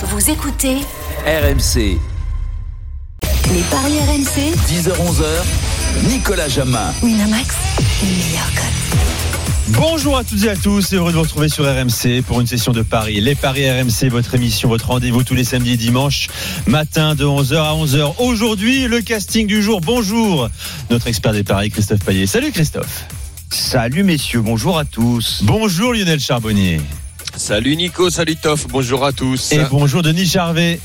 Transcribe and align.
Vous 0.00 0.30
écoutez 0.30 0.76
RMC, 1.26 1.98
les 3.52 3.62
paris 3.68 3.98
RMC. 3.98 4.54
10h-11h, 4.68 6.08
Nicolas 6.08 6.48
Jamin. 6.48 6.94
Winamax, 7.02 7.56
les 8.04 8.10
meilleurs. 8.10 8.46
Bonjour 9.70 10.16
à 10.16 10.22
toutes 10.22 10.44
et 10.44 10.50
à 10.50 10.56
tous, 10.56 10.94
heureux 10.94 11.10
de 11.10 11.16
vous 11.16 11.22
retrouver 11.22 11.48
sur 11.48 11.64
RMC 11.64 12.22
pour 12.24 12.40
une 12.40 12.46
session 12.46 12.70
de 12.70 12.82
Paris. 12.82 13.20
Les 13.20 13.34
Paris 13.34 13.68
RMC, 13.68 14.08
votre 14.08 14.36
émission, 14.36 14.68
votre 14.68 14.86
rendez-vous 14.86 15.24
tous 15.24 15.34
les 15.34 15.42
samedis 15.42 15.72
et 15.72 15.76
dimanches, 15.76 16.28
matin 16.68 17.16
de 17.16 17.24
11h 17.24 17.56
à 17.56 17.74
11h. 17.74 18.14
Aujourd'hui, 18.18 18.86
le 18.86 19.00
casting 19.00 19.48
du 19.48 19.64
jour. 19.64 19.80
Bonjour, 19.80 20.48
notre 20.90 21.08
expert 21.08 21.32
des 21.32 21.42
Paris, 21.42 21.70
Christophe 21.70 22.04
Payet. 22.04 22.28
Salut 22.28 22.52
Christophe. 22.52 23.06
Salut 23.50 24.04
messieurs, 24.04 24.42
bonjour 24.42 24.78
à 24.78 24.84
tous. 24.84 25.40
Bonjour 25.42 25.92
Lionel 25.92 26.20
Charbonnier. 26.20 26.80
Salut 27.38 27.76
Nico, 27.76 28.10
salut 28.10 28.34
Toff, 28.34 28.66
bonjour 28.66 29.04
à 29.04 29.12
tous. 29.12 29.52
Et 29.52 29.60
bonjour 29.70 30.02
Denis 30.02 30.26
Charvet. 30.26 30.80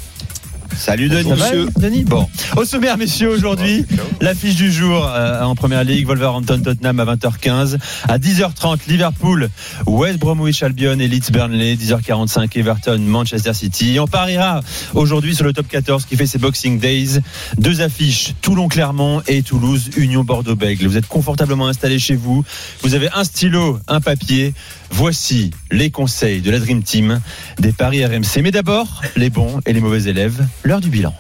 Salut 0.78 1.10
Denis. 1.10 1.30
Ça 1.30 1.36
va, 1.36 1.52
Denis? 1.80 2.04
Bon. 2.04 2.28
Au 2.56 2.66
sommaire, 2.66 2.98
messieurs, 2.98 3.30
aujourd'hui, 3.30 3.86
l'affiche 4.22 4.56
du 4.56 4.72
jour 4.72 5.08
euh, 5.08 5.42
en 5.42 5.56
première 5.56 5.84
ligue, 5.84 6.08
Wolverhampton 6.08 6.60
Tottenham 6.60 7.00
à 7.00 7.06
20h15. 7.06 7.78
À 8.08 8.18
10h30, 8.18 8.80
Liverpool, 8.88 9.50
West 9.86 10.20
Bromwich 10.20 10.64
Albion 10.64 11.00
et 11.00 11.08
Leeds 11.08 11.32
Burnley. 11.32 11.76
10h45, 11.76 12.58
Everton, 12.58 13.00
Manchester 13.00 13.54
City. 13.54 13.96
Et 13.96 14.00
on 14.00 14.08
pariera 14.08 14.62
aujourd'hui 14.94 15.36
sur 15.36 15.46
le 15.46 15.54
top 15.54 15.68
14 15.68 16.06
qui 16.06 16.16
fait 16.16 16.28
ses 16.28 16.38
Boxing 16.38 16.80
Days. 16.80 17.20
Deux 17.58 17.82
affiches, 17.82 18.34
Toulon-Clermont 18.42 19.22
et 19.28 19.42
Toulouse, 19.42 19.90
Union 19.98 20.24
Bordeaux-Bègle. 20.24 20.88
Vous 20.88 20.98
êtes 20.98 21.08
confortablement 21.08 21.68
installés 21.68 22.00
chez 22.00 22.16
vous. 22.16 22.44
Vous 22.82 22.94
avez 22.96 23.10
un 23.14 23.24
stylo, 23.24 23.80
un 23.88 24.02
papier. 24.02 24.54
Voici 24.92 25.52
les 25.72 25.90
conseils 25.90 26.42
de 26.42 26.52
la 26.52 26.60
Dream 26.60 26.84
Team 26.84 27.20
des 27.60 27.72
paris 27.72 28.06
RMC. 28.06 28.42
Mais 28.44 28.52
d'abord, 28.52 29.02
les 29.16 29.32
bons 29.32 29.60
et 29.66 29.74
les 29.74 29.82
mauvais 29.82 30.04
élèves, 30.04 30.46
l'heure 30.64 30.82
du 30.82 30.90
bilan. 30.90 31.14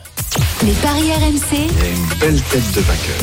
Les 0.65 0.73
paris 0.73 1.11
RMC, 1.11 1.67
Belle 2.19 2.41
tête 2.41 2.71
de 2.73 2.81
vainqueur. 2.81 3.15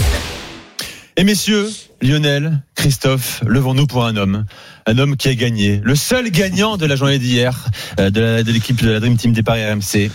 Et 1.17 1.25
messieurs, 1.25 1.69
Lionel, 2.01 2.63
Christophe, 2.75 3.43
levons-nous 3.47 3.87
pour 3.87 4.05
un 4.05 4.17
homme. 4.17 4.45
Un 4.87 4.99
homme 4.99 5.17
qui 5.17 5.29
a 5.29 5.35
gagné. 5.35 5.81
Le 5.83 5.95
seul 5.95 6.31
gagnant 6.31 6.77
de 6.77 6.87
la 6.87 6.97
journée 6.97 7.19
d'hier 7.19 7.67
euh, 7.99 8.11
de 8.11 8.51
l'équipe 8.51 8.81
de 8.83 8.91
la 8.91 9.01
Dream 9.01 9.17
Team 9.17 9.33
des 9.33 9.43
Paris 9.43 9.65
RMC. 9.65 10.11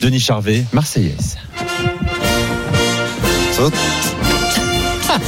Denis 0.00 0.20
Charvet, 0.20 0.64
Marseillaise. 0.72 1.36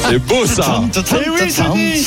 C'est 0.08 0.18
beau 0.18 0.46
ça. 0.46 0.82
Eh 0.94 1.28
oui, 1.30 1.52
Denis 1.52 2.04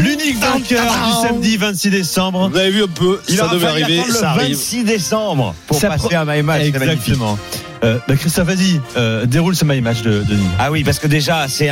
L'unique 0.00 0.38
vainqueur 0.38 0.84
du 0.84 1.28
samedi 1.28 1.56
26 1.56 1.90
décembre. 1.90 2.48
Vous 2.50 2.56
avez 2.56 2.70
vu 2.70 2.82
un 2.84 2.88
peu, 2.88 3.20
Il 3.28 3.36
ça 3.36 3.48
devait 3.48 3.66
arriver, 3.66 3.98
attendre 4.00 4.14
ça 4.14 4.20
le 4.34 4.40
arrive. 4.40 4.56
26 4.56 4.84
décembre 4.84 5.54
pour 5.66 5.78
Ça 5.78 5.88
passer 5.88 6.14
à 6.14 6.24
My 6.24 6.42
Match. 6.42 6.62
c'est 6.64 6.78
magnifique. 6.78 6.98
Exactement. 7.08 7.38
Euh, 7.82 7.98
bah, 8.06 8.16
Christophe, 8.16 8.46
vas-y, 8.48 8.80
euh, 8.96 9.24
déroule 9.26 9.56
ce 9.56 9.64
match 9.64 10.02
de, 10.02 10.10
de 10.10 10.22
Denis. 10.24 10.46
Ah 10.58 10.70
oui, 10.70 10.84
parce 10.84 10.98
que 10.98 11.06
déjà, 11.06 11.46
c'est 11.48 11.70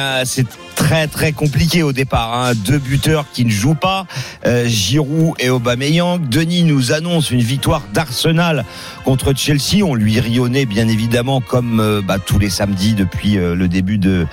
très 0.75 1.07
très 1.07 1.33
compliqué 1.33 1.83
au 1.83 1.93
départ. 1.93 2.33
hein. 2.35 2.53
Deux 2.55 2.79
buteurs 2.79 3.27
qui 3.33 3.45
ne 3.45 3.51
jouent 3.51 3.75
pas, 3.75 4.07
euh, 4.47 4.67
Giroud 4.67 5.35
et 5.39 5.51
Aubameyang. 5.51 6.29
Denis 6.29 6.65
nous 6.65 6.93
annonce 6.93 7.31
une 7.31 7.41
victoire 7.43 7.83
d'Arsenal 7.93 8.65
contre 9.05 9.35
Chelsea. 9.37 9.83
On 9.85 9.95
lui 9.95 10.19
rionnait 10.19 10.67
bien 10.67 10.89
évidemment 10.89 11.41
comme 11.41 11.81
euh, 11.81 12.01
bah, 12.03 12.19
tous 12.19 12.39
les 12.39 12.51
samedis 12.51 12.95
depuis 12.95 13.35
le 13.35 13.69
début 13.69 13.99
de, 13.99 14.27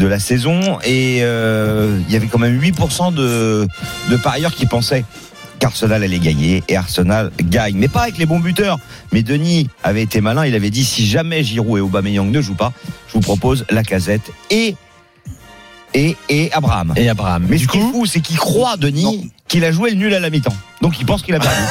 la 0.00 0.18
saison. 0.18 0.78
Et 0.84 1.18
il 1.18 2.10
y 2.12 2.16
avait 2.16 2.26
quand 2.28 2.38
même 2.38 2.58
8% 2.58 3.12
de, 3.12 3.68
de 4.10 4.16
parieurs 4.16 4.54
qui 4.54 4.66
pensaient 4.66 5.04
qu'Arsenal 5.58 6.02
allait 6.02 6.18
gagner 6.18 6.62
et 6.68 6.76
Arsenal 6.76 7.30
gagne. 7.40 7.76
Mais 7.76 7.88
pas 7.88 8.02
avec 8.02 8.18
les 8.18 8.26
bons 8.26 8.40
buteurs. 8.40 8.78
Mais 9.12 9.22
Denis 9.22 9.68
avait 9.82 10.02
été 10.02 10.20
malin, 10.20 10.46
il 10.46 10.54
avait 10.54 10.70
dit 10.70 10.84
si 10.84 11.06
jamais 11.06 11.42
Giroud 11.42 11.78
et 11.78 11.80
Aubameyang 11.80 12.30
ne 12.30 12.40
jouent 12.40 12.54
pas, 12.54 12.72
je 13.08 13.14
vous 13.14 13.20
propose 13.20 13.64
la 13.70 13.82
casette 13.82 14.32
et 14.50 14.74
et, 15.94 16.16
et 16.28 16.52
Abraham. 16.52 16.92
Et 16.96 17.08
Abraham. 17.08 17.46
Mais 17.48 17.56
du 17.56 17.64
ce 17.64 17.68
qui 17.68 17.78
est 17.78 17.80
coup, 17.80 17.92
fou, 17.92 18.06
c'est 18.06 18.20
qu'il 18.20 18.36
croit, 18.36 18.76
Denis, 18.76 19.32
qu'il 19.48 19.64
a 19.64 19.72
joué 19.72 19.90
le 19.90 19.96
nul 19.96 20.12
à 20.14 20.20
la 20.20 20.30
mi-temps. 20.30 20.54
Donc 20.82 21.00
il 21.00 21.06
pense 21.06 21.22
qu'il 21.22 21.34
a 21.34 21.40
perdu. 21.40 21.62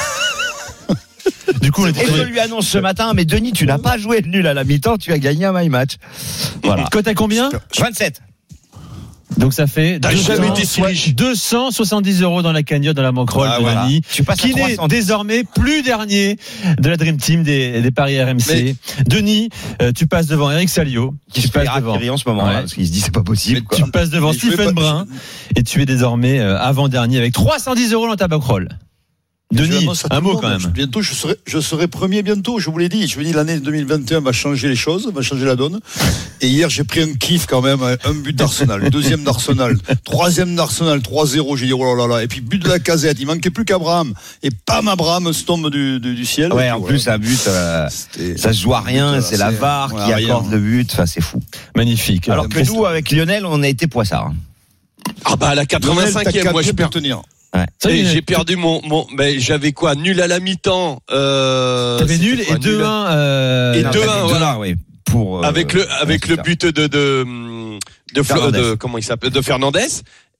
du 1.61 1.71
coup, 1.71 1.85
Et 1.85 1.93
je 1.93 2.23
lui 2.23 2.39
annonce 2.39 2.67
ce 2.67 2.77
matin, 2.79 3.13
mais 3.13 3.25
Denis, 3.25 3.53
tu 3.53 3.65
n'as 3.65 3.77
pas 3.77 3.97
joué 3.97 4.21
le 4.21 4.29
nul 4.29 4.47
à 4.47 4.53
la 4.53 4.63
mi-temps, 4.63 4.97
tu 4.97 5.13
as 5.13 5.19
gagné 5.19 5.45
un 5.45 5.53
my 5.53 5.69
match. 5.69 5.97
Voilà. 6.63 6.85
Cote 6.91 7.07
à 7.07 7.13
combien? 7.13 7.49
27. 7.77 8.21
Donc 9.35 9.53
ça 9.53 9.67
fait 9.67 9.99
T'as 9.99 10.15
jamais 10.15 10.47
été 10.47 10.65
si 10.65 10.81
riche. 10.81 11.13
270 11.13 12.21
euros 12.21 12.41
dans 12.41 12.53
la 12.53 12.63
cagnotte 12.63 12.95
dans 12.95 13.03
la 13.03 13.11
banquerolle 13.11 13.49
Ah, 13.51 13.57
de 13.57 13.61
voilà. 13.61 13.87
Qui 14.37 14.53
n'est 14.55 14.75
300. 14.75 14.87
désormais 14.87 15.43
plus 15.43 15.83
dernier 15.83 16.37
de 16.79 16.89
la 16.89 16.95
Dream 16.97 17.17
Team 17.17 17.43
des, 17.43 17.81
des 17.81 17.91
paris 17.91 18.21
RMC. 18.23 18.75
Denis, 19.05 19.49
euh, 19.81 19.91
tu 19.93 20.07
passes 20.07 20.27
devant 20.27 20.49
Eric 20.49 20.69
Salio, 20.69 21.13
Qui 21.31 21.41
tu 21.41 21.47
se 21.47 21.51
fait 21.51 21.65
passes 21.65 21.75
devant, 21.75 21.97
en 22.13 22.17
ce 22.17 22.27
moment, 22.27 22.45
Ouais. 22.45 22.53
là, 22.53 22.59
parce 22.61 22.73
qu'il 22.73 22.87
se 22.87 22.91
dit 22.91 23.01
c'est 23.01 23.13
pas 23.13 23.21
possible. 23.23 23.63
quoi. 23.63 23.77
tu 23.77 23.91
passes 23.91 24.09
devant 24.09 24.31
Stephen 24.33 24.67
pas- 24.73 24.81
Brun 24.81 25.05
et 25.55 25.63
tu 25.63 25.81
es 25.81 25.85
désormais 25.85 26.39
euh, 26.39 26.57
avant-dernier 26.57 27.17
avec 27.17 27.33
310 27.33 27.91
euros 27.93 28.07
dans 28.07 28.15
ta 28.15 28.27
banquerolle. 28.29 28.69
Denis, 29.49 29.87
un 30.11 30.19
mot 30.19 30.35
quand 30.37 30.59
Je- 30.59 30.65
même. 30.65 30.73
Bientôt, 30.73 31.01
je 31.01 31.13
serai, 31.13 31.35
je 31.45 31.59
serai 31.59 31.87
premier 31.87 32.21
bientôt. 32.21 32.59
Je 32.59 32.69
vous 32.69 32.77
l'ai 32.77 32.89
dit. 32.89 33.07
Je 33.07 33.15
vous 33.15 33.23
dis, 33.23 33.31
l'année 33.31 33.59
2021 33.61 34.19
va 34.19 34.33
changer 34.33 34.67
les 34.67 34.75
choses, 34.75 35.09
va 35.13 35.21
changer 35.21 35.45
la 35.45 35.55
donne. 35.55 35.79
Et 36.41 36.49
hier, 36.49 36.69
j'ai 36.69 36.83
pris 36.83 37.01
un 37.01 37.13
kiff 37.13 37.45
quand 37.45 37.61
même. 37.61 37.79
Un 37.81 38.13
but 38.13 38.35
d'Arsenal, 38.35 38.89
deuxième 38.91 39.23
d'Arsenal, 39.23 39.77
troisième 40.03 40.53
d'Arsenal, 40.57 40.99
3-0. 40.99 41.55
J'ai 41.55 41.67
dit, 41.67 41.73
oh 41.73 41.95
là 41.95 41.95
là 41.95 42.15
là. 42.17 42.23
Et 42.23 42.27
puis, 42.27 42.41
but 42.41 42.61
de 42.61 42.67
la 42.67 42.79
casette. 42.79 43.17
Il 43.21 43.25
manquait 43.27 43.49
plus 43.49 43.63
qu'Abraham. 43.63 44.13
Et 44.43 44.49
pam, 44.51 44.89
Abraham 44.89 45.31
se 45.31 45.45
tombe 45.45 45.69
du, 45.71 46.01
du, 46.01 46.13
du 46.13 46.25
ciel. 46.25 46.51
Ouais, 46.51 46.69
en 46.69 46.81
plus, 46.81 47.05
voilà. 47.05 47.15
un 47.15 47.19
but, 47.19 47.39
euh, 47.47 47.87
ça 48.35 48.51
se 48.51 48.61
joue 48.61 48.73
à 48.73 48.81
rien, 48.81 49.21
c'est 49.21 49.37
la 49.37 49.51
VAR 49.51 49.93
ouais, 49.93 50.03
qui 50.05 50.13
rien. 50.13 50.27
accorde 50.27 50.51
le 50.51 50.59
but, 50.59 50.89
enfin, 50.91 51.05
c'est 51.05 51.21
fou. 51.21 51.41
Magnifique. 51.73 52.27
Alors 52.27 52.49
que 52.49 52.59
nous, 52.67 52.85
avec 52.85 53.11
Lionel, 53.11 53.45
on 53.45 53.63
a 53.63 53.67
été 53.69 53.87
poissard. 53.87 54.33
Ah 55.23 55.37
bah 55.37 55.49
à 55.49 55.55
la 55.55 55.63
Lionel, 55.63 56.11
t'as 56.13 56.23
85e, 56.23 56.31
quatre 56.43 56.51
moi 56.51 56.61
je 56.61 56.71
pour 56.73 56.89
tenir. 56.89 57.21
Lionel, 57.53 58.07
J'ai 58.07 58.21
perdu 58.21 58.55
mon, 58.55 58.81
mon 58.83 59.07
ben, 59.15 59.39
j'avais 59.39 59.71
quoi 59.71 59.95
nul 59.95 60.21
à 60.21 60.27
la 60.27 60.39
mi-temps. 60.39 60.99
Euh, 61.11 61.97
T'avais 61.99 62.17
nul 62.17 62.43
quoi, 62.45 62.55
et 62.55 62.59
2-1. 62.59 62.81
euh, 63.11 63.73
Et 63.73 63.83
non, 63.83 63.89
2-1, 63.91 63.93
t'as 63.93 63.99
dit 63.99 64.27
voilà. 64.29 64.53
2-1, 64.55 64.59
oui, 64.59 64.75
pour, 65.05 65.39
euh, 65.39 65.43
avec 65.47 65.73
le 65.73 65.89
avec 66.01 66.25
ouais, 66.25 66.35
le 66.35 66.41
but 66.43 66.65
de 66.65 66.87
de 66.87 67.77
de, 68.13 68.23
Fernandez. 68.23 68.59
de 68.59 68.73
comment 68.75 68.97
il 68.97 69.03
s'appelle 69.03 69.31
de 69.31 69.41
Fernandez. 69.41 69.87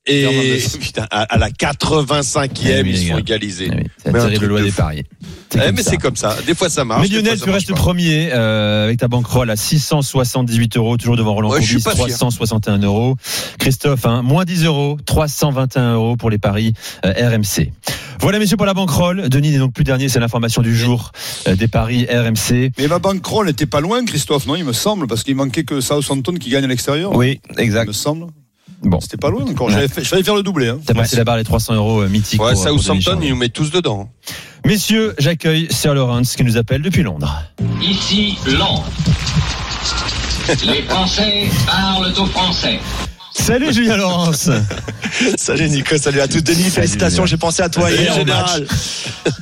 Et 0.07 0.57
putain, 0.79 1.06
à, 1.12 1.22
à 1.23 1.38
la 1.38 1.50
85e, 1.50 2.50
Eh 2.66 2.81
oui, 2.81 2.91
ils 2.95 3.07
sont 3.09 3.18
égalisés. 3.18 3.69
Ah 3.72 3.75
oui, 3.78 3.84
C'est 4.03 4.12
la 4.12 4.19
terrible 4.22 4.45
loi 4.47 4.59
de 4.62 4.66
des 4.66 4.72
paris. 4.72 5.03
Eh, 5.56 5.72
mais 5.72 5.81
c'est 5.84 5.97
comme 5.97 6.16
ça. 6.16 6.35
Des 6.45 6.53
fois 6.56 6.69
ça 6.69 6.84
marche. 6.85 7.01
Mais 7.09 7.16
Lionel, 7.16 7.38
fois, 7.38 7.38
ça 7.38 7.45
tu 7.45 7.51
restes 7.51 7.69
pas. 7.69 7.75
premier 7.75 8.29
euh, 8.34 8.84
avec 8.85 9.00
ta 9.00 9.07
banquerolle 9.07 9.50
à 9.50 9.56
678 9.56 10.78
euros, 10.78 10.97
toujours 10.97 11.16
devant 11.16 11.34
Roland 11.34 11.50
Ouais, 11.50 11.59
Courbis, 11.59 11.68
suis 11.68 11.81
pas 11.81 11.91
fier. 11.95 12.06
361 12.07 12.79
euros. 12.79 13.16
Christophe, 13.59 14.06
hein, 14.06 14.22
moins 14.23 14.44
10 14.45 14.66
euros, 14.66 14.97
321 15.06 15.94
euros 15.94 16.16
pour 16.18 16.29
les 16.29 16.38
paris 16.38 16.74
euh, 17.06 17.13
RMC. 17.29 17.72
Voilà, 18.19 18.39
messieurs, 18.39 18.57
pour 18.57 18.66
la 18.66 18.74
banquerolle. 18.74 19.29
Denis 19.29 19.51
n'est 19.51 19.57
donc 19.59 19.74
plus 19.74 19.84
dernier, 19.84 20.09
c'est 20.09 20.19
l'information 20.19 20.62
du 20.62 20.75
jour 20.75 21.12
euh, 21.47 21.56
des 21.56 21.68
paris 21.68 22.06
RMC. 22.09 22.72
Mais 22.78 22.88
ma 22.88 23.00
bankroll 23.00 23.47
n'était 23.47 23.66
pas 23.68 23.79
loin, 23.79 24.03
Christophe, 24.06 24.47
non, 24.47 24.56
il 24.56 24.66
me 24.66 24.74
semble, 24.74 25.07
parce 25.07 25.24
qu'il 25.24 25.35
manquait 25.35 25.63
que 25.63 25.79
Southampton 25.81 26.34
qui 26.34 26.50
gagne 26.50 26.63
à 26.66 26.68
l'extérieur. 26.68 27.16
Oui, 27.16 27.39
Il 27.56 27.59
exact. 27.62 27.88
me 27.88 27.94
semble. 27.94 28.28
Bon, 28.84 29.00
C'était 29.00 29.18
pas 29.18 29.30
loin 29.30 29.44
encore. 29.44 29.72
Fallait 29.72 30.24
faire 30.24 30.36
le 30.36 30.44
doublé. 30.44 30.68
Hein. 30.68 30.80
t'as 30.86 30.94
passé 30.94 31.16
la 31.16 31.24
barre 31.24 31.38
les 31.38 31.44
300 31.44 31.76
euros 31.76 32.02
euh, 32.02 32.10
mythiques. 32.10 32.42
Ouais, 32.42 32.54
pour, 32.54 32.66
Denis 32.66 32.82
Southampton, 32.82 33.20
ils 33.22 33.30
nous 33.32 33.36
mettent 33.36 33.54
tous 33.54 33.72
dedans. 33.72 34.10
Messieurs, 34.66 35.16
j'accueille 35.18 35.68
Sir 35.72 35.96
Lawrence 35.96 36.36
qui 36.36 36.44
nous 36.44 36.58
appelle 36.58 36.82
depuis 36.82 37.04
Londres. 37.04 37.44
Ici 37.82 38.38
Londres. 38.46 38.86
Les 40.66 40.84
Français 40.84 41.50
parlent 41.66 42.14
aux 42.18 42.26
Français. 42.28 42.80
Salut 43.40 43.72
Julien 43.74 43.98
Laurence. 43.98 44.50
Salut 45.38 45.70
Nico, 45.70 45.98
salut 45.98 46.20
à 46.20 46.28
tous. 46.28 46.42
Denis, 46.42 46.70
félicitations, 46.70 47.25
j'ai 47.25 47.38
pensé 47.38 47.62
à 47.64 47.70
toi 47.70 47.90
Salut, 47.90 48.02
hier 48.02 48.14
au 48.14 48.20
général. 48.20 48.62
match. 48.62 48.70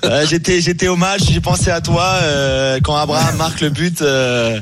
Euh, 0.05 0.25
j'étais, 0.29 0.61
j'étais 0.61 0.87
au 0.87 0.95
match, 0.95 1.21
j'ai 1.31 1.39
pensé 1.41 1.71
à 1.71 1.81
toi 1.81 2.03
euh, 2.21 2.79
quand 2.83 2.95
Abraham 2.95 3.35
marque 3.37 3.61
le 3.61 3.69
but 3.69 4.01
euh, 4.01 4.59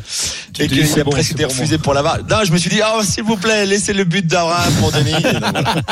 et 0.59 0.67
qu'il 0.67 0.87
c'est 0.87 1.01
a 1.01 1.03
bon, 1.03 1.11
presque 1.11 1.31
été 1.33 1.45
refusé 1.45 1.77
pour 1.77 1.93
la 1.93 2.03
barre. 2.03 2.19
Non, 2.29 2.37
je 2.45 2.51
me 2.51 2.57
suis 2.57 2.69
dit, 2.69 2.79
oh, 2.85 3.01
s'il 3.03 3.23
vous 3.23 3.35
plaît, 3.35 3.65
laissez 3.65 3.93
le 3.93 4.05
but 4.05 4.25
d'Abraham 4.25 4.73
pour 4.75 4.91
Denis. 4.91 5.11
Et 5.11 5.33
donc, 5.33 5.43
voilà. 5.51 5.83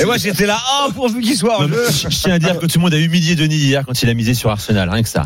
Et 0.00 0.04
moi, 0.04 0.16
j'étais 0.16 0.46
là, 0.46 0.58
oh, 0.86 0.92
pourvu 0.92 1.20
qu'il 1.20 1.36
soit 1.36 1.60
en 1.60 1.68
jeu. 1.68 1.86
je 2.08 2.16
tiens 2.16 2.34
à 2.34 2.38
dire 2.38 2.58
que 2.58 2.66
tout 2.66 2.78
le 2.78 2.82
monde 2.82 2.94
a 2.94 2.98
humilié 2.98 3.34
Denis 3.34 3.56
hier 3.56 3.84
quand 3.86 4.00
il 4.02 4.08
a 4.08 4.14
misé 4.14 4.34
sur 4.34 4.50
Arsenal, 4.50 4.88
rien 4.88 5.02
que 5.02 5.08
ça. 5.08 5.24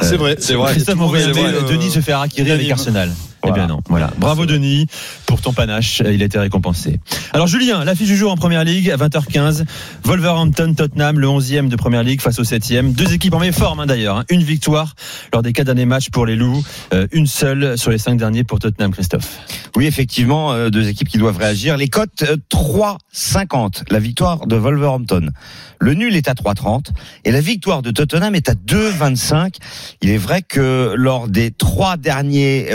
C'est 0.00 0.16
vrai, 0.16 0.36
c'est 0.38 0.54
vrai. 0.54 0.72
Christophe 0.72 0.98
euh, 1.00 1.62
Denis 1.68 1.90
se 1.90 2.00
fait 2.00 2.12
harakiri 2.12 2.50
avec 2.52 2.66
unanime. 2.86 3.14
Eh 3.46 3.52
bien 3.52 3.66
non, 3.66 3.80
voilà. 3.88 4.10
Bravo 4.18 4.46
Denis 4.46 4.86
pour 5.26 5.40
ton 5.40 5.52
panache, 5.52 6.02
il 6.04 6.22
a 6.22 6.24
été 6.24 6.38
récompensé. 6.38 7.00
Alors 7.32 7.46
Julien, 7.46 7.84
l'affiche 7.84 8.08
du 8.08 8.16
jour 8.16 8.32
en 8.32 8.36
première 8.36 8.64
ligue 8.64 8.90
à 8.90 8.96
20h15, 8.96 9.64
Wolverhampton 10.04 10.74
Tottenham, 10.74 11.18
le 11.18 11.26
11e 11.26 11.68
de 11.68 11.76
première 11.76 12.02
ligue 12.02 12.20
face 12.20 12.38
au 12.38 12.42
7e. 12.42 12.92
Deux 12.92 13.12
équipes 13.12 13.34
en 13.34 13.38
méforme 13.38 13.80
hein, 13.80 13.86
d'ailleurs, 13.86 14.18
hein. 14.18 14.24
une 14.28 14.42
victoire 14.42 14.94
lors 15.32 15.42
des 15.42 15.52
quatre 15.52 15.66
derniers 15.66 15.86
matchs 15.86 16.10
pour 16.10 16.26
les 16.26 16.36
Loups, 16.36 16.62
euh, 16.92 17.06
une 17.12 17.26
seule 17.26 17.78
sur 17.78 17.90
les 17.90 17.98
cinq 17.98 18.16
derniers 18.16 18.44
pour 18.44 18.58
Tottenham, 18.58 18.92
Christophe. 18.92 19.38
Oui, 19.76 19.86
effectivement, 19.86 20.52
euh, 20.52 20.68
deux 20.68 20.88
équipes 20.88 21.08
qui 21.08 21.18
doivent 21.18 21.38
réagir. 21.38 21.76
Les 21.76 21.88
cotes 21.88 22.22
euh, 22.22 22.36
3,50, 22.50 23.84
la 23.90 23.98
victoire 23.98 24.46
de 24.46 24.56
Wolverhampton. 24.56 25.30
Le 25.78 25.94
nul 25.94 26.14
est 26.16 26.28
à 26.28 26.34
3,30 26.34 26.88
et 27.24 27.32
la 27.32 27.40
victoire 27.40 27.80
de 27.80 27.90
Tottenham 27.90 28.34
est 28.34 28.48
à 28.48 28.54
2,25. 28.54 29.56
Il 30.02 30.10
est 30.10 30.18
vrai 30.18 30.42
que 30.42 30.92
lors 30.96 31.28
des 31.28 31.50
trois 31.52 31.96
derniers 31.96 32.68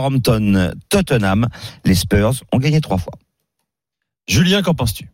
euh, 0.00 0.08
Wolverhampton-Tottenham, 0.08 1.48
les 1.84 1.94
Spurs 1.94 2.34
ont 2.52 2.58
gagné 2.58 2.80
trois 2.80 2.98
fois. 2.98 3.14
Julien, 4.26 4.62
qu'en 4.62 4.74
penses-tu? 4.74 5.08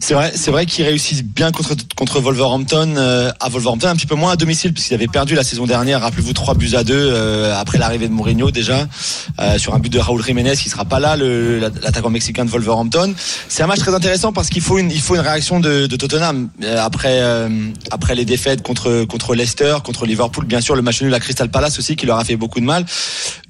C'est 0.00 0.14
vrai, 0.14 0.32
c'est 0.34 0.50
vrai 0.50 0.66
qu'ils 0.66 0.84
réussissent 0.84 1.24
bien 1.24 1.50
contre 1.50 1.74
contre 1.96 2.20
Wolverhampton 2.20 2.94
euh, 2.96 3.32
à 3.40 3.48
Wolverhampton, 3.48 3.88
un 3.88 3.96
petit 3.96 4.06
peu 4.06 4.14
moins 4.14 4.32
à 4.32 4.36
domicile 4.36 4.72
puisqu'ils 4.72 4.94
avaient 4.94 5.08
perdu 5.08 5.34
la 5.34 5.42
saison 5.42 5.66
dernière. 5.66 6.00
Rappelez-vous 6.00 6.32
trois 6.32 6.54
buts 6.54 6.74
à 6.74 6.84
deux 6.84 6.94
euh, 7.12 7.54
après 7.56 7.78
l'arrivée 7.78 8.08
de 8.08 8.12
Mourinho 8.12 8.50
déjà 8.50 8.86
euh, 9.40 9.58
sur 9.58 9.74
un 9.74 9.78
but 9.78 9.92
de 9.92 9.98
Raúl 9.98 10.24
Jiménez 10.24 10.54
qui 10.56 10.68
sera 10.68 10.84
pas 10.84 11.00
là, 11.00 11.16
l'attaquant 11.16 12.10
mexicain 12.10 12.44
de 12.44 12.50
Wolverhampton. 12.50 13.14
C'est 13.48 13.62
un 13.62 13.66
match 13.66 13.80
très 13.80 13.94
intéressant 13.94 14.32
parce 14.32 14.48
qu'il 14.50 14.62
faut 14.62 14.78
une 14.78 14.90
il 14.90 15.00
faut 15.00 15.14
une 15.14 15.20
réaction 15.20 15.60
de, 15.60 15.86
de 15.86 15.96
Tottenham 15.96 16.48
après 16.78 17.20
après 17.90 18.14
les 18.14 18.24
défaites 18.24 18.62
contre 18.62 19.04
contre 19.04 19.34
Leicester, 19.34 19.76
contre 19.84 20.06
Liverpool, 20.06 20.44
bien 20.44 20.60
sûr 20.60 20.76
le 20.76 20.82
match 20.82 21.02
nul 21.02 21.12
à 21.12 21.20
Crystal 21.20 21.50
Palace 21.50 21.78
aussi 21.78 21.96
qui 21.96 22.06
leur 22.06 22.18
a 22.18 22.24
fait 22.24 22.36
beaucoup 22.36 22.60
de 22.60 22.64
mal 22.64 22.84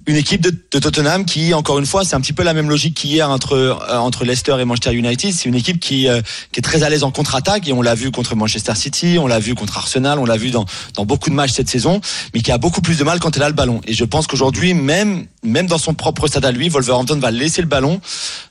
une 0.09 0.17
équipe 0.17 0.41
de, 0.41 0.79
Tottenham 0.79 1.27
qui, 1.27 1.53
encore 1.53 1.79
une 1.79 1.85
fois, 1.85 2.03
c'est 2.03 2.17
un 2.17 2.21
petit 2.21 2.33
peu 2.33 2.43
la 2.43 2.55
même 2.55 2.71
logique 2.71 2.95
qu'hier 2.95 3.29
entre 3.31 3.53
euh, 3.53 3.99
entre 3.99 4.25
Leicester 4.25 4.57
et 4.59 4.65
Manchester 4.65 4.95
United. 4.95 5.33
C'est 5.33 5.49
une 5.49 5.55
équipe 5.55 5.79
qui 5.79 6.09
euh, 6.09 6.23
qui 6.51 6.61
est 6.61 6.63
très 6.63 6.83
à 6.83 6.89
l'aise 6.89 7.05
en 7.05 7.11
contre-attaque 7.11 7.69
et 7.69 7.73
on 7.75 7.83
l'a 7.83 7.95
vu 7.95 8.11
contre 8.11 8.35
Manchester 8.35 8.75
City, 8.75 9.19
on 9.21 9.27
l'a 9.27 9.39
vu 9.39 9.55
contre 9.55 9.77
Arsenal, 9.77 10.19
on 10.19 10.25
l'a 10.25 10.39
vu 10.39 10.51
dans 10.51 10.65
dans 10.95 11.05
beaucoup 11.05 11.29
de 11.29 11.35
matchs 11.35 11.53
cette 11.53 11.69
saison, 11.69 12.01
mais 12.35 12.41
qui 12.41 12.51
a 12.51 12.59
beaucoup 12.59 12.81
plus 12.81 12.97
de 12.97 13.05
mal 13.05 13.21
quand 13.21 13.37
elle 13.37 13.43
a 13.43 13.49
le 13.49 13.55
ballon. 13.55 13.83
Et 13.87 13.93
je 13.93 14.05
pense 14.05 14.27
qu'aujourd'hui, 14.27 14.73
même 14.73 15.27
même 15.49 15.67
dans 15.67 15.79
son 15.79 15.95
propre 15.95 16.27
stade 16.27 16.45
à 16.45 16.53
lui, 16.53 16.69
Wolverhampton 16.69 17.19
va 17.19 17.31
laisser 17.31 17.63
le 17.63 17.69
ballon 17.69 18.01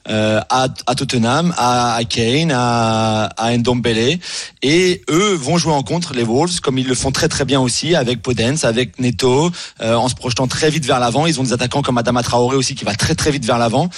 euh, 0.09 0.41
à, 0.49 0.67
Tottenham, 0.95 1.53
à, 1.57 1.99
Kane, 2.09 2.51
à, 2.53 3.25
à 3.37 3.57
Ndombele, 3.57 4.19
et 4.61 5.01
eux 5.09 5.33
vont 5.35 5.57
jouer 5.57 5.73
en 5.73 5.83
contre 5.83 6.13
les 6.13 6.23
Wolves 6.23 6.59
comme 6.61 6.77
ils 6.77 6.87
le 6.87 6.95
font 6.95 7.11
très 7.11 7.27
très 7.27 7.45
bien 7.45 7.59
aussi 7.59 7.95
avec 7.95 8.21
Podence, 8.21 8.63
avec 8.63 8.99
Neto, 8.99 9.51
euh, 9.81 9.95
en 9.95 10.09
se 10.09 10.15
projetant 10.15 10.47
très 10.47 10.69
vite 10.69 10.85
vers 10.85 10.99
l'avant. 10.99 11.25
Ils 11.25 11.39
ont 11.39 11.43
des 11.43 11.53
attaquants 11.53 11.81
comme 11.81 11.97
Adama 11.97 12.23
Traoré 12.23 12.55
aussi 12.55 12.75
qui 12.75 12.85
va 12.85 12.95
très 12.95 13.15
très 13.15 13.31
vite 13.31 13.45
vers 13.45 13.57
l'avant. 13.57 13.89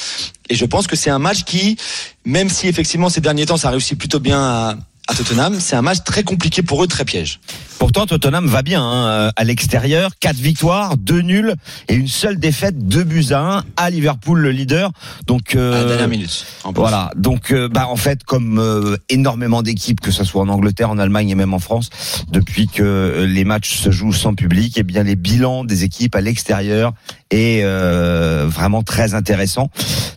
Et 0.49 0.55
je 0.55 0.65
pense 0.65 0.87
que 0.87 0.95
c'est 0.95 1.09
un 1.09 1.19
match 1.19 1.43
qui, 1.43 1.77
même 2.25 2.49
si 2.49 2.67
effectivement 2.67 3.09
ces 3.09 3.21
derniers 3.21 3.45
temps 3.45 3.57
ça 3.57 3.69
réussit 3.69 3.97
plutôt 3.97 4.19
bien 4.19 4.77
à 5.07 5.15
Tottenham, 5.15 5.59
c'est 5.59 5.75
un 5.75 5.81
match 5.81 5.99
très 6.05 6.23
compliqué 6.23 6.61
pour 6.61 6.83
eux, 6.83 6.87
très 6.87 7.05
piège. 7.05 7.39
Pourtant, 7.79 8.05
Tottenham 8.05 8.45
va 8.45 8.61
bien 8.61 8.83
hein, 8.83 9.31
à 9.35 9.43
l'extérieur. 9.45 10.11
Quatre 10.19 10.35
victoires, 10.35 10.97
deux 10.97 11.21
nuls 11.21 11.55
et 11.87 11.93
une 11.95 12.09
seule 12.09 12.37
défaite, 12.37 12.77
deux 12.77 13.05
buts 13.05 13.27
à 13.31 13.39
un 13.39 13.63
à 13.77 13.89
Liverpool, 13.89 14.39
le 14.39 14.51
leader. 14.51 14.91
Donc 15.27 15.55
À 15.55 15.59
la 15.59 15.61
euh, 15.61 15.87
dernière 15.87 16.09
minute. 16.09 16.45
en 16.65 16.73
plus. 16.73 16.81
Voilà, 16.81 17.11
donc 17.15 17.51
euh, 17.51 17.69
bah 17.69 17.87
en 17.87 17.95
fait 17.95 18.23
comme 18.25 18.59
euh, 18.59 18.97
énormément 19.07 19.63
d'équipes 19.63 20.01
que 20.01 20.11
ce 20.11 20.25
soit 20.25 20.41
en 20.41 20.49
Angleterre, 20.49 20.89
en 20.89 20.97
Allemagne 20.97 21.29
et 21.29 21.35
même 21.35 21.53
en 21.53 21.59
France, 21.59 21.89
depuis 22.29 22.67
que 22.67 22.83
euh, 22.83 23.25
les 23.25 23.45
matchs 23.45 23.77
se 23.77 23.91
jouent 23.91 24.13
sans 24.13 24.35
public, 24.35 24.77
et 24.77 24.83
bien 24.83 25.03
les 25.03 25.15
bilans 25.15 25.63
des 25.63 25.85
équipes 25.85 26.15
à 26.15 26.21
l'extérieur 26.21 26.93
est 27.31 27.61
euh, 27.63 28.45
vraiment 28.47 28.83
très 28.83 29.13
intéressant. 29.13 29.69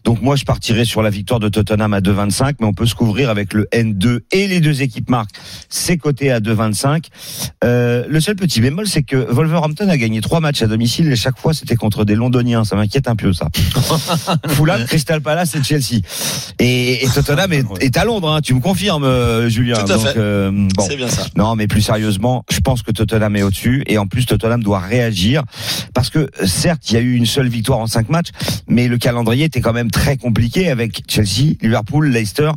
Donc 0.04 0.20
moi 0.20 0.34
je 0.34 0.44
partirais 0.44 0.84
sur 0.84 1.00
la 1.02 1.10
victoire 1.10 1.38
de 1.38 1.48
Tottenham 1.48 1.94
à 1.94 2.00
2,25, 2.00 2.56
mais 2.60 2.66
on 2.66 2.74
peut 2.74 2.86
se 2.86 2.94
couvrir 2.96 3.30
avec 3.30 3.52
le 3.52 3.68
N2 3.72 4.20
et 4.32 4.48
les 4.48 4.60
deux 4.60 4.82
équipes 4.82 5.10
marquent, 5.10 5.36
c'est 5.68 5.96
coté 5.96 6.32
à 6.32 6.40
2,25. 6.40 7.04
Euh, 7.64 8.04
le 8.08 8.20
seul 8.20 8.34
petit 8.36 8.60
bémol, 8.60 8.86
c'est 8.86 9.02
que 9.02 9.16
Wolverhampton 9.16 9.88
a 9.88 9.96
gagné 9.96 10.20
trois 10.20 10.40
matchs 10.40 10.62
à 10.62 10.66
domicile 10.66 11.10
et 11.12 11.16
chaque 11.16 11.38
fois 11.38 11.54
c'était 11.54 11.76
contre 11.76 12.04
des 12.04 12.14
Londoniens. 12.14 12.64
Ça 12.64 12.76
m'inquiète 12.76 13.08
un 13.08 13.16
peu 13.16 13.32
ça. 13.32 13.48
Fulham, 14.48 14.84
Crystal 14.84 15.20
Palace 15.20 15.54
et 15.54 15.62
Chelsea. 15.62 16.00
Et, 16.58 17.04
et 17.04 17.08
Tottenham 17.08 17.52
est, 17.52 17.64
est 17.80 17.96
à 17.96 18.04
Londres, 18.04 18.30
hein, 18.30 18.40
tu 18.40 18.54
me 18.54 18.60
confirmes, 18.60 19.04
euh, 19.04 19.48
Julien. 19.48 19.74
Tout 19.76 19.92
à 19.92 19.96
Donc, 19.96 20.06
fait. 20.06 20.14
euh, 20.16 20.50
bon. 20.50 20.84
C'est 20.88 20.96
bien 20.96 21.08
ça. 21.08 21.26
Non, 21.36 21.54
mais 21.56 21.66
plus 21.66 21.82
sérieusement, 21.82 22.44
je 22.50 22.60
pense 22.60 22.82
que 22.82 22.90
Tottenham 22.90 23.36
est 23.36 23.42
au-dessus 23.42 23.82
et 23.86 23.98
en 23.98 24.06
plus 24.06 24.26
Tottenham 24.26 24.62
doit 24.62 24.80
réagir 24.80 25.42
parce 25.94 26.10
que 26.10 26.28
certes, 26.44 26.90
il 26.90 26.94
y 26.94 26.96
a 26.96 27.00
eu 27.00 27.14
une 27.14 27.26
seule 27.26 27.48
victoire 27.48 27.78
en 27.78 27.86
cinq 27.86 28.08
matchs, 28.08 28.28
mais 28.68 28.88
le 28.88 28.98
calendrier 28.98 29.44
était 29.44 29.60
quand 29.60 29.72
même 29.72 29.90
très 29.90 30.16
compliqué 30.16 30.68
avec 30.70 31.02
Chelsea, 31.08 31.54
Liverpool, 31.62 32.08
Leicester 32.08 32.50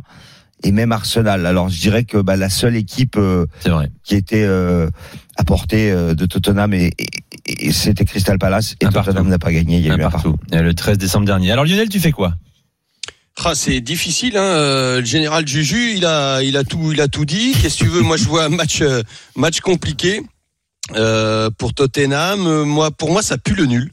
et 0.64 0.72
même 0.72 0.92
Arsenal. 0.92 1.46
Alors 1.46 1.68
je 1.68 1.80
dirais 1.80 2.04
que 2.04 2.18
bah, 2.18 2.36
la 2.36 2.48
seule 2.50 2.76
équipe 2.76 3.16
euh, 3.16 3.46
vrai. 3.66 3.90
qui 4.04 4.14
était 4.14 4.44
euh, 4.44 4.88
à 5.36 5.44
portée 5.44 5.90
euh, 5.90 6.14
de 6.14 6.26
Tottenham 6.26 6.72
et, 6.74 6.92
et- 6.98 7.66
et 7.68 7.72
c'était 7.72 8.04
Crystal 8.04 8.38
Palace 8.38 8.74
et 8.80 8.86
Un 8.86 8.88
Tottenham 8.90 9.14
partout. 9.14 9.28
n'a 9.30 9.38
pas 9.38 9.52
gagné. 9.52 9.78
Il 9.78 9.84
y 9.86 9.90
a 9.90 9.94
Un 9.94 9.98
eu 9.98 10.02
un 10.04 10.10
partout. 10.10 10.32
partout. 10.36 10.54
Euh, 10.56 10.62
Le 10.62 10.74
13 10.74 10.98
décembre 10.98 11.26
dernier. 11.26 11.52
Alors 11.52 11.64
Lionel, 11.64 11.88
tu 11.88 12.00
fais 12.00 12.10
quoi? 12.12 12.34
Ah, 13.44 13.54
c'est 13.54 13.80
difficile. 13.80 14.36
Hein. 14.36 14.42
euh, 14.42 14.98
Le 15.00 15.04
général 15.06 15.46
Juju, 15.46 15.92
il 15.94 16.06
a, 16.06 16.42
il 16.42 16.56
a 16.56 16.64
tout, 16.64 16.90
il 16.92 17.00
a 17.00 17.06
tout 17.08 17.24
dit. 17.26 17.52
Qu'est-ce 17.52 17.78
que 17.78 17.84
tu 17.84 17.90
veux? 17.90 18.00
Moi, 18.00 18.16
je 18.16 18.24
vois 18.24 18.44
un 18.44 18.48
match, 18.48 18.82
match 19.36 19.60
compliqué 19.60 20.22
euh, 20.96 21.50
pour 21.58 21.74
Tottenham. 21.74 22.62
Moi, 22.64 22.90
pour 22.90 23.12
moi, 23.12 23.22
ça 23.22 23.36
pue 23.38 23.54
le 23.54 23.66
nul. 23.66 23.92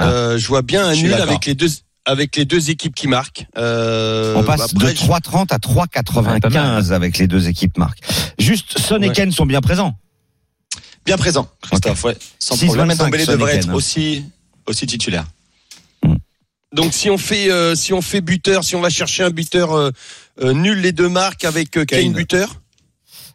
Euh, 0.00 0.38
je 0.38 0.46
vois 0.48 0.62
bien 0.62 0.86
un 0.86 0.94
Je 0.94 1.02
nul 1.02 1.12
avec 1.14 1.44
les 1.46 1.54
deux, 1.54 1.66
avec 2.08 2.36
les 2.36 2.44
deux 2.46 2.70
équipes 2.70 2.94
qui 2.94 3.06
marquent. 3.06 3.46
Euh, 3.56 4.34
On 4.34 4.42
passe 4.42 4.72
après, 4.72 4.92
de 4.92 4.98
3,30 4.98 5.52
à 5.52 6.32
Ouais, 6.32 6.40
pas 6.40 6.48
mal. 6.48 6.82
3,95 6.82 6.92
avec 6.92 7.18
les 7.18 7.26
deux 7.26 7.48
équipes 7.48 7.76
marques. 7.76 8.00
Juste, 8.38 8.78
Son 8.78 8.96
et 9.02 9.08
Ouais. 9.08 9.12
Ken 9.12 9.30
sont 9.30 9.46
bien 9.46 9.60
présents. 9.60 9.94
Bien 11.04 11.18
présent, 11.18 11.48
Christophe, 11.62 12.04
ouais. 12.04 12.16
Sans 12.38 12.56
6,25 12.56 12.96
problème. 12.96 13.20
Et 13.20 13.26
devrait 13.26 13.56
être 13.56 13.68
hein. 13.68 13.74
aussi 13.74 14.24
aussi 14.66 14.86
titulaire. 14.86 15.24
Donc 16.74 16.92
si 16.92 17.08
on 17.08 17.16
fait, 17.18 17.50
euh, 17.50 17.74
si 17.74 17.92
on 17.92 18.02
fait 18.02 18.20
buteur, 18.20 18.62
si 18.64 18.76
on 18.76 18.80
va 18.80 18.90
chercher 18.90 19.24
un 19.24 19.30
buteur 19.30 19.72
euh, 19.72 19.90
euh, 20.42 20.52
nul 20.52 20.80
les 20.80 20.92
deux 20.92 21.08
marques 21.08 21.44
avec 21.44 21.76
euh, 21.76 21.84
Kane 21.84 22.00
Kane. 22.00 22.12
buteur. 22.12 22.60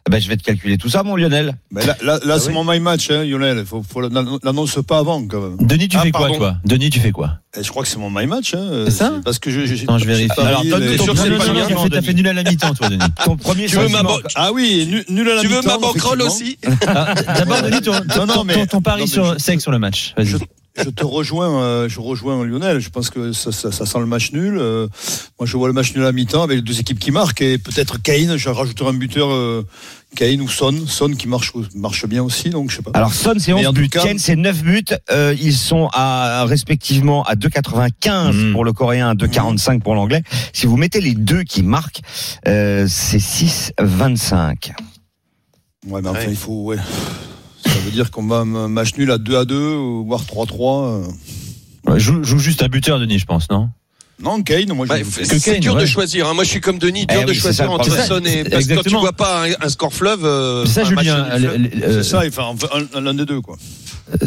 Eh 0.06 0.10
Ben, 0.10 0.20
je 0.20 0.28
vais 0.28 0.36
te 0.36 0.42
calculer 0.42 0.76
tout 0.76 0.90
ça, 0.90 1.02
mon 1.02 1.16
Lionel. 1.16 1.54
Mais 1.70 1.84
là, 1.86 1.96
là, 2.02 2.18
là, 2.22 2.34
Ah 2.34 2.38
c'est 2.38 2.48
oui. 2.48 2.52
mon 2.54 2.64
my 2.70 2.78
match, 2.78 3.10
hein, 3.10 3.24
Lionel. 3.24 3.64
Faut, 3.64 3.82
faut 3.82 4.02
l'annon- 4.02 4.38
l'annonce 4.42 4.78
pas 4.86 4.98
avant, 4.98 5.26
quand 5.26 5.40
même. 5.40 5.56
Denis, 5.66 5.88
tu 5.88 5.96
Ah, 5.96 6.02
fais 6.02 6.10
quoi 6.10 6.28
toi? 6.30 6.56
Denis, 6.66 6.90
tu 6.90 7.00
fais 7.00 7.10
quoi? 7.10 7.38
Et 7.58 7.62
je 7.62 7.70
crois 7.70 7.84
que 7.84 7.88
c'est 7.88 7.96
mon 7.98 8.10
my 8.10 8.26
match. 8.26 8.52
Hein. 8.52 8.84
C'est 8.84 8.90
ça? 8.90 9.12
Parce 9.24 9.38
que 9.38 9.50
je, 9.50 9.64
je, 9.64 9.82
Attends, 9.84 9.96
je 9.96 10.04
vérifie. 10.04 10.28
Alors, 10.38 10.62
donne 10.62 10.82
les- 10.84 10.98
sûr 10.98 11.06
ton 11.06 11.12
que 11.14 11.18
c'est 11.20 11.30
non, 11.30 11.38
pas 11.38 11.46
non, 11.46 11.52
non, 11.54 11.66
bien, 11.66 11.88
t'as 11.90 12.02
fait- 12.02 12.12
nul 12.12 12.28
à 12.28 12.32
la 12.34 12.42
mi-temps, 12.42 12.74
toi, 12.74 12.90
Denis. 12.90 13.02
Ton 13.24 13.36
premier 13.38 13.64
Tu 13.64 13.76
veux 13.76 13.88
ma 13.88 14.02
Ah 14.34 14.52
oui, 14.52 15.04
nul, 15.08 15.26
à 15.30 15.34
la 15.36 15.40
Tu 15.40 15.46
veux 15.48 15.60
mi-temps, 15.60 15.80
ma 15.80 15.88
effectivement. 15.88 16.24
aussi? 16.26 16.58
Ah, 16.86 17.14
D'abord, 17.38 17.62
Denis, 17.62 17.80
ton, 17.80 17.92
ton, 17.92 18.26
Non, 18.26 18.34
non, 18.34 18.44
mais- 18.44 18.54
ton- 18.54 18.66
ton 18.66 18.82
pari 18.82 19.08
sur, 19.08 19.40
sec 19.40 19.62
sur 19.62 19.70
le 19.72 19.78
match. 19.78 20.12
Vas-y. 20.18 20.34
Je, 20.76 20.90
te 20.90 21.04
rejoins, 21.04 21.62
euh, 21.62 21.88
je 21.88 22.00
rejoins 22.00 22.44
Lionel. 22.44 22.80
Je 22.80 22.88
pense 22.90 23.08
que 23.08 23.32
ça, 23.32 23.52
ça, 23.52 23.70
ça 23.70 23.86
sent 23.86 23.98
le 24.00 24.06
match 24.06 24.32
nul. 24.32 24.58
Euh, 24.58 24.88
moi, 25.38 25.46
je 25.46 25.56
vois 25.56 25.68
le 25.68 25.72
match 25.72 25.94
nul 25.94 26.04
à 26.04 26.10
mi-temps 26.10 26.42
avec 26.42 26.56
les 26.56 26.62
deux 26.62 26.80
équipes 26.80 26.98
qui 26.98 27.12
marquent 27.12 27.42
et 27.42 27.58
peut-être 27.58 28.02
Kane. 28.02 28.36
Je 28.36 28.48
rajouterai 28.48 28.88
un 28.88 28.94
buteur, 28.94 29.28
euh, 29.30 29.64
Kane 30.16 30.40
ou 30.40 30.48
Son, 30.48 30.74
Son 30.88 31.10
qui 31.10 31.28
marche, 31.28 31.52
marche 31.76 32.06
bien 32.06 32.24
aussi. 32.24 32.50
Donc 32.50 32.70
je 32.72 32.76
sais 32.76 32.82
pas. 32.82 32.90
Alors 32.94 33.12
Son 33.14 33.34
c'est 33.38 33.52
Mais 33.54 33.60
11 33.60 33.66
en 33.68 33.72
buts, 33.72 33.88
Kane 33.88 34.18
c'est 34.18 34.34
9 34.36 34.62
buts, 34.64 34.84
Euh, 35.12 35.34
ils 35.40 35.54
sont 35.54 35.88
à 35.92 36.44
respectivement 36.46 37.22
à 37.22 37.36
2,95 37.36 38.32
Mhm. 38.34 38.52
pour 38.52 38.64
le 38.64 38.72
coréen, 38.72 39.10
à 39.10 39.14
2,45 39.14 39.80
pour 39.80 39.94
l'anglais. 39.94 40.22
Si 40.52 40.66
vous 40.66 40.76
mettez 40.76 41.00
les 41.00 41.14
deux 41.14 41.44
qui 41.44 41.62
marquent, 41.62 42.00
euh, 42.48 42.86
c'est 42.88 43.20
6,25. 43.20 44.72
Ouais, 45.86 46.00
mais 46.02 46.08
enfin, 46.08 46.18
Ouais. 46.20 46.26
il 46.30 46.36
faut. 46.36 46.64
Ouais. 46.64 46.76
Ça 47.74 47.80
veut 47.80 47.90
dire 47.90 48.10
qu'on 48.12 48.26
va 48.26 48.36
un 48.38 48.68
match 48.68 48.94
nul 48.96 49.10
à 49.10 49.18
2 49.18 49.36
à 49.36 49.44
2 49.44 49.56
ou 49.74 50.04
voire 50.06 50.22
3-3. 50.22 50.84
euh. 51.86 51.90
Ouais, 51.92 51.98
joue, 52.00 52.22
joue 52.22 52.38
juste 52.38 52.62
un 52.62 52.68
buteur, 52.68 52.98
Denis, 53.00 53.18
je 53.18 53.26
pense, 53.26 53.50
non? 53.50 53.68
Non, 54.22 54.42
Kane, 54.42 54.72
moi 54.72 54.86
Bah, 54.86 54.94
je. 54.98 55.24
c'est 55.24 55.58
dur 55.58 55.74
ouais. 55.74 55.80
de 55.82 55.86
choisir. 55.86 56.28
hein. 56.28 56.34
Moi, 56.34 56.44
je 56.44 56.50
suis 56.50 56.60
comme 56.60 56.78
Denis, 56.78 57.04
dur 57.04 57.18
Eh 57.20 57.24
de 57.24 57.30
oui, 57.30 57.36
choisir 57.36 57.68
entre. 57.70 57.90
Son 57.90 58.24
et 58.24 58.44
parce 58.44 58.66
que 58.66 58.74
quand 58.74 58.82
tu 58.82 58.90
vois 58.96 59.12
pas 59.12 59.44
un, 59.48 59.50
un 59.60 59.68
score 59.68 59.92
fleuve. 59.92 60.24
euh, 60.24 60.64
C'est 60.66 60.84
ça, 60.84 60.84
Julien. 60.84 61.26
euh, 61.32 61.58
C'est 61.82 62.02
ça, 62.04 62.22
enfin, 62.26 62.44
enfin, 62.44 62.68
un- 62.94 63.00
l'un 63.00 63.12
des 63.14 63.26
deux, 63.26 63.40
quoi. 63.40 63.56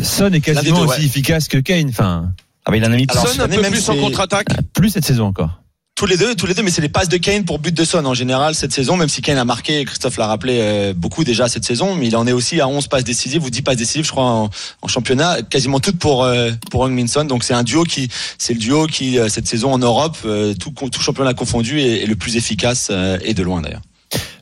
Son 0.04 0.32
est 0.34 0.42
quasiment 0.42 0.82
aussi 0.82 1.00
ouais. 1.00 1.06
efficace 1.06 1.48
que 1.48 1.58
Kane. 1.58 1.88
Enfin, 1.90 2.30
Ah 2.66 2.72
bah 2.72 2.78
il 2.78 2.84
en 2.84 2.92
a 2.92 2.96
mis 2.98 3.06
Alors, 3.08 3.28
Son 3.30 3.40
un 3.40 3.48
peu 3.48 3.62
même 3.62 3.72
plus 3.72 3.88
en 3.90 3.96
contre-attaque. 3.96 4.48
plus 4.74 4.90
cette 4.90 5.06
saison 5.06 5.26
encore. 5.28 5.62
Tous 5.98 6.06
les 6.06 6.16
deux, 6.16 6.36
tous 6.36 6.46
les 6.46 6.54
deux, 6.54 6.62
mais 6.62 6.70
c'est 6.70 6.84
les 6.84 6.90
passes 6.90 7.10
de 7.10 7.18
Kane 7.18 7.44
pour 7.44 7.58
but 7.58 7.76
de 7.76 7.84
Son 7.84 8.06
en 8.06 8.14
général 8.14 8.54
cette 8.54 8.72
saison, 8.72 8.98
même 8.98 9.10
si 9.10 9.24
Kane 9.24 9.40
a 9.40 9.46
marqué, 9.46 9.84
Christophe 9.84 10.18
l'a 10.18 10.28
rappelé 10.28 10.60
euh, 10.62 10.94
beaucoup 10.96 11.24
déjà 11.24 11.48
cette 11.48 11.66
saison, 11.66 11.96
mais 11.96 12.06
il 12.06 12.16
en 12.16 12.28
est 12.28 12.34
aussi 12.34 12.62
à 12.62 12.68
11 12.68 12.88
passes 12.88 13.04
décisives 13.04 13.44
ou 13.44 13.50
10 13.50 13.64
passes 13.64 13.78
décisives, 13.78 14.06
je 14.06 14.12
crois, 14.12 14.26
en, 14.26 14.50
en 14.84 14.88
championnat, 14.88 15.42
quasiment 15.42 15.80
toutes 15.80 15.98
pour 15.98 16.24
euh, 16.24 16.52
pour 16.70 16.86
Heung-min 16.86 17.08
Son. 17.08 17.26
Donc 17.26 17.44
c'est 17.44 17.56
un 17.56 17.64
duo 17.64 17.84
qui, 17.84 18.10
c'est 18.38 18.54
le 18.54 18.60
duo 18.60 18.86
qui 18.86 19.18
euh, 19.18 19.28
cette 19.28 19.48
saison 19.48 19.74
en 19.74 19.80
Europe, 19.80 20.18
euh, 20.26 20.54
tout 20.54 20.70
tout 20.70 21.02
championnat 21.02 21.34
confondu, 21.34 21.80
est, 21.80 22.04
est 22.04 22.06
le 22.06 22.16
plus 22.16 22.38
efficace 22.38 22.90
euh, 22.92 23.18
et 23.24 23.34
de 23.34 23.42
loin 23.42 23.62
d'ailleurs. 23.62 23.82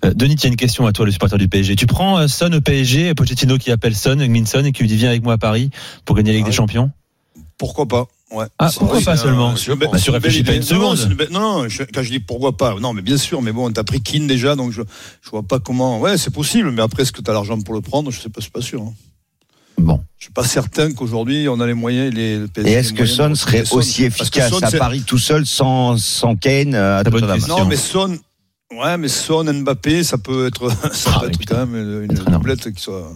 Euh, 0.03 0.13
Denis, 0.13 0.35
as 0.43 0.47
une 0.47 0.57
question 0.57 0.85
à 0.87 0.91
toi, 0.91 1.05
le 1.05 1.13
supporter 1.13 1.37
du 1.37 1.47
PSG. 1.47 1.77
Tu 1.77 1.85
prends 1.85 2.19
euh, 2.19 2.27
Son 2.27 2.51
au 2.51 2.59
PSG, 2.59 3.13
Pochettino 3.15 3.57
qui 3.57 3.71
appelle 3.71 3.95
Son, 3.95 4.17
Minson, 4.17 4.65
et 4.65 4.73
qui 4.73 4.81
lui 4.81 4.89
dit 4.89 4.97
viens 4.97 5.09
avec 5.09 5.23
moi 5.23 5.35
à 5.35 5.37
Paris 5.37 5.69
pour 6.03 6.17
gagner 6.17 6.31
la 6.31 6.37
Ligue 6.39 6.47
Ah 6.47 6.49
des. 6.49 6.55
Champions? 6.55 6.91
Pourquoi 7.57 7.87
pas 7.87 8.07
Ouais. 8.35 8.45
Ah, 8.59 8.69
C'est 8.69 8.79
pourquoi 8.79 8.99
pas 9.01 9.15
c'est 9.15 9.23
seulement 9.23 9.55
c'est 9.55 9.75
belle- 9.75 9.89
Bah, 9.91 9.97
tu 9.97 10.03
c'est 10.03 10.07
une 10.09 10.13
réfléchis 10.15 10.43
pas 10.43 10.51
une. 10.53 10.59
Non, 10.59 10.65
seconde. 10.65 10.97
c'est 10.97 11.05
une 11.05 11.13
belle- 11.13 11.29
Non, 11.31 11.39
non, 11.63 11.69
je- 11.69 11.83
quand 11.83 12.03
je 12.03 12.09
dis 12.11 12.19
pourquoi 12.19 12.57
pas, 12.57 12.75
non, 12.79 12.91
mais 12.93 13.01
bien 13.01 13.17
sûr, 13.17 13.41
mais 13.41 13.51
bon, 13.51 13.71
t'as 13.71 13.83
pris 13.83 14.01
Keane 14.01 14.27
déjà, 14.27 14.55
donc 14.55 14.71
je, 14.71 14.81
je 15.21 15.29
vois 15.29 15.43
pas 15.43 15.59
comment. 15.59 15.99
Ouais, 15.99 16.17
c'est 16.17 16.33
possible, 16.33 16.71
mais 16.71 16.81
après, 16.81 17.03
est-ce 17.03 17.11
que 17.11 17.21
t'as 17.21 17.33
l'argent 17.33 17.59
pour 17.61 17.73
le 17.73 17.81
prendre? 17.81 18.11
Je 18.11 18.19
sais 18.19 18.29
pas, 18.29 18.39
je 18.39 18.43
suis 18.43 18.51
pas 18.51 18.61
sûr. 18.61 18.81
hein. 18.81 18.93
Bon. 19.77 20.01
Je 20.17 20.25
suis 20.25 20.33
pas 20.33 20.43
certain 20.45 20.93
qu'aujourd'hui, 20.93 21.47
on 21.49 21.59
a 21.59 21.67
les 21.67 21.73
moyens. 21.73 22.13
Les, 22.13 22.37
le 22.39 22.47
PSG 22.47 22.71
Et 22.71 22.73
est-ce 22.75 22.93
que 22.93 23.05
Son 23.05 23.35
serait 23.35 23.65
Son. 23.65 23.75
aussi 23.77 24.03
efficace 24.05 24.49
Son, 24.51 24.59
à 24.63 24.69
c'est- 24.69 24.77
Paris 24.77 25.03
tout 25.05 25.17
seul 25.17 25.45
sans, 25.45 25.97
sans 25.97 26.35
Kane 26.35 26.73
euh, 26.75 26.99
à. 26.99 27.03
Non, 27.47 27.65
mais 27.65 27.75
Son, 27.75 28.17
ouais, 28.73 28.97
mais 28.97 29.07
Son, 29.09 29.43
Mbappé, 29.43 30.03
ça 30.03 30.17
peut 30.17 30.47
être, 30.47 30.69
ça 30.93 31.11
Ah, 31.15 31.19
peut 31.19 31.25
oui, 31.27 31.31
être 31.33 31.39
putain. 31.39 31.55
quand 31.55 31.67
même 31.67 32.03
une, 32.09 32.15
doublette 32.33 32.73
qui 32.73 32.81
soit, 32.81 33.11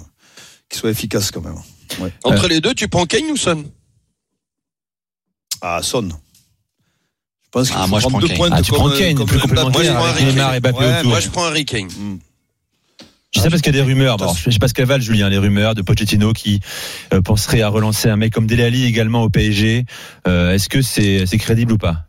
qui 0.69 0.77
soit 0.77 0.89
efficace 0.91 1.31
quand 1.31 1.41
même. 1.41 1.55
Entre 2.23 2.45
Euh. 2.45 2.47
les 2.49 2.61
deux, 2.61 2.73
tu 2.73 2.87
prends 2.87 3.05
Kane 3.05 3.31
ou 3.31 3.37
Son? 3.37 3.63
Ah, 5.61 5.79
Son. 5.83 6.09
Je 6.09 7.51
pense 7.51 7.67
qu'il 7.69 7.77
Ah, 7.79 7.83
faut 7.83 7.87
moi, 7.89 7.99
je 7.99 8.03
prendre 8.03 8.11
prends 8.19 8.21
deux 8.21 8.27
Kane. 8.27 8.37
points 8.37 8.49
Ah, 8.51 8.61
tu 8.61 8.71
prends 8.71 8.89
Kane, 8.91 9.25
plus 9.25 9.39
complémentaire 9.39 9.71
Mbappé, 9.71 9.87
avec 9.89 10.21
Harry 10.21 10.25
Neymar 10.25 10.53
et 10.55 10.61
Kane. 10.61 10.71
Mbappé 10.71 10.85
Ouais, 10.85 10.97
autour. 10.99 11.09
Moi, 11.09 11.19
je 11.19 11.29
prends 11.29 11.43
Harry 11.45 11.65
Kane. 11.65 11.89
Je 13.31 13.39
sais 13.41 13.49
parce 13.49 13.61
qu'il 13.61 13.75
y 13.75 13.79
a 13.79 13.81
des 13.83 13.87
rumeurs. 13.87 14.17
Bon, 14.17 14.33
je 14.33 14.49
sais 14.49 14.57
pas 14.59 14.67
ce 14.67 14.73
qu'elles 14.73 14.85
valent, 14.87 15.03
Julien, 15.03 15.29
les 15.29 15.37
rumeurs 15.37 15.75
de 15.75 15.81
Pochettino 15.83 16.33
qui 16.33 16.59
euh, 17.13 17.21
penserait 17.21 17.61
à 17.61 17.69
relancer 17.69 18.09
un 18.09 18.15
mec 18.15 18.33
comme 18.33 18.47
Dele 18.47 18.61
Alli 18.63 18.85
également 18.85 19.21
au 19.23 19.29
PSG. 19.29 19.85
Euh, 20.27 20.53
Est-ce 20.53 20.67
que 20.69 20.81
c'est 20.81 21.25
c'est 21.27 21.37
crédible 21.37 21.73
ou 21.73 21.77
pas? 21.77 22.05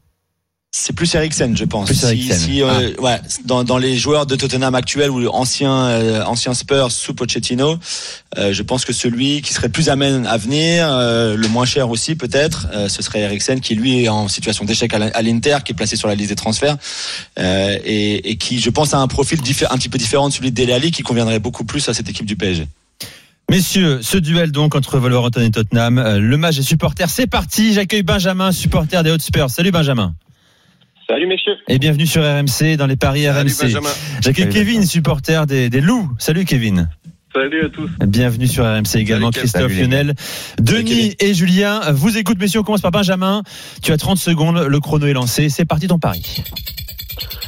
C'est 0.73 0.93
plus 0.93 1.13
Eriksen, 1.17 1.57
je 1.57 1.65
pense. 1.65 1.87
Plus 1.89 1.97
Si- 1.97 2.29
si, 2.39 2.63
euh, 2.63 2.93
ouais, 3.01 3.19
dans, 3.45 3.65
dans 3.65 3.77
les 3.77 3.97
joueurs 3.97 4.25
de 4.25 4.37
Tottenham 4.37 4.77
actuels 4.77 5.11
ou 5.11 5.27
anciens 5.29 5.75
euh, 5.89 6.23
anciens 6.25 6.55
Spurs 6.55 6.93
sous 6.93 7.13
Pochettino, 7.13 7.77
euh, 8.39 8.53
je 8.53 8.63
pense 8.63 8.85
que 8.85 8.93
celui 8.93 9.43
qui 9.43 9.53
serait 9.53 9.67
le 9.67 9.73
plus 9.73 9.89
amène 9.89 10.27
à 10.27 10.37
venir, 10.37 10.87
euh, 10.89 11.37
le 11.37 11.49
moins 11.49 11.65
cher 11.67 11.91
aussi 11.91 12.15
peut-être, 12.15 12.69
euh, 12.73 12.89
ce 12.89 13.03
serait 13.03 13.19
Eriksen 13.23 13.61
qui 13.61 13.75
lui 13.75 14.05
est 14.05 14.09
en 14.09 14.29
situation 14.29 14.65
d'échec 14.65 14.95
à 14.95 15.23
l'Inter, 15.23 15.59
qui 15.65 15.73
est 15.73 15.75
placé 15.75 15.97
sur 15.97 16.07
la 16.07 16.15
liste 16.15 16.29
des 16.31 16.37
transferts 16.37 16.77
euh, 17.41 17.77
et, 17.85 18.31
et 18.31 18.37
qui, 18.37 18.61
je 18.61 18.71
pense, 18.71 18.95
a 18.95 18.99
un 18.99 19.09
profil 19.09 19.41
un 19.71 19.77
petit 19.77 19.89
peu 19.89 19.99
différent 19.99 20.29
de 20.29 20.33
celui 20.35 20.53
de 20.53 20.57
Dele 20.63 20.73
Alli, 20.73 20.93
qui 20.93 21.03
conviendrait 21.03 21.41
beaucoup 21.41 21.65
plus 21.65 21.89
à 21.89 21.95
cette 21.95 22.09
équipe 22.09 22.27
du 22.27 22.37
PSG. 22.37 22.69
Messieurs, 23.51 23.99
ce 24.03 24.19
duel 24.19 24.53
donc 24.53 24.77
entre 24.77 24.99
Wolverhampton 25.01 25.41
et 25.41 25.51
Tottenham, 25.51 25.99
euh, 25.99 26.21
le 26.21 26.37
match 26.37 26.55
des 26.59 26.63
supporters, 26.63 27.11
c'est 27.11 27.27
parti. 27.27 27.73
J'accueille 27.75 28.05
Benjamin, 28.05 28.53
supporter 28.53 29.03
des 29.03 29.11
Hotspurs. 29.11 29.51
Salut 29.51 29.73
Benjamin. 29.73 30.15
Salut 31.11 31.27
messieurs. 31.27 31.57
Et 31.67 31.81
bienvenue 31.81 32.07
sur 32.07 32.23
RMC 32.23 32.77
dans 32.77 32.87
les 32.87 32.95
paris 32.95 33.25
Salut 33.25 33.51
RMC. 33.51 33.63
Benjamin. 33.63 33.91
J'accueille 34.23 34.49
Kevin, 34.49 34.87
supporter 34.87 35.45
des, 35.45 35.69
des 35.69 35.81
Loups. 35.81 36.09
Salut 36.21 36.45
Kevin. 36.45 36.89
Salut 37.35 37.65
à 37.65 37.69
tous. 37.69 37.91
Bienvenue 38.07 38.47
sur 38.47 38.65
RMC 38.65 38.95
également, 38.95 39.33
Salut. 39.33 39.41
Christophe, 39.41 39.73
Salut, 39.73 39.81
Lionel, 39.81 40.15
Denis 40.61 41.17
et 41.19 41.35
Julien. 41.35 41.81
Vous 41.91 42.17
écoutez, 42.17 42.39
messieurs, 42.39 42.61
on 42.61 42.63
commence 42.63 42.81
par 42.81 42.93
Benjamin. 42.93 43.43
Tu 43.83 43.91
as 43.91 43.97
30 43.97 44.19
secondes, 44.19 44.65
le 44.69 44.79
chrono 44.79 45.05
est 45.09 45.13
lancé. 45.13 45.49
C'est 45.49 45.65
parti 45.65 45.89
ton 45.89 45.99
pari. 45.99 46.45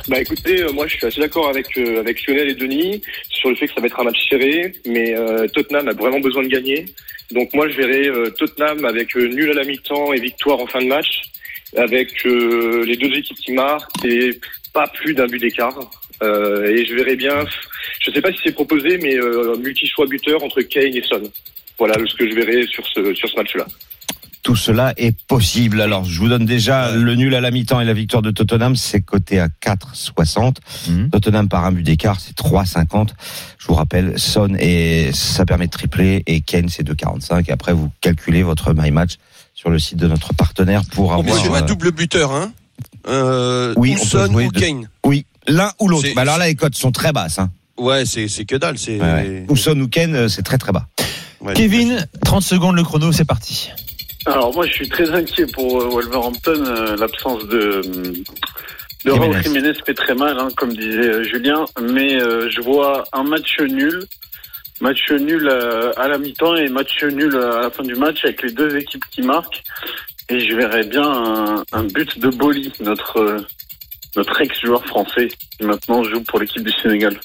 Bah 0.08 0.20
écoutez, 0.20 0.64
euh, 0.64 0.72
moi 0.72 0.88
je 0.88 0.96
suis 0.96 1.06
assez 1.06 1.20
d'accord 1.20 1.48
avec 1.48 1.66
euh, 1.78 2.00
avec 2.00 2.26
Lionel 2.26 2.48
et 2.48 2.54
Denis 2.56 3.00
sur 3.30 3.50
le 3.50 3.54
fait 3.54 3.68
que 3.68 3.74
ça 3.74 3.80
va 3.80 3.86
être 3.86 4.00
un 4.00 4.04
match 4.04 4.18
serré, 4.28 4.72
mais 4.84 5.16
euh, 5.16 5.46
Tottenham 5.46 5.86
a 5.86 5.92
vraiment 5.92 6.18
besoin 6.18 6.42
de 6.42 6.48
gagner. 6.48 6.86
Donc 7.32 7.52
moi 7.54 7.68
je 7.68 7.76
verrai 7.76 8.08
euh, 8.08 8.30
Tottenham 8.30 8.84
avec 8.84 9.16
euh, 9.16 9.28
nul 9.28 9.50
à 9.50 9.54
la 9.54 9.64
mi-temps 9.64 10.12
et 10.12 10.20
victoire 10.20 10.58
en 10.60 10.66
fin 10.66 10.80
de 10.80 10.86
match, 10.86 11.22
avec 11.76 12.26
euh, 12.26 12.84
les 12.84 12.96
deux 12.96 13.12
équipes 13.16 13.38
qui 13.38 13.52
marquent 13.52 14.04
et 14.04 14.38
pas 14.72 14.86
plus 14.88 15.14
d'un 15.14 15.26
but 15.26 15.38
d'écart. 15.38 15.78
Euh, 16.22 16.66
et 16.66 16.86
je 16.86 16.94
verrai 16.94 17.16
bien, 17.16 17.44
je 18.04 18.10
sais 18.12 18.20
pas 18.20 18.30
si 18.30 18.38
c'est 18.44 18.52
proposé, 18.52 18.98
mais 18.98 19.16
euh, 19.16 19.56
multi-choix 19.56 20.06
buteur 20.06 20.42
entre 20.42 20.62
Kane 20.62 20.94
et 20.94 21.02
Son. 21.02 21.22
Voilà 21.78 21.94
ce 22.06 22.14
que 22.14 22.28
je 22.30 22.34
verrai 22.34 22.66
sur 22.66 22.86
ce 22.86 23.14
sur 23.14 23.28
ce 23.28 23.36
match-là. 23.36 23.66
tout 24.42 24.56
cela 24.56 24.92
est 24.96 25.16
possible. 25.26 25.80
Alors, 25.80 26.04
je 26.04 26.18
vous 26.18 26.28
donne 26.28 26.44
déjà 26.44 26.92
le 26.94 27.14
nul 27.14 27.34
à 27.34 27.40
la 27.40 27.50
mi-temps 27.50 27.80
et 27.80 27.84
la 27.84 27.92
victoire 27.92 28.22
de 28.22 28.30
Tottenham, 28.30 28.76
c'est 28.76 29.00
coté 29.00 29.40
à 29.40 29.48
4,60. 29.48 30.56
Mhm. 30.88 31.10
Tottenham 31.10 31.48
par 31.48 31.64
un 31.64 31.72
but 31.72 31.82
d'écart, 31.82 32.20
c'est 32.20 32.36
3,50. 32.36 33.10
Je 33.58 33.66
vous 33.66 33.74
rappelle, 33.74 34.18
Son 34.18 34.54
et 34.58 35.10
ça 35.12 35.44
permet 35.44 35.66
de 35.66 35.70
tripler 35.70 36.22
et 36.26 36.40
Kane 36.40 36.68
c'est 36.68 36.82
2,45. 36.84 37.48
Et 37.48 37.52
après, 37.52 37.72
vous 37.72 37.90
calculez 38.00 38.42
votre 38.42 38.74
my 38.74 38.90
match 38.90 39.14
sur 39.62 39.70
le 39.70 39.78
site 39.78 39.96
de 39.98 40.08
notre 40.08 40.34
partenaire 40.34 40.82
pour 40.92 41.12
On 41.12 41.22
peut 41.22 41.30
avoir. 41.30 41.44
jouer 41.44 41.58
à 41.58 41.62
double 41.62 41.92
buteur, 41.92 42.32
hein 42.32 42.50
euh, 43.06 43.72
Oui, 43.76 43.90
ou 43.90 43.94
on 43.94 43.98
peut 44.00 44.04
Son 44.26 44.26
jouer 44.32 44.46
ou 44.46 44.50
de- 44.50 44.58
Kane. 44.58 44.88
Oui, 45.06 45.24
l'un 45.46 45.70
ou 45.78 45.86
l'autre. 45.86 46.08
Bah 46.16 46.22
alors 46.22 46.36
là, 46.36 46.48
les 46.48 46.56
cotes 46.56 46.74
sont 46.74 46.90
très 46.90 47.12
basses. 47.12 47.38
Hein. 47.38 47.48
Ouais, 47.78 48.04
c'est 48.04 48.26
c'est 48.26 48.44
que 48.44 48.56
dalle. 48.56 48.76
C'est. 48.76 49.00
Ouais, 49.00 49.46
ouais. 49.48 49.80
Ou 49.80 49.86
Kane, 49.86 50.16
euh, 50.16 50.28
c'est 50.28 50.42
très 50.42 50.58
très 50.58 50.72
bas. 50.72 50.88
Ouais, 51.40 51.54
Kevin, 51.54 52.04
30 52.24 52.42
secondes, 52.42 52.74
le 52.74 52.82
chrono, 52.82 53.12
c'est 53.12 53.24
parti. 53.24 53.70
Alors 54.26 54.52
moi 54.52 54.66
je 54.66 54.72
suis 54.72 54.88
très 54.88 55.08
inquiet 55.10 55.46
pour 55.52 55.80
euh, 55.80 55.88
Wolverhampton, 55.90 56.64
euh, 56.66 56.96
l'absence 56.96 57.46
de 57.46 57.82
de 59.04 59.10
Raúl 59.12 59.22
Jiménez. 59.42 59.42
Jiménez 59.42 59.72
fait 59.86 59.94
très 59.94 60.14
mal, 60.14 60.36
hein, 60.40 60.48
comme 60.56 60.74
disait 60.74 61.08
euh, 61.08 61.22
Julien, 61.24 61.64
mais 61.80 62.20
euh, 62.20 62.48
je 62.50 62.60
vois 62.60 63.04
un 63.12 63.22
match 63.24 63.58
nul, 63.60 64.06
match 64.82 65.10
nul 65.12 65.48
euh, 65.48 65.92
à 65.96 66.08
la 66.08 66.18
mi-temps 66.18 66.56
et 66.56 66.68
match 66.68 67.02
nul 67.04 67.34
à 67.36 67.60
la 67.62 67.70
fin 67.70 67.84
du 67.84 67.94
match 67.94 68.18
avec 68.24 68.42
les 68.42 68.52
deux 68.52 68.76
équipes 68.76 69.04
qui 69.10 69.22
marquent, 69.22 69.62
et 70.28 70.38
je 70.40 70.54
verrais 70.54 70.84
bien 70.84 71.02
un, 71.02 71.64
un 71.72 71.84
but 71.84 72.18
de 72.18 72.28
Boli, 72.28 72.70
notre 72.80 73.16
euh, 73.18 73.46
notre 74.16 74.38
ex-joueur 74.42 74.84
français 74.84 75.28
qui 75.28 75.64
maintenant 75.64 76.02
joue 76.04 76.22
pour 76.28 76.38
l'équipe 76.40 76.62
du 76.62 76.72
Sénégal. 76.82 77.18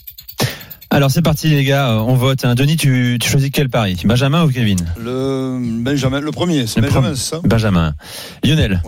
Alors 0.90 1.12
c'est 1.12 1.22
parti 1.22 1.50
les 1.50 1.66
gars, 1.66 1.90
euh, 1.92 1.98
on 2.12 2.14
vote. 2.16 2.46
hein. 2.46 2.56
Denis, 2.56 2.78
tu, 2.78 3.18
tu 3.22 3.30
choisis 3.30 3.50
quel 3.52 3.68
pari? 3.70 3.98
Benjamin 4.06 4.46
ou 4.46 4.50
Kevin? 4.50 4.78
Le 4.98 5.60
Benjamin, 5.84 6.22
le 6.22 6.32
premier, 6.32 6.66
c'est 6.66 6.80
Benjamin, 6.80 7.14
ça? 7.16 7.42
Benjamin. 7.44 7.94
Lionel, 8.44 8.82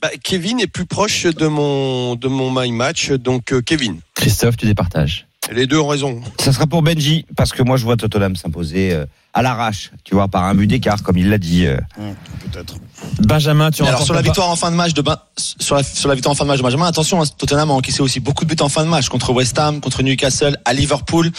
Bah, 0.00 0.08
Kevin 0.22 0.60
est 0.60 0.66
plus 0.66 0.86
proche 0.86 1.24
de 1.26 1.46
mon 1.46 2.14
de 2.16 2.26
mon 2.28 2.50
my 2.50 2.72
match, 2.72 3.10
donc 3.10 3.52
euh, 3.52 3.60
Kevin. 3.60 4.00
Christophe, 4.14 4.56
tu 4.56 4.64
départages. 4.64 5.26
Les 5.54 5.66
deux 5.66 5.78
ont 5.78 5.88
raison. 5.88 6.20
Ça 6.38 6.52
sera 6.52 6.66
pour 6.66 6.82
Benji, 6.82 7.26
parce 7.36 7.52
que 7.52 7.62
moi 7.62 7.76
je 7.76 7.84
vois 7.84 7.96
Tottenham 7.96 8.36
s'imposer 8.36 8.92
euh, 8.92 9.04
à 9.34 9.42
l'arrache, 9.42 9.90
tu 10.04 10.14
vois, 10.14 10.28
par 10.28 10.44
un 10.44 10.54
but 10.54 10.66
d'écart, 10.66 11.02
comme 11.02 11.16
il 11.18 11.28
l'a 11.28 11.38
dit. 11.38 11.66
euh. 11.66 11.76
Peut-être. 12.52 12.76
Benjamin, 13.20 13.70
tu 13.70 13.82
Alors 13.82 13.92
remportes 13.94 14.06
sur 14.06 14.14
la 14.14 14.22
victoire 14.22 14.48
en 14.48 14.56
fin 14.56 14.70
de 14.70 14.76
match 14.76 14.94
de 14.94 15.02
Ben- 15.02 15.18
sur 15.36 15.74
la, 15.74 15.82
sur 15.82 16.08
la 16.08 16.14
victoire 16.14 16.32
en 16.32 16.36
fin 16.36 16.44
de 16.44 16.48
match 16.48 16.58
de 16.58 16.62
Benjamin, 16.62 16.86
attention, 16.86 17.20
hein, 17.20 17.26
Tottenham 17.38 17.70
a 17.70 17.74
encaissé 17.74 18.00
aussi 18.02 18.20
beaucoup 18.20 18.44
de 18.44 18.54
buts 18.54 18.62
en 18.62 18.68
fin 18.68 18.84
de 18.84 18.88
match 18.88 19.08
contre 19.08 19.32
West 19.32 19.58
Ham, 19.58 19.80
contre 19.80 20.02
Newcastle, 20.02 20.56
à 20.64 20.72
Liverpool. 20.72 21.30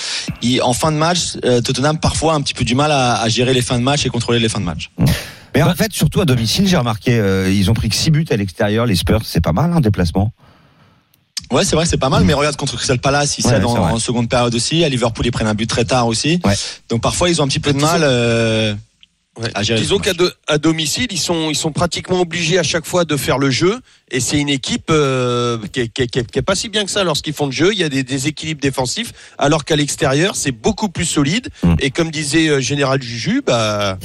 Et 0.42 0.62
en 0.62 0.74
fin 0.74 0.92
de 0.92 0.98
match, 0.98 1.38
euh, 1.46 1.62
Tottenham 1.62 1.98
parfois 1.98 2.34
a 2.34 2.36
un 2.36 2.42
petit 2.42 2.54
peu 2.54 2.64
du 2.66 2.76
mal 2.76 2.92
à, 2.92 3.22
à 3.22 3.30
gérer 3.30 3.54
les 3.54 3.62
fins 3.62 3.78
de 3.80 3.84
match 3.84 4.06
et 4.06 4.10
contrôler 4.10 4.40
les 4.40 4.50
fins 4.50 4.60
de 4.60 4.66
match. 4.66 4.92
Mais 5.56 5.62
en 5.64 5.68
Bah- 5.68 5.76
fait, 5.76 5.92
surtout 5.94 6.22
à 6.22 6.26
domicile, 6.26 6.68
j'ai 6.68 6.78
remarqué, 6.78 7.18
euh, 7.20 7.52
ils 7.52 7.70
ont 7.70 7.74
pris 7.74 7.90
que 7.90 7.96
6 7.96 8.10
buts 8.12 8.26
à 8.30 8.36
l'extérieur, 8.38 8.86
les 8.86 8.96
Spurs, 8.96 9.22
c'est 9.26 9.42
pas 9.42 9.52
mal, 9.54 9.72
un 9.74 9.82
déplacement. 9.82 10.32
Ouais, 11.52 11.66
c'est 11.66 11.76
vrai, 11.76 11.86
c'est 11.86 11.98
pas 11.98 12.10
mal, 12.10 12.24
mais 12.24 12.34
regarde 12.34 12.56
contre 12.56 12.76
Crystal 12.78 13.00
Palace, 13.00 13.38
ils 13.38 13.46
Ouais, 13.46 13.52
cèdent 13.54 13.66
en, 13.66 14.00
seconde 14.00 14.30
période 14.30 14.56
aussi. 14.56 14.84
À 14.84 14.90
Liverpool, 14.90 15.26
ils 15.26 15.32
prennent 15.32 15.48
un 15.48 15.54
but 15.54 15.68
très 15.68 15.86
tard 15.86 16.08
aussi. 16.08 16.40
Ouais. 16.46 16.56
Donc 16.90 17.02
parfois, 17.02 17.30
ils 17.30 17.42
ont 17.42 17.46
un 17.46 17.48
petit 17.48 17.60
peu 17.60 17.74
de 17.74 17.80
mal. 17.80 18.02
euh, 18.04 18.74
Ouais. 19.40 19.50
À 19.56 19.64
gérer 19.64 19.80
Disons 19.80 19.98
qu'à 19.98 20.14
do- 20.14 20.30
domicile, 20.62 21.08
ils 21.10 21.18
sont 21.18 21.50
ils 21.50 21.56
sont 21.56 21.72
pratiquement 21.72 22.20
obligés 22.20 22.60
à 22.60 22.64
chaque 22.64 22.86
fois 22.86 23.06
de 23.06 23.16
faire 23.16 23.38
le 23.38 23.50
jeu, 23.50 23.80
et 24.12 24.20
c'est 24.20 24.38
une 24.38 24.50
équipe 24.50 24.90
euh, 24.90 25.58
qui, 25.72 25.80
est, 25.80 25.88
qui 25.88 26.02
est- 26.02 26.08
qui 26.08 26.20
est- 26.20 26.30
qui 26.30 26.38
est 26.38 26.42
pas 26.42 26.54
si 26.54 26.68
bien 26.68 26.84
que 26.84 26.92
ça 26.92 27.06
lorsqu'ils 27.06 27.32
font 27.34 27.46
le 27.46 27.54
jeu. 27.54 27.70
Il 27.72 27.80
y 27.80 27.84
a 27.86 27.88
des 27.88 28.04
déséquilibres 28.04 28.60
défensifs, 28.60 29.14
alors 29.38 29.64
qu'à 29.64 29.78
l'extérieur, 29.78 30.36
c'est 30.36 30.52
beaucoup 30.52 30.90
plus 30.90 31.06
solide. 31.06 31.48
Mm. 31.64 31.76
Et 31.80 31.92
comme 31.92 32.12
disait 32.12 32.50
euh, 32.50 32.60
Général 32.60 33.02
Juju, 33.02 33.42
bah 33.46 33.98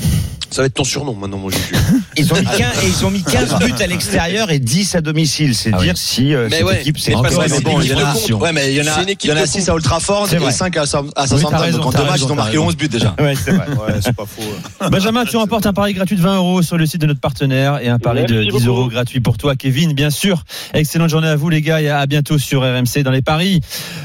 ça 0.50 0.62
va 0.62 0.66
être 0.66 0.74
ton 0.74 0.84
surnom 0.84 1.14
maintenant, 1.14 1.38
mon 1.38 1.50
Juju. 1.50 1.74
Ils 2.16 2.32
ont 2.32 2.36
mis 2.36 2.44
15, 2.44 2.58
et 2.84 2.88
ils 2.98 3.04
ont 3.04 3.10
mis 3.10 3.22
15 3.22 3.58
buts 3.58 3.74
à 3.78 3.86
l'extérieur 3.86 4.50
et 4.50 4.58
10 4.58 4.94
à 4.94 5.00
domicile. 5.02 5.54
C'est 5.54 5.70
Ah 5.74 5.78
dire 5.82 5.92
oui. 5.94 6.00
si 6.02 6.34
euh, 6.34 6.48
Mais 6.50 6.56
cette 6.58 6.64
ouais, 6.66 6.80
équipe, 6.80 6.98
c'est 6.98 7.12
fois, 7.12 7.28
une 7.28 7.34
il 7.34 7.52
y 7.52 7.56
équipe 7.56 7.66
en 7.68 8.00
a- 8.00 8.14
de 8.14 8.18
compte. 8.32 8.40
ouais, 8.42 8.52
mais 8.52 8.72
il 8.72 8.76
y 8.76 8.80
en 8.80 8.84
C'est 8.84 8.90
a, 8.90 9.02
une 9.02 9.08
équipe 9.10 9.24
il 9.24 9.30
y 9.30 9.32
en 9.32 9.36
a 9.36 9.42
de 9.42 9.46
6 9.46 9.58
compte. 9.58 9.68
à 9.68 9.74
Old 9.74 9.84
Trafford 9.84 10.32
et 10.32 10.36
vrai. 10.36 10.52
5 10.52 10.76
à, 10.78 10.86
Southampton. 10.86 11.36
Oui, 11.36 11.42
t'as 11.50 11.58
raison, 11.58 11.78
Donc 11.82 11.94
raison, 11.94 12.26
ils 12.26 12.32
ont 12.32 12.34
marqué 12.34 12.50
raison. 12.52 12.66
11 12.68 12.76
buts 12.76 12.88
déjà. 12.88 13.14
Ouais, 13.20 13.34
c'est 13.34 13.50
vrai. 13.50 13.66
Ouais, 13.68 13.94
c'est 14.02 14.14
pas 14.16 14.24
faux. 14.24 14.40
ouais. 14.80 14.88
Benjamin, 14.90 15.24
tu 15.26 15.36
remportes 15.36 15.66
un 15.66 15.72
pari 15.74 15.92
gratuit 15.92 16.16
de 16.16 16.22
20 16.22 16.36
euros 16.36 16.62
sur 16.62 16.78
le 16.78 16.86
site 16.86 17.00
de 17.02 17.06
notre 17.06 17.20
partenaire 17.20 17.80
et 17.82 17.88
un 17.88 17.98
pari 17.98 18.24
de 18.24 18.34
Merci 18.44 18.58
10 18.58 18.66
euros 18.66 18.88
gratuit 18.88 19.20
pour 19.20 19.36
toi, 19.36 19.56
Kevin, 19.56 19.92
bien 19.92 20.10
sûr. 20.10 20.42
Excellente 20.72 21.10
journée 21.10 21.28
à 21.28 21.36
vous, 21.36 21.50
les 21.50 21.60
gars, 21.60 21.82
et 21.82 21.90
à 21.90 22.06
bientôt 22.06 22.38
sur 22.38 22.62
RMC 22.62 23.02
dans 23.04 23.10
les 23.10 23.22
paris. 23.22 23.60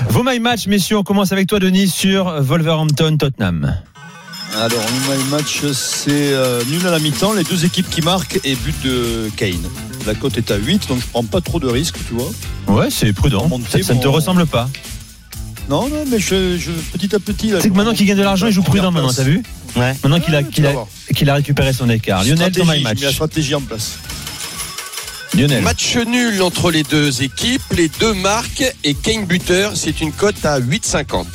Vos 0.09 0.23
my 0.23 0.39
match, 0.39 0.67
messieurs, 0.67 0.97
on 0.97 1.03
commence 1.03 1.31
avec 1.31 1.47
toi, 1.47 1.59
Denis, 1.59 1.87
sur 1.87 2.41
Wolverhampton-Tottenham. 2.41 3.73
Alors, 4.53 4.85
le 5.09 5.29
match, 5.29 5.61
c'est 5.73 6.33
euh, 6.33 6.61
nul 6.69 6.85
à 6.85 6.91
la 6.91 6.99
mi-temps, 6.99 7.33
les 7.33 7.43
deux 7.43 7.63
équipes 7.65 7.89
qui 7.89 8.01
marquent 8.01 8.39
et 8.43 8.55
but 8.55 8.75
de 8.83 9.29
Kane. 9.37 9.55
La 10.05 10.13
cote 10.13 10.37
est 10.37 10.51
à 10.51 10.57
8, 10.57 10.87
donc 10.89 10.99
je 10.99 11.05
prends 11.07 11.23
pas 11.23 11.41
trop 11.41 11.59
de 11.59 11.67
risques, 11.67 11.97
tu 12.07 12.13
vois. 12.15 12.29
Ouais, 12.67 12.89
c'est 12.91 13.13
prudent. 13.13 13.47
Monter 13.47 13.81
Ça, 13.81 13.87
ça 13.87 13.93
ne 13.93 14.01
te 14.01 14.07
ressemble 14.07 14.45
pas. 14.45 14.69
Non, 15.69 15.87
non, 15.87 16.03
mais 16.09 16.19
je, 16.19 16.57
je- 16.57 16.71
petit 16.91 17.15
à 17.15 17.19
petit. 17.19 17.53
C'est 17.61 17.69
que 17.69 17.75
maintenant 17.75 17.93
qu'il 17.93 18.05
gagne 18.05 18.17
de 18.17 18.23
l'argent, 18.23 18.47
il 18.47 18.53
joue 18.53 18.63
prudent 18.63 18.91
maintenant, 18.91 19.13
t'as 19.13 19.23
vu 19.23 19.41
Ouais. 19.77 19.95
Maintenant 20.03 20.19
qu'il 20.19 20.35
a, 20.35 21.31
a, 21.31 21.35
récupéré 21.35 21.71
son 21.71 21.89
écart. 21.89 22.23
Lionel, 22.23 22.51
Stratégie, 22.51 22.67
my 22.67 22.73
j'ai 22.73 22.77
mis 22.79 22.83
la 22.83 23.05
match. 23.07 23.13
stratégie 23.15 23.55
en 23.55 23.61
place. 23.61 23.91
Lionel. 25.33 25.63
Match 25.63 25.95
nul 25.95 26.41
entre 26.41 26.71
les 26.71 26.83
deux 26.83 27.23
équipes, 27.23 27.61
les 27.77 27.87
deux 27.87 28.13
marques 28.13 28.65
et 28.83 28.95
Kane 28.95 29.25
buteur, 29.25 29.71
c'est 29.75 30.01
une 30.01 30.11
cote 30.11 30.43
à 30.43 30.59
8,50. 30.59 31.25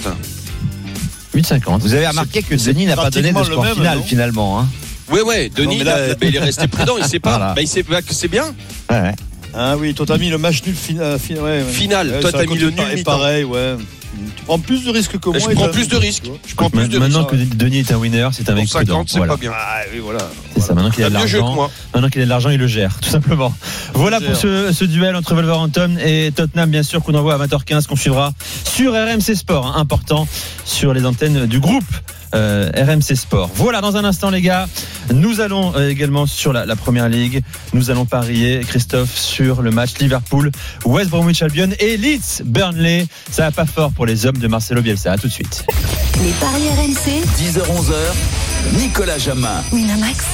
8,50. 1.37 1.79
Vous 1.81 1.95
avez 1.95 2.07
remarqué 2.09 2.43
que 2.43 2.55
Denis 2.55 2.87
n'a 2.87 2.97
pas 2.97 3.11
donné 3.11 3.33
de 3.33 3.43
score 3.45 3.63
même, 3.65 3.75
final 3.75 3.99
non 3.99 4.03
finalement. 4.05 4.61
Hein. 4.61 4.67
Ouais, 5.11 5.23
ouais, 5.23 5.49
Denis, 5.55 5.79
Non, 5.79 5.79
mais 5.79 5.85
là- 5.85 6.07
il, 6.09 6.13
a- 6.13 6.17
il 6.29 6.37
est 6.37 6.41
resté 6.41 6.67
prudent, 6.69 6.95
il 6.99 7.05
sait 7.05 7.21
pas. 7.21 7.37
Voilà. 7.37 7.55
Ben, 7.55 7.63
il 7.63 7.69
sait 7.69 7.83
pas 7.83 8.03
que 8.03 8.13
c'est 8.13 8.29
bien. 8.29 8.55
Ouais, 8.91 9.01
ouais. 9.01 9.15
Ah 9.59 9.77
oui, 9.79 9.95
toi 9.95 10.05
t'as 10.07 10.19
mis 10.19 10.29
le 10.29 10.39
match 10.39 10.63
nul 10.67 10.75
final. 10.77 11.19
ouais, 11.29 11.39
ouais. 11.41 11.65
Final. 11.65 12.11
Ouais, 12.11 12.21
Toi, 12.21 12.33
t'as 12.33 12.45
mis 12.47 12.59
le 12.59 12.71
nul 12.71 12.81
Et 12.95 13.03
pareil, 13.03 13.45
ouais. 13.45 13.77
Tu 14.37 14.45
prends 14.45 14.59
plus 14.59 14.85
de 14.85 14.91
risques 14.91 15.19
que 15.19 15.29
moi. 15.29 15.39
Je 15.39 15.55
prends 15.55 15.69
plus 15.69 15.89
de 15.89 15.97
risques. 15.97 16.25
Je 16.47 16.55
prends 16.55 16.71
plus 16.71 16.89
de 16.89 16.99
Maintenant 16.99 17.25
que 17.25 17.37
Denis 17.37 17.79
est 17.81 17.93
un 17.93 17.97
winner, 17.97 18.29
c'est 18.33 18.49
un 18.49 18.55
mec 18.55 18.65
Pour 18.69 18.77
prudent. 18.81 18.95
50, 18.95 19.09
c'est 19.11 19.17
Voilà. 19.19 19.33
pas 19.35 19.39
bien. 19.39 19.53
Ah 19.55 19.81
oui, 19.93 19.99
voilà. 20.03 20.21
C'est 20.55 20.61
ça, 20.63 20.75
maintenant 20.75 20.91
qu'il 20.91 21.05
a 21.05 21.09
de 21.09 21.15
l'argent. 21.15 21.69
Maintenant 21.95 22.09
qu'il 22.09 22.23
a 22.23 22.25
de 22.25 22.31
l'argent, 22.31 22.49
il 22.51 22.59
le 22.59 22.67
gère, 22.67 22.99
tout 23.01 23.11
simplement. 23.11 23.53
Voilà 23.95 24.21
pour 24.21 24.35
ce, 24.37 24.73
ce 24.73 24.85
duel 24.85 25.17
entre 25.17 25.35
Wolverhampton 25.35 25.97
et 26.03 26.33
Tottenham, 26.35 26.71
bien 26.71 26.83
sûr, 26.83 27.03
qu'on 27.03 27.15
envoie 27.15 27.35
à 27.35 27.47
20h15, 27.47 27.87
qu'on 27.87 27.97
suivra 27.97 28.33
sur 28.65 28.93
RMC 28.93 29.35
Sport, 29.35 29.67
hein, 29.67 29.75
important, 29.81 30.27
sur 30.65 30.95
les 30.95 31.05
antennes 31.05 31.47
du 31.47 31.61
groupe. 31.61 31.85
Euh, 32.35 32.71
RMC 32.75 33.17
Sport. 33.17 33.51
Voilà, 33.55 33.81
dans 33.81 33.97
un 33.97 34.05
instant, 34.05 34.31
les 34.31 34.43
gars, 34.43 34.69
nous 35.13 35.41
allons 35.41 35.75
euh, 35.77 35.89
également 35.91 36.27
sur 36.27 36.53
la, 36.53 36.67
la 36.67 36.77
première 36.77 37.09
ligue. 37.09 37.43
Nous 37.73 37.91
allons 37.91 38.05
parier, 38.05 38.61
Christophe, 38.67 39.17
sur 39.17 39.63
le 39.63 39.71
match 39.71 39.99
Liverpool, 39.99 40.51
West 40.85 41.11
Bromwich 41.11 41.43
Albion 41.43 41.71
et 41.79 41.97
Leeds 41.97 42.43
Burnley. 42.45 43.07
Ça 43.31 43.45
va 43.45 43.51
pas 43.53 43.67
fort 43.67 43.93
pour 43.93 44.07
les 44.07 44.27
hommes 44.27 44.39
de 44.39 44.49
Marcelo 44.49 44.83
Bielsa. 44.83 45.13
À 45.13 45.19
tout 45.19 45.29
de 45.29 45.33
suite. 45.33 45.65
Les 46.23 46.31
paris 46.41 46.69
RMC, 46.69 47.25
10h-11h, 47.39 48.79
Nicolas 48.79 49.19
Jamin. 49.19 49.63
Winamax. 49.73 50.25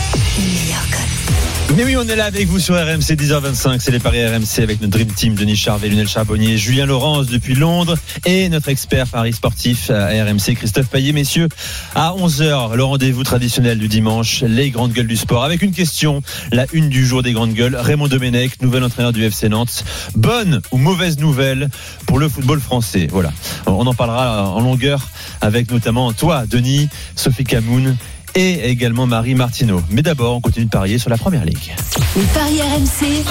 Mais 1.74 1.84
oui, 1.84 1.96
on 1.96 2.06
est 2.06 2.16
là 2.16 2.26
avec 2.26 2.48
vous 2.48 2.58
sur 2.58 2.74
RMC 2.74 3.16
10h25. 3.16 3.80
C'est 3.80 3.92
les 3.92 3.98
paris 3.98 4.22
RMC 4.26 4.62
avec 4.62 4.82
notre 4.82 4.92
Dream 4.92 5.10
Team, 5.10 5.34
Denis 5.34 5.56
Charvet, 5.56 5.88
Lionel 5.88 6.06
Charbonnier, 6.06 6.58
Julien 6.58 6.84
Laurence 6.84 7.28
depuis 7.28 7.54
Londres 7.54 7.96
et 8.26 8.50
notre 8.50 8.68
expert 8.68 9.06
paris 9.06 9.32
sportif 9.32 9.88
à 9.88 10.08
RMC, 10.08 10.54
Christophe 10.54 10.88
Payet. 10.88 11.12
Messieurs, 11.12 11.48
à 11.94 12.12
11h, 12.12 12.74
le 12.74 12.84
rendez-vous 12.84 13.22
traditionnel 13.24 13.78
du 13.78 13.88
dimanche, 13.88 14.42
les 14.42 14.70
grandes 14.70 14.92
gueules 14.92 15.06
du 15.06 15.16
sport. 15.16 15.44
Avec 15.44 15.62
une 15.62 15.72
question, 15.72 16.20
la 16.50 16.66
une 16.74 16.90
du 16.90 17.06
jour 17.06 17.22
des 17.22 17.32
grandes 17.32 17.54
gueules. 17.54 17.74
Raymond 17.74 18.08
Domenech, 18.08 18.60
nouvel 18.60 18.84
entraîneur 18.84 19.14
du 19.14 19.24
FC 19.24 19.48
Nantes. 19.48 19.82
Bonne 20.14 20.60
ou 20.72 20.76
mauvaise 20.76 21.18
nouvelle 21.18 21.70
pour 22.06 22.18
le 22.18 22.28
football 22.28 22.60
français? 22.60 23.08
Voilà. 23.10 23.32
On 23.64 23.86
en 23.86 23.94
parlera 23.94 24.50
en 24.50 24.60
longueur 24.60 25.08
avec 25.40 25.70
notamment 25.70 26.12
toi, 26.12 26.44
Denis, 26.46 26.90
Sophie 27.16 27.44
Camoun 27.44 27.96
et 28.34 28.70
également 28.70 29.06
Marie 29.06 29.34
Martineau. 29.34 29.80
Mais 29.90 30.02
d'abord, 30.02 30.36
on 30.36 30.40
continue 30.40 30.66
de 30.66 30.70
parier 30.70 30.98
sur 30.98 31.10
la 31.10 31.18
première 31.18 31.44
ligue. 31.44 31.74
Les 32.16 32.24
paris 32.26 32.60
RMC, 32.60 33.24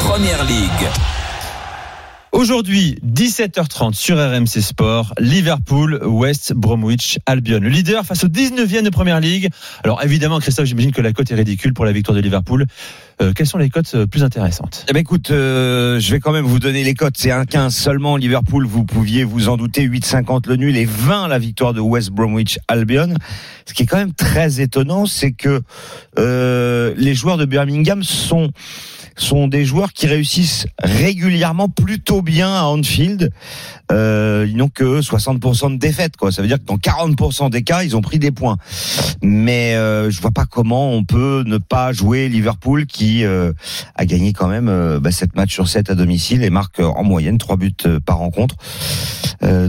Première 0.00 0.44
Ligue. 0.44 1.21
Aujourd'hui, 2.32 2.98
17h30 3.04 3.92
sur 3.92 4.16
RMC 4.16 4.62
Sport, 4.62 5.12
Liverpool, 5.18 6.00
West 6.02 6.54
Bromwich, 6.54 7.18
Albion. 7.26 7.60
Le 7.60 7.68
leader 7.68 8.06
face 8.06 8.24
au 8.24 8.28
19e 8.28 8.84
de 8.84 8.88
Première 8.88 9.20
Ligue. 9.20 9.50
Alors 9.84 10.02
évidemment, 10.02 10.40
Christophe, 10.40 10.64
j'imagine 10.64 10.92
que 10.92 11.02
la 11.02 11.12
cote 11.12 11.30
est 11.30 11.34
ridicule 11.34 11.74
pour 11.74 11.84
la 11.84 11.92
victoire 11.92 12.16
de 12.16 12.22
Liverpool. 12.22 12.64
Euh, 13.20 13.34
quelles 13.36 13.46
sont 13.46 13.58
les 13.58 13.68
cotes 13.68 13.94
euh, 13.94 14.06
plus 14.06 14.24
intéressantes? 14.24 14.86
Eh 14.88 14.94
ben 14.94 15.00
écoute, 15.00 15.30
euh, 15.30 16.00
je 16.00 16.10
vais 16.10 16.20
quand 16.20 16.32
même 16.32 16.46
vous 16.46 16.58
donner 16.58 16.84
les 16.84 16.94
cotes. 16.94 17.16
C'est 17.18 17.28
1,15 17.28 17.68
seulement 17.68 18.16
Liverpool, 18.16 18.66
vous 18.66 18.84
pouviez 18.84 19.24
vous 19.24 19.50
en 19.50 19.58
douter. 19.58 19.86
8,50 19.86 20.48
le 20.48 20.56
nul 20.56 20.74
et 20.78 20.86
20 20.86 21.28
la 21.28 21.38
victoire 21.38 21.74
de 21.74 21.80
West 21.80 22.12
Bromwich 22.12 22.58
Albion. 22.66 23.12
Ce 23.66 23.74
qui 23.74 23.82
est 23.82 23.86
quand 23.86 23.98
même 23.98 24.14
très 24.14 24.62
étonnant, 24.62 25.04
c'est 25.04 25.32
que 25.32 25.60
euh, 26.18 26.94
les 26.96 27.14
joueurs 27.14 27.36
de 27.36 27.44
Birmingham 27.44 28.02
sont 28.02 28.52
sont 29.16 29.48
des 29.48 29.64
joueurs 29.64 29.92
qui 29.92 30.06
réussissent 30.06 30.66
régulièrement 30.82 31.68
plutôt 31.68 32.21
bien 32.22 32.54
à 32.54 32.62
Anfield. 32.64 33.30
Euh, 33.90 34.46
ils 34.48 34.56
n'ont 34.56 34.68
que 34.68 35.00
60% 35.00 35.72
de 35.72 35.76
défaites, 35.76 36.16
quoi. 36.16 36.32
Ça 36.32 36.40
veut 36.40 36.48
dire 36.48 36.58
que 36.58 36.64
dans 36.64 36.76
40% 36.76 37.50
des 37.50 37.62
cas, 37.62 37.82
ils 37.82 37.96
ont 37.96 38.00
pris 38.00 38.18
des 38.18 38.30
points. 38.30 38.56
Mais 39.22 39.74
euh, 39.74 40.10
je 40.10 40.20
vois 40.20 40.30
pas 40.30 40.46
comment 40.46 40.92
on 40.92 41.04
peut 41.04 41.44
ne 41.46 41.58
pas 41.58 41.92
jouer 41.92 42.28
Liverpool 42.28 42.86
qui 42.86 43.24
euh, 43.24 43.52
a 43.94 44.06
gagné 44.06 44.32
quand 44.32 44.48
même 44.48 44.68
euh, 44.68 45.00
bah, 45.00 45.10
7 45.10 45.34
matchs 45.36 45.54
sur 45.54 45.68
7 45.68 45.90
à 45.90 45.94
domicile 45.94 46.42
et 46.42 46.50
marque 46.50 46.80
euh, 46.80 46.86
en 46.86 47.04
moyenne 47.04 47.38
3 47.38 47.56
buts 47.56 47.72
par 48.04 48.18
rencontre. 48.18 48.56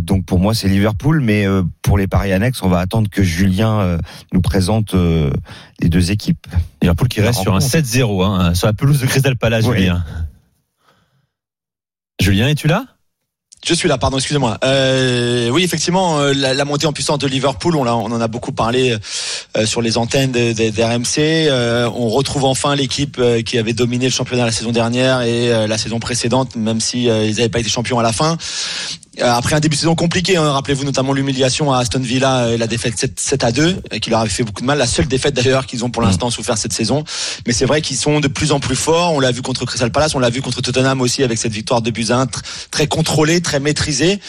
Donc 0.02 0.26
pour 0.26 0.38
moi 0.40 0.54
c'est 0.54 0.68
Liverpool, 0.68 1.20
mais 1.20 1.46
pour 1.82 1.98
les 1.98 2.06
paris 2.06 2.32
annexes, 2.32 2.62
on 2.62 2.70
va 2.70 2.78
attendre 2.78 3.10
que 3.10 3.24
Julien 3.24 3.98
nous 4.32 4.42
présente 4.42 4.94
les 4.94 5.90
deux 5.90 6.12
équipes. 6.12 6.46
Liverpool 6.84 7.08
qui 7.08 7.22
reste 7.22 7.40
sur 7.42 7.56
un 7.56 7.60
rencontre. 7.60 7.76
7-0 7.76 8.24
hein, 8.24 8.54
sur 8.54 8.68
la 8.68 8.74
pelouse 8.74 9.02
de 9.02 9.08
Crystal 9.08 9.36
Palace, 9.36 9.66
Oui. 9.66 9.80
Julien. 9.80 10.04
Julien, 12.20 12.48
es-tu 12.50 12.68
là? 12.68 12.86
Je 13.66 13.74
suis 13.74 13.88
là, 13.88 13.98
pardon, 13.98 14.18
excusez-moi. 14.18 14.58
Euh, 14.66 15.48
oui, 15.50 15.64
effectivement, 15.64 16.20
euh, 16.20 16.34
la, 16.34 16.66
montée 16.66 16.86
en 16.86 16.92
puissance 16.92 17.18
de 17.20 17.28
Liverpool, 17.28 17.78
on, 17.78 17.88
en 17.88 18.22
a 18.22 18.28
beaucoup 18.28 18.52
parlé 18.52 18.98
euh, 19.56 19.66
sur 19.66 19.82
les 19.82 19.98
antennes 19.98 20.34
de- 20.34 20.52
de- 20.52 20.70
d'RMC. 20.70 21.48
Euh, 21.50 21.90
on 21.96 22.10
retrouve 22.10 22.44
enfin 22.44 22.76
l'équipe 22.76 23.22
qui 23.46 23.58
avait 23.58 23.72
dominé 23.72 24.06
le 24.06 24.12
championnat 24.12 24.44
la 24.46 24.52
saison 24.52 24.72
dernière 24.72 25.22
et 25.22 25.68
la 25.68 25.78
saison 25.78 26.00
précédente, 26.00 26.58
même 26.58 26.82
si 26.82 27.06
ils 27.06 27.08
n'avaient 27.36 27.48
pas 27.50 27.60
été 27.62 27.70
champions 27.70 28.00
à 28.00 28.04
la 28.04 28.12
fin. 28.12 28.38
Euh, 29.22 29.32
Après 29.32 29.56
un 29.56 29.60
début 29.60 29.76
de 29.76 29.80
saison 29.80 29.94
compliqué, 29.94 30.38
hein, 30.38 30.52
rappelez-vous 30.54 30.86
notamment 30.86 31.14
l'humiliation 31.14 31.72
à 31.72 31.78
Aston 31.78 32.00
Villa 32.00 32.50
et 32.52 32.58
la 32.58 32.66
défaite 32.66 32.98
7, 32.98 33.20
7 33.20 33.44
à 33.44 33.52
2, 33.52 33.64
euh, 33.94 34.00
qui 34.00 34.10
leur 34.10 34.20
avait 34.22 34.30
fait 34.30 34.44
beaucoup 34.44 34.62
de 34.62 34.66
mal. 34.66 34.80
La 34.80 34.88
seule 34.88 35.08
défaite 35.08 35.36
d'ailleurs 35.36 35.68
qu'ils 35.68 35.86
ont 35.86 35.92
pour 35.92 36.02
l'instant 36.02 36.32
souffert 36.32 36.58
cette 36.58 36.74
saison. 36.74 37.04
Mais 37.46 37.54
c'est 37.54 37.66
vrai 37.66 37.82
qu'ils 37.82 37.98
sont 37.98 38.20
de 38.20 38.28
plus 38.28 38.52
en 38.52 38.60
plus 38.60 38.76
forts. 38.76 39.14
On 39.14 39.20
l'a 39.20 39.32
vu 39.32 39.44
contre 39.44 39.66
Crystal 39.66 39.92
Palace, 39.92 40.16
on 40.16 40.20
l'a 40.20 40.32
vu 40.32 40.42
contre 40.42 40.62
Tottenham 40.62 41.00
aussi 41.02 41.22
avec 41.24 41.38
cette 41.38 41.52
victoire 41.54 41.84
de 41.84 41.92
buts 41.92 42.08
à 42.10 42.26
très 42.72 42.88
contrôlée, 42.88 43.42
très 43.42 43.60
maîtrisée. 43.60 44.20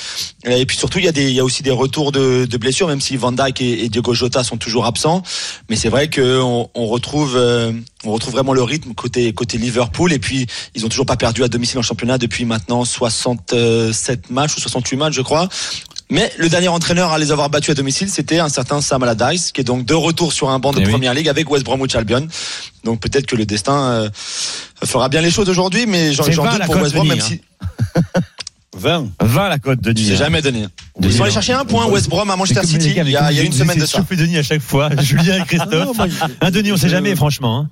Euh, 0.47 0.51
Et 0.51 0.66
puis 0.66 0.77
surtout, 0.77 0.99
il 0.99 1.07
y 1.07 1.09
a 1.09 1.12
des, 1.12 1.31
il 1.31 1.35
y 1.35 1.40
a 1.40 1.44
aussi 1.44 1.62
des 1.62 1.70
retours 1.70 2.12
de, 2.12 2.44
de 2.44 2.57
blessures, 2.59 2.88
même 2.88 3.01
si 3.01 3.16
Van 3.16 3.33
Dijk 3.33 3.62
et, 3.62 3.85
et 3.85 3.88
Diogo 3.88 4.12
Jota 4.12 4.44
sont 4.44 4.59
toujours 4.59 4.85
absents. 4.85 5.23
Mais 5.70 5.77
c'est 5.77 5.88
vrai 5.88 6.09
que 6.09 6.40
on, 6.42 6.87
retrouve, 6.87 7.37
euh, 7.37 7.73
on 8.05 8.12
retrouve 8.12 8.35
vraiment 8.35 8.53
le 8.53 8.62
rythme 8.62 8.92
côté 8.92 9.33
côté 9.33 9.57
Liverpool. 9.57 10.12
Et 10.12 10.18
puis 10.18 10.47
ils 10.75 10.85
ont 10.85 10.88
toujours 10.90 11.07
pas 11.07 11.16
perdu 11.16 11.42
à 11.42 11.49
domicile 11.49 11.79
en 11.79 11.83
championnat 11.83 12.18
depuis 12.18 12.44
maintenant 12.44 12.85
67 12.85 14.31
matchs 14.31 14.57
ou 14.57 14.61
68 14.74 14.96
matchs, 14.96 15.14
je 15.14 15.22
crois. 15.22 15.48
Mais 16.10 16.30
le 16.37 16.48
dernier 16.50 16.68
entraîneur 16.68 17.12
à 17.12 17.18
les 17.18 17.32
avoir 17.32 17.48
battus 17.48 17.70
à 17.70 17.74
domicile, 17.74 18.10
c'était 18.10 18.38
un 18.38 18.48
certain 18.50 18.80
Sam 18.82 19.02
Allardyce, 19.02 19.52
qui 19.52 19.62
est 19.62 19.64
donc 19.64 19.87
de 19.87 19.94
retour 19.94 20.32
sur 20.32 20.50
un 20.50 20.58
banc 20.58 20.72
de 20.72 20.80
Eh 20.80 20.84
oui. 20.84 20.90
première 20.90 21.14
ligue 21.14 21.28
avec 21.28 21.50
West 21.50 21.64
Bromwich 21.64 21.94
Albion. 21.94 22.26
Donc 22.84 23.00
peut-être 23.00 23.26
que 23.26 23.37
le 23.37 23.46
destin 23.46 23.78
euh, 23.84 24.10
fera 24.84 25.08
bien 25.08 25.22
les 25.22 25.30
choses 25.30 25.48
aujourd'hui, 25.48 25.87
mais 25.87 26.12
j'en 26.12 26.24
C'est 26.24 26.32
j'en 26.32 26.44
20 26.44 26.50
doute 26.58 26.66
pour 26.66 26.76
West 26.76 26.94
Brom, 26.94 27.08
Denis, 27.08 27.18
même 27.18 27.26
si 27.26 27.40
20. 28.76 29.06
20 29.22 29.48
la 29.48 29.58
cote 29.58 29.80
de 29.80 29.96
je 29.96 30.04
sais 30.10 30.16
jamais 30.16 30.42
donné. 30.42 30.66
Ils 31.00 31.12
sont 31.12 31.22
allés 31.22 31.32
chercher 31.32 31.52
un 31.54 31.64
point 31.64 31.87
West 31.87 32.08
Brom 32.08 32.28
à 32.30 32.37
Manchester 32.37 32.66
City 32.66 32.92
gars, 32.92 33.02
il 33.04 33.10
y 33.10 33.16
a, 33.16 33.20
comme 33.20 33.30
il 33.30 33.37
y 33.37 33.38
a 33.38 33.42
vous 33.42 33.46
une 33.46 33.52
semaine 33.52 33.78
de 33.78 33.87
ça. 33.87 34.04
Denis 34.10 34.37
à 34.38 34.42
chaque 34.42 34.60
fois, 34.62 34.90
Julien 35.00 35.37
et 35.37 35.40
Ah 35.40 35.44
Christophe. 35.46 35.72
non, 35.87 35.94
moi, 35.94 36.06
je- 36.08 36.46
Un 36.46 36.50
Denis, 36.50 36.72
on 36.72 36.76
sait 36.76 36.88
jamais, 36.90 37.14
franchement. 37.16 37.60
hein. 37.60 37.68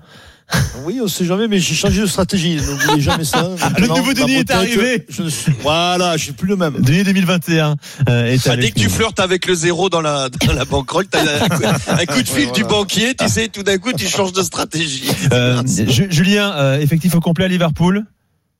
Oui, 0.84 1.00
on 1.02 1.06
sait 1.08 1.24
jamais, 1.24 1.46
mais 1.48 1.58
j'ai 1.58 1.74
changé 1.74 2.00
de 2.00 2.06
stratégie. 2.06 2.56
N'oubliez 2.56 3.00
jamais 3.00 3.24
ça. 3.24 3.48
Le 3.78 3.86
nouveau 3.86 4.12
Denis 4.14 4.34
est 4.34 4.50
arrivé. 4.50 5.04
Je 5.08 5.22
ne 5.22 5.28
suis- 5.28 5.52
Voilà, 5.62 6.16
je 6.16 6.24
suis 6.24 6.32
plus 6.32 6.48
le 6.48 6.56
même. 6.56 6.74
Denis 6.80 7.04
2021 7.04 7.76
euh, 8.08 8.24
est 8.26 8.46
Bah, 8.46 8.56
dès 8.56 8.70
que 8.70 8.80
tu 8.80 8.88
flirtes 8.88 9.20
avec 9.20 9.46
le 9.46 9.54
zéro 9.54 9.88
dans 9.88 10.00
la, 10.00 10.28
dans 10.46 10.52
la 10.52 10.64
banquerolle, 10.64 11.06
t'as 11.08 11.20
un, 11.44 11.48
coup- 11.48 11.62
un 11.88 12.06
coup 12.06 12.22
de 12.22 12.28
fil 12.28 12.46
Ouais, 12.46 12.52
du 12.52 12.64
banquier, 12.64 13.14
tu 13.14 13.28
sais, 13.28 13.48
tout 13.48 13.62
d'un 13.62 13.78
coup, 13.78 13.92
tu 13.92 14.06
changes 14.08 14.32
de 14.32 14.42
stratégie. 14.42 15.04
Euh, 15.32 15.62
Ju- 15.66 16.08
Julien, 16.10 16.52
euh, 16.56 16.80
effectif 16.80 17.14
au 17.14 17.20
complet 17.20 17.44
à 17.44 17.48
Liverpool 17.48 18.04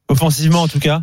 Offensivement 0.09 0.63
en 0.63 0.69
tout 0.69 0.81
cas 0.81 1.03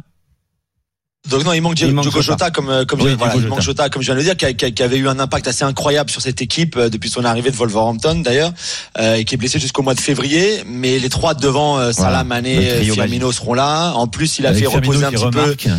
Donc 1.27 1.43
non, 1.43 1.51
il 1.51 1.61
manque, 1.61 1.79
Il 1.81 1.93
Diogo 1.93 2.21
Jota. 2.21 2.49
Comme 2.49 2.69
euh, 2.69 2.85
comme 2.85 3.01
Oui, 3.01 3.11
je, 3.11 3.15
voilà, 3.15 3.35
il 3.35 3.45
manque 3.47 3.61
Jota. 3.61 3.89
Comme 3.89 4.01
je 4.01 4.05
viens 4.07 4.15
de 4.15 4.19
le 4.19 4.23
dire, 4.25 4.37
qui, 4.37 4.55
qui 4.55 4.73
qui 4.73 4.83
avait 4.83 4.97
eu 4.97 5.07
un 5.09 5.19
impact 5.19 5.47
assez 5.49 5.63
incroyable 5.65 6.09
sur 6.09 6.21
cette 6.21 6.41
équipe 6.41 6.77
euh, 6.77 6.89
depuis 6.89 7.09
son 7.09 7.25
arrivée 7.25 7.51
de 7.51 7.55
Wolverhampton 7.57 8.21
d'ailleurs, 8.23 8.53
euh, 8.99 9.15
et 9.15 9.25
qui 9.25 9.35
est 9.35 9.37
blessé 9.37 9.59
jusqu'au 9.59 9.81
mois 9.83 9.95
de 9.95 9.99
février. 9.99 10.63
Mais 10.65 10.97
les 10.97 11.09
trois 11.09 11.33
devant 11.33 11.77
euh, 11.77 11.91
Salah, 11.91 12.09
Voilà, 12.09 12.23
Mané, 12.23 12.83
Firmino 12.83 13.31
seront 13.33 13.53
là. 13.53 13.91
En 13.95 14.07
plus, 14.07 14.39
il 14.39 14.45
a 14.45 14.49
Avec 14.49 14.63
fait 14.63 14.69
Firmino 14.71 14.93
reposer 14.93 15.05
un 15.05 15.11
petit 15.11 15.65
peu. 15.65 15.69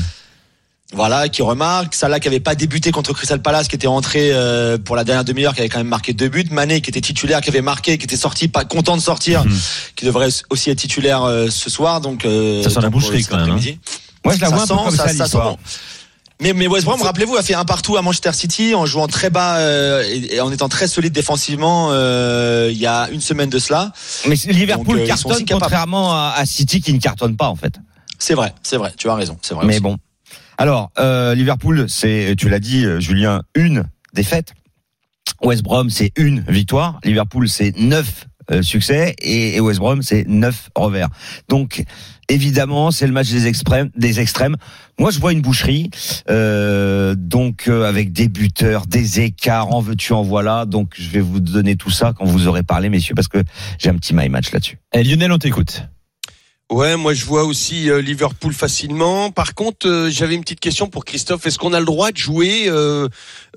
Voilà, 0.93 1.29
qui 1.29 1.41
remarque. 1.43 1.95
Salah 1.95 2.19
qui 2.19 2.27
avait 2.27 2.41
pas 2.41 2.57
débuté 2.57 2.91
contre 2.91 3.13
Crystal 3.13 3.41
Palace, 3.41 3.69
qui 3.69 3.77
était 3.77 3.87
rentré 3.87 4.31
euh, 4.33 4.77
pour 4.77 4.97
la 4.97 5.05
dernière 5.05 5.25
demi-heure, 5.25 5.55
qui 5.55 5.61
avait 5.61 5.69
quand 5.69 5.79
même 5.79 5.87
marqué 5.87 6.13
deux 6.13 6.29
buts. 6.29 6.45
Mané 6.51 6.81
qui 6.81 6.91
était 6.91 7.01
titulaire, 7.01 7.41
qui 7.41 7.49
avait 7.49 7.61
marqué, 7.63 7.97
qui 7.97 8.05
était 8.07 8.17
sorti, 8.17 8.49
pas 8.49 8.65
content 8.65 8.97
de 8.97 9.03
sortir, 9.03 9.45
Mhm. 9.45 9.57
qui 9.95 10.05
devrait 10.05 10.29
aussi 10.51 10.69
être 10.69 10.79
titulaire 10.79 11.23
euh, 11.23 11.47
ce 11.49 11.71
soir. 11.71 12.01
Donc 12.01 12.25
euh, 12.25 12.63
Ça 12.65 12.71
sent 12.71 12.81
la 12.83 12.91
boucherie, 12.91 13.25
quand 13.25 13.37
même, 13.37 13.51
hein. 13.57 13.75
Moi 14.25 14.35
je 14.35 14.41
la 14.41 14.49
Ça 14.49 14.55
vois 14.55 14.63
un 14.65 14.67
peu 14.67 14.75
sent, 14.75 14.81
comme 14.85 14.97
ça- 14.97 14.97
ça, 14.97 15.09
ça 15.09 15.15
sent 15.15 15.23
l'histoire. 15.23 15.51
bon. 15.53 15.59
Mais, 16.43 16.55
mais 16.55 16.67
West 16.69 16.87
Brom, 16.87 17.01
rappelez-vous, 17.03 17.37
a 17.37 17.43
fait 17.43 17.53
un 17.55 17.67
partout 17.67 17.99
à 17.99 18.03
Manchester 18.03 18.33
City 18.33 18.75
en 18.75 18.87
jouant 18.87 19.07
très 19.09 19.29
bas 19.29 19.59
euh, 19.59 20.03
et, 20.09 20.37
et 20.37 20.41
en 20.41 20.51
étant 20.51 20.71
très 20.71 20.89
solide 20.89 21.13
défensivement 21.13 21.89
euh, 21.93 22.71
il 22.73 22.79
y 22.79 22.87
a 22.87 23.11
une 23.11 23.21
semaine 23.21 23.51
de 23.51 23.59
cela. 23.59 23.93
Mais 24.27 24.37
Liverpool 24.47 24.97
Donc, 24.97 25.05
euh, 25.05 25.07
cartonne 25.07 25.45
contrairement 25.47 26.13
à, 26.15 26.33
à 26.37 26.47
City 26.47 26.81
qui 26.81 26.95
ne 26.95 26.99
cartonne 26.99 27.37
pas 27.37 27.49
en 27.49 27.57
fait. 27.57 27.75
C'est 28.19 28.33
vrai, 28.35 28.55
c'est 28.63 28.79
vrai, 28.79 28.93
tu 28.97 29.09
as 29.11 29.15
raison, 29.15 29.37
c'est 29.43 29.53
vrai. 29.55 29.67
Mais 29.67 29.75
aussi. 29.75 29.83
bon. 29.83 29.97
Alors, 30.57 30.91
euh, 30.99 31.35
Liverpool, 31.35 31.87
c'est, 31.89 32.35
tu 32.39 32.49
l'as 32.51 32.59
dit, 32.59 32.85
euh, 32.85 33.01
Julien, 33.01 33.43
une 33.55 33.85
défaite. 34.15 34.53
West 35.43 35.63
Brom, 35.63 35.89
c'est 35.91 36.13
une 36.17 36.45
victoire. 36.49 37.01
Liverpool, 37.05 37.49
c'est 37.49 37.75
neuf 37.79 38.27
euh, 38.51 38.63
succès 38.63 39.15
et, 39.21 39.57
et 39.57 39.61
West 39.61 39.79
Brom 39.79 40.03
c'est 40.03 40.27
9 40.27 40.71
revers. 40.75 41.09
Donc 41.49 41.85
évidemment 42.29 42.91
c'est 42.91 43.07
le 43.07 43.13
match 43.13 43.31
des 43.31 43.47
extrêmes. 43.47 43.91
Des 43.97 44.21
extrêmes. 44.21 44.57
Moi 44.99 45.11
je 45.11 45.19
vois 45.19 45.33
une 45.33 45.41
boucherie, 45.41 45.91
euh, 46.29 47.15
donc 47.17 47.69
euh, 47.69 47.89
avec 47.89 48.13
des 48.13 48.29
buteurs, 48.29 48.87
des 48.87 49.21
écarts, 49.21 49.73
en 49.75 49.81
veux-tu 49.81 50.13
en 50.13 50.23
voilà. 50.23 50.67
Donc 50.67 50.95
je 50.99 51.09
vais 51.11 51.21
vous 51.21 51.41
donner 51.41 51.77
tout 51.77 51.91
ça 51.91 52.13
quand 52.17 52.25
vous 52.25 52.47
aurez 52.47 52.63
parlé 52.63 52.89
messieurs 52.89 53.15
parce 53.15 53.29
que 53.29 53.43
j'ai 53.79 53.89
un 53.89 53.97
petit 53.97 54.15
my 54.15 54.29
match 54.29 54.53
là-dessus. 54.53 54.79
Et 54.93 55.03
Lionel, 55.03 55.33
on 55.33 55.39
t'écoute. 55.39 55.85
Ouais, 56.71 56.97
moi 56.97 57.15
je 57.15 57.25
vois 57.25 57.43
aussi 57.43 57.91
euh, 57.91 58.01
Liverpool 58.01 58.53
facilement. 58.53 59.33
Par 59.33 59.55
contre, 59.55 59.89
euh, 59.89 60.09
j'avais 60.09 60.37
une 60.37 60.43
petite 60.43 60.61
question 60.61 60.87
pour 60.87 61.05
Christophe. 61.05 61.45
Est-ce 61.45 61.59
qu'on 61.59 61.73
a 61.73 61.81
le 61.81 61.85
droit 61.85 62.13
de 62.13 62.17
jouer 62.17 62.67
euh, 62.69 63.09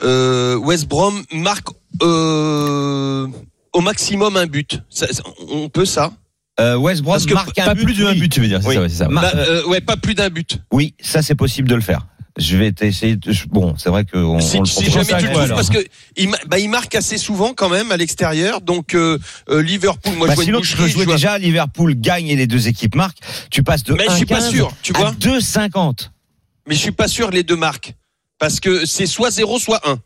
euh, 0.01 0.55
West 0.55 0.87
Brom 0.87 1.23
marque 1.31 1.67
euh, 2.01 3.27
au 3.73 3.81
maximum 3.81 4.37
un 4.37 4.45
but 4.47 4.81
Ça- 4.89 5.07
On 5.49 5.69
peut 5.69 5.85
ça 5.85 6.11
Euh, 6.59 6.75
West 6.77 7.01
Brom 7.01 7.19
marque 7.33 7.57
un 7.57 7.65
pas 7.65 7.73
but, 7.73 7.83
plus 7.83 7.95
d'un 7.95 8.11
oui. 8.11 8.19
but, 8.19 8.29
tu 8.31 8.39
veux 8.39 8.47
dire. 8.47 8.59
C'est 8.61 8.67
Oui. 8.69 8.75
ça, 8.75 8.81
ouais, 8.81 8.89
c'est 8.89 8.95
ça. 8.97 9.07
Ma- 9.09 9.21
Bah, 9.21 9.31
euh, 9.35 9.65
Ouais, 9.65 9.81
pas 9.81 9.97
plus 9.97 10.13
d'un 10.13 10.29
but. 10.29 10.59
Oui, 10.71 10.93
ça 11.01 11.21
c'est 11.23 11.33
possible 11.35 11.67
de 11.67 11.73
le 11.75 11.81
faire. 11.81 12.05
Je 12.37 12.57
vais 12.57 12.73
essayer. 12.81 13.15
De... 13.15 13.31
Bon, 13.49 13.75
c'est 13.77 13.89
vrai 13.89 14.05
que 14.05 14.17
on, 14.17 14.39
si 14.39 14.57
on 14.57 14.61
le 14.61 14.65
si 14.65 14.85
jamais 14.89 15.05
tu 15.19 15.27
le 15.27 15.33
trouves, 15.33 15.49
parce 15.49 15.69
que 15.69 15.77
il, 16.17 16.29
bah, 16.47 16.57
il 16.59 16.67
marque 16.69 16.93
assez 16.95 17.17
souvent 17.19 17.53
quand 17.53 17.69
même 17.69 17.91
à 17.91 17.97
l'extérieur. 17.97 18.61
Donc 18.61 18.95
euh, 18.95 19.19
euh, 19.49 19.61
Liverpool, 19.61 20.13
moi 20.15 20.27
Bah, 20.27 20.33
je 20.33 20.35
vois 20.37 20.43
sinon, 20.45 20.57
une 20.59 20.63
tu 20.65 20.71
boucherie, 20.71 20.83
peux 20.83 20.89
jouer 20.93 21.01
je 21.01 21.05
vois- 21.09 21.15
déjà 21.15 21.37
Liverpool 21.37 21.93
gagne 21.95 22.27
et 22.27 22.35
les 22.35 22.47
deux 22.47 22.67
équipes 22.67 22.95
marquent. 22.95 23.19
Tu 23.51 23.61
passes 23.63 23.83
de 23.83 23.93
Mais 23.93 24.05
je 24.09 24.15
suis 24.15 24.25
pas 24.25 24.39
1,15 24.39 24.49
sûr, 24.51 24.73
tu 24.81 24.93
à 24.95 24.99
vois. 24.99 25.11
2,50. 25.11 26.09
Mais 26.67 26.73
je 26.75 26.79
suis 26.79 26.91
pas 26.91 27.07
sûr 27.07 27.29
les 27.31 27.43
deux 27.43 27.55
marques 27.55 27.93
parce 28.39 28.59
que 28.59 28.85
c'est 28.85 29.05
soit 29.07 29.29
0 29.31 29.59
soit 29.59 29.81
1. 29.87 29.99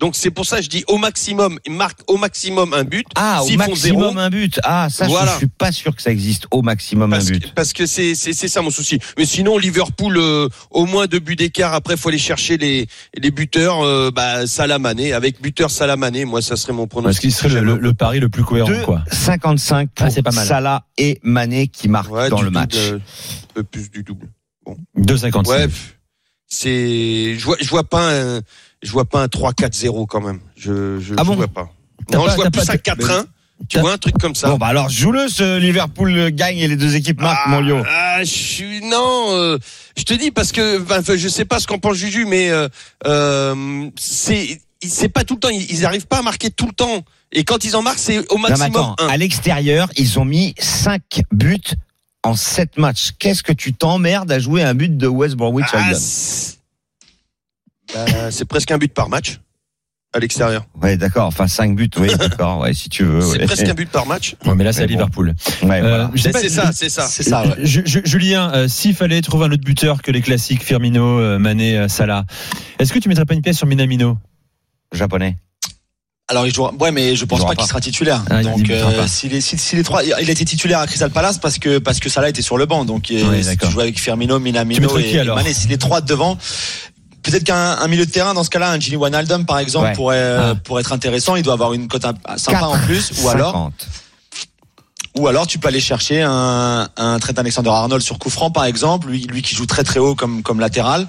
Donc 0.00 0.16
c'est 0.16 0.30
pour 0.30 0.46
ça 0.46 0.56
que 0.56 0.62
je 0.62 0.70
dis 0.70 0.82
au 0.88 0.96
maximum, 0.96 1.58
ils 1.66 1.72
marquent 1.72 2.00
au 2.10 2.16
maximum 2.16 2.72
un 2.72 2.84
but. 2.84 3.06
Ah, 3.16 3.42
au 3.44 3.48
maximum 3.50 3.76
zéro, 3.76 4.18
un 4.18 4.30
but. 4.30 4.58
Ah, 4.64 4.88
ça, 4.90 5.06
Voilà. 5.06 5.32
je 5.32 5.36
suis 5.38 5.46
pas 5.46 5.72
sûr 5.72 5.94
que 5.94 6.00
ça 6.00 6.10
existe 6.10 6.46
au 6.50 6.62
maximum 6.62 7.12
un 7.12 7.16
parce 7.16 7.28
que, 7.28 7.34
but. 7.34 7.52
parce 7.54 7.72
que 7.74 7.84
c'est 7.84 8.14
c'est 8.14 8.32
c'est 8.32 8.48
ça 8.48 8.62
mon 8.62 8.70
souci. 8.70 8.98
Mais 9.18 9.26
sinon 9.26 9.58
Liverpool 9.58 10.16
euh, 10.16 10.48
au 10.70 10.86
moins 10.86 11.06
deux 11.06 11.18
buts 11.18 11.36
d'écart. 11.36 11.74
Après 11.74 11.98
faut 11.98 12.08
aller 12.08 12.16
chercher 12.18 12.56
les 12.56 12.86
les 13.14 13.30
buteurs. 13.30 13.82
Euh, 13.84 14.10
bah 14.10 14.46
Salamané 14.46 15.12
avec 15.12 15.42
buteur 15.42 15.70
Salamané. 15.70 16.24
Moi 16.24 16.40
ça 16.40 16.56
serait 16.56 16.72
mon 16.72 16.86
Parce 16.86 16.90
pronostic. 17.02 17.20
qu'il 17.20 17.32
serait 17.32 17.50
le, 17.50 17.60
le- 17.60 17.78
le 17.78 17.92
pari 17.94 18.20
le 18.20 18.30
plus 18.30 18.42
cohérent, 18.42 18.72
quoi. 18.86 19.04
2,55 19.12 19.88
pour 19.94 20.06
Ah, 20.06 20.10
c'est 20.10 20.22
pas 20.22 20.30
mal. 20.32 20.46
Salah 20.46 20.86
et 20.96 21.20
Mané 21.22 21.68
qui 21.68 21.88
marquent 21.88 22.10
Ouais, 22.10 22.30
dans 22.30 22.40
le 22.40 22.50
match. 22.50 22.74
double, 22.74 22.94
euh, 22.94 22.98
un 23.50 23.52
peu 23.54 23.62
plus 23.64 23.90
du 23.90 24.02
double. 24.02 24.30
2,55. 24.96 25.46
Ouais, 25.48 25.68
c'est 26.46 27.36
je 27.38 27.44
vois 27.44 27.56
je 27.60 27.68
vois 27.68 27.84
pas 27.84 28.10
un 28.12 28.40
je 28.82 28.90
vois 28.92 29.04
pas 29.04 29.22
un 29.22 29.26
3-4-0 29.26 30.06
quand 30.06 30.20
même. 30.20 30.40
Je 30.56 30.98
je, 31.00 31.14
Ah 31.16 31.22
je 31.22 31.26
bon 31.26 31.34
vois 31.36 31.48
pas. 31.48 31.68
Non, 32.12 32.24
pas- 32.24 32.30
je 32.32 32.36
vois 32.36 32.50
plus 32.50 32.68
un 32.70 32.76
4-1. 32.76 33.24
Tu 33.68 33.78
vois 33.78 33.92
un 33.92 33.98
truc 33.98 34.16
comme 34.18 34.34
ça. 34.34 34.48
Bon, 34.48 34.56
bah 34.56 34.68
alors, 34.68 34.88
joue-le, 34.88 35.28
ce 35.28 35.58
Liverpool 35.58 36.30
gagne 36.30 36.56
et 36.58 36.66
les 36.66 36.76
deux 36.76 36.96
équipes 36.96 37.20
marquent, 37.20 37.42
Ah, 37.44 37.50
mon 37.50 37.60
Lio. 37.60 37.82
ah, 37.86 38.20
je 38.20 38.24
suis 38.24 38.80
non, 38.86 39.26
euh, 39.32 39.58
je 39.98 40.02
te 40.04 40.14
dis 40.14 40.30
parce 40.30 40.50
que 40.50 40.80
enfin, 40.82 41.02
je 41.14 41.28
sais 41.28 41.44
pas 41.44 41.60
ce 41.60 41.66
qu'en 41.66 41.78
pense 41.78 41.96
Juju, 41.98 42.24
mais 42.24 42.48
euh, 42.48 42.68
euh, 43.06 43.90
c'est 43.98 44.62
c'est 44.82 45.10
pas 45.10 45.24
tout 45.24 45.34
le 45.34 45.40
temps. 45.40 45.50
Ils, 45.50 45.70
ils 45.70 45.84
arrivent 45.84 46.06
pas 46.06 46.20
à 46.20 46.22
marquer 46.22 46.50
tout 46.50 46.66
le 46.66 46.72
temps. 46.72 47.02
Et 47.32 47.44
quand 47.44 47.62
ils 47.64 47.76
en 47.76 47.82
marquent, 47.82 47.98
c'est 47.98 48.18
au 48.32 48.36
Non, 48.36 48.48
maximum 48.48 48.70
attends, 48.76 48.96
un. 48.98 49.08
à 49.08 49.16
l'extérieur, 49.18 49.90
ils 49.98 50.18
ont 50.18 50.24
mis 50.24 50.54
5 50.58 51.20
buts 51.30 51.60
en 52.22 52.34
7 52.34 52.78
matchs. 52.78 53.10
Qu'est-ce 53.18 53.42
que 53.42 53.52
tu 53.52 53.74
t'emmerdes 53.74 54.32
à 54.32 54.38
jouer 54.38 54.62
un 54.62 54.72
but 54.74 54.96
de 54.96 55.06
West 55.06 55.34
Bromwich 55.36 55.66
Ah, 55.74 55.78
Albion? 55.84 55.98
c'est 56.00 56.56
bah, 57.94 58.30
c'est 58.30 58.44
presque 58.44 58.70
un 58.70 58.78
but 58.78 58.92
par 58.92 59.08
match 59.08 59.40
à 60.12 60.18
l'extérieur. 60.18 60.66
Ouais, 60.82 60.96
d'accord. 60.96 61.26
Enfin, 61.26 61.46
5 61.46 61.76
buts, 61.76 61.88
oui, 61.98 62.08
d'accord. 62.18 62.58
Ouais, 62.60 62.74
si 62.74 62.88
tu 62.88 63.04
veux. 63.04 63.20
C'est 63.20 63.38
ouais. 63.38 63.44
presque 63.46 63.68
un 63.68 63.74
but 63.74 63.88
par 63.88 64.06
match. 64.06 64.34
Ouais, 64.44 64.54
mais 64.56 64.64
là, 64.64 64.72
c'est 64.72 64.80
à 64.80 64.82
Mais 64.82 64.88
bon. 64.88 64.92
Liverpool. 64.94 65.34
Ouais, 65.62 65.80
Euh, 65.80 66.06
voilà. 66.08 66.10
C'est 66.16 66.48
ça, 66.48 66.72
c'est 66.72 66.88
ça. 66.88 67.06
C'est 67.06 67.22
ça, 67.22 67.44
ouais. 67.46 67.54
Julien, 67.64 68.50
euh, 68.52 68.66
s'il 68.68 68.94
fallait 68.96 69.20
trouver 69.22 69.46
un 69.46 69.52
autre 69.52 69.62
buteur 69.64 70.02
que 70.02 70.10
les 70.10 70.20
classiques 70.20 70.64
Firmino, 70.64 71.20
euh, 71.20 71.38
Mané, 71.38 71.78
euh, 71.78 71.86
Salah, 71.88 72.24
est-ce 72.80 72.92
que 72.92 72.98
tu 72.98 73.08
mettrais 73.08 73.24
pas 73.24 73.34
une 73.34 73.42
pièce 73.42 73.58
sur 73.58 73.68
Minamino? 73.68 74.18
Japonais. 74.92 75.36
Alors 76.26 76.46
il 76.46 76.54
jouera. 76.54 76.72
Ouais, 76.78 76.92
mais 76.92 77.16
je 77.16 77.24
pense 77.24 77.44
pas 77.44 77.56
qu'il 77.56 77.66
sera 77.66 77.80
titulaire. 77.80 78.24
Ah, 78.30 78.40
il 78.40 78.44
donc 78.44 78.70
euh, 78.70 78.98
pas. 78.98 79.08
s'il 79.08 79.34
est, 79.34 79.40
si, 79.40 79.58
si 79.58 79.74
les 79.74 79.82
trois, 79.82 80.04
il 80.04 80.12
a 80.12 80.20
été 80.20 80.44
titulaire 80.44 80.78
à 80.78 80.86
Crystal 80.86 81.10
Palace 81.10 81.38
parce 81.38 81.58
que 81.58 81.78
parce 81.78 81.98
que 81.98 82.08
Salah 82.08 82.28
était 82.28 82.40
sur 82.42 82.56
le 82.56 82.66
banc. 82.66 82.84
Donc 82.84 83.10
euh, 83.10 83.28
Ouais, 83.28 83.42
si 83.42 83.48
d'accord. 83.48 83.68
tu 83.68 83.74
joues 83.74 83.80
avec 83.80 83.98
Firmino, 83.98 84.36
Tu 84.38 84.42
Minamino 84.44 84.80
mettrais 84.80 85.02
et, 85.02 85.10
qui, 85.10 85.18
alors? 85.18 85.38
Et 85.40 85.42
Mané, 85.42 85.52
si 85.54 85.66
les 85.66 85.76
trois 85.78 86.00
devant. 86.00 86.38
Peut-être 87.22 87.44
qu'un 87.44 87.56
un 87.78 87.88
milieu 87.88 88.06
de 88.06 88.10
terrain 88.10 88.32
dans 88.34 88.44
ce 88.44 88.50
cas-là, 88.50 88.70
un 88.70 88.80
Gini 88.80 88.96
Wijnaldum 88.96 89.44
par 89.46 89.58
exemple 89.58 89.86
Ouais. 89.86 89.92
pourrait 89.94 90.16
euh, 90.18 90.52
Ah. 90.52 90.54
pourrait 90.54 90.80
être 90.80 90.92
intéressant. 90.92 91.36
Il 91.36 91.42
doit 91.42 91.52
avoir 91.54 91.72
une 91.74 91.86
cote 91.88 92.04
sympa 92.36 92.62
en 92.66 92.78
plus. 92.78 93.12
Ou 93.22 93.28
alors 93.28 93.52
50. 93.52 93.72
Ou 95.18 95.26
alors 95.26 95.46
tu 95.46 95.58
peux 95.58 95.68
aller 95.68 95.80
chercher 95.80 96.22
un, 96.22 96.88
un 96.96 97.18
Trent 97.18 97.32
Alexander-Arnold 97.36 98.02
sur 98.02 98.18
coup 98.18 98.30
par 98.54 98.64
exemple, 98.64 99.08
lui, 99.08 99.22
lui 99.24 99.42
qui 99.42 99.54
joue 99.54 99.66
très 99.66 99.82
très 99.82 99.98
haut 99.98 100.14
comme 100.14 100.42
comme 100.42 100.60
latéral, 100.60 101.06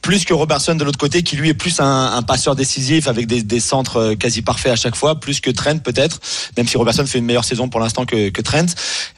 plus 0.00 0.24
que 0.24 0.32
Robertson 0.32 0.74
de 0.74 0.84
l'autre 0.84 0.98
côté 0.98 1.22
qui 1.22 1.36
lui 1.36 1.50
est 1.50 1.54
plus 1.54 1.80
un, 1.80 2.12
un 2.14 2.22
passeur 2.22 2.56
décisif 2.56 3.08
avec 3.08 3.26
des, 3.26 3.42
des 3.42 3.60
centres 3.60 3.96
euh, 3.98 4.14
quasi 4.14 4.42
parfaits 4.42 4.72
à 4.72 4.76
chaque 4.76 4.96
fois, 4.96 5.20
plus 5.20 5.40
que 5.40 5.50
Trent 5.50 5.78
peut-être, 5.78 6.18
même 6.56 6.66
si 6.66 6.76
Robertson 6.76 7.04
fait 7.06 7.18
une 7.18 7.26
meilleure 7.26 7.44
saison 7.44 7.68
pour 7.68 7.78
l'instant 7.78 8.06
que, 8.06 8.30
que 8.30 8.40
Trent. 8.40 8.66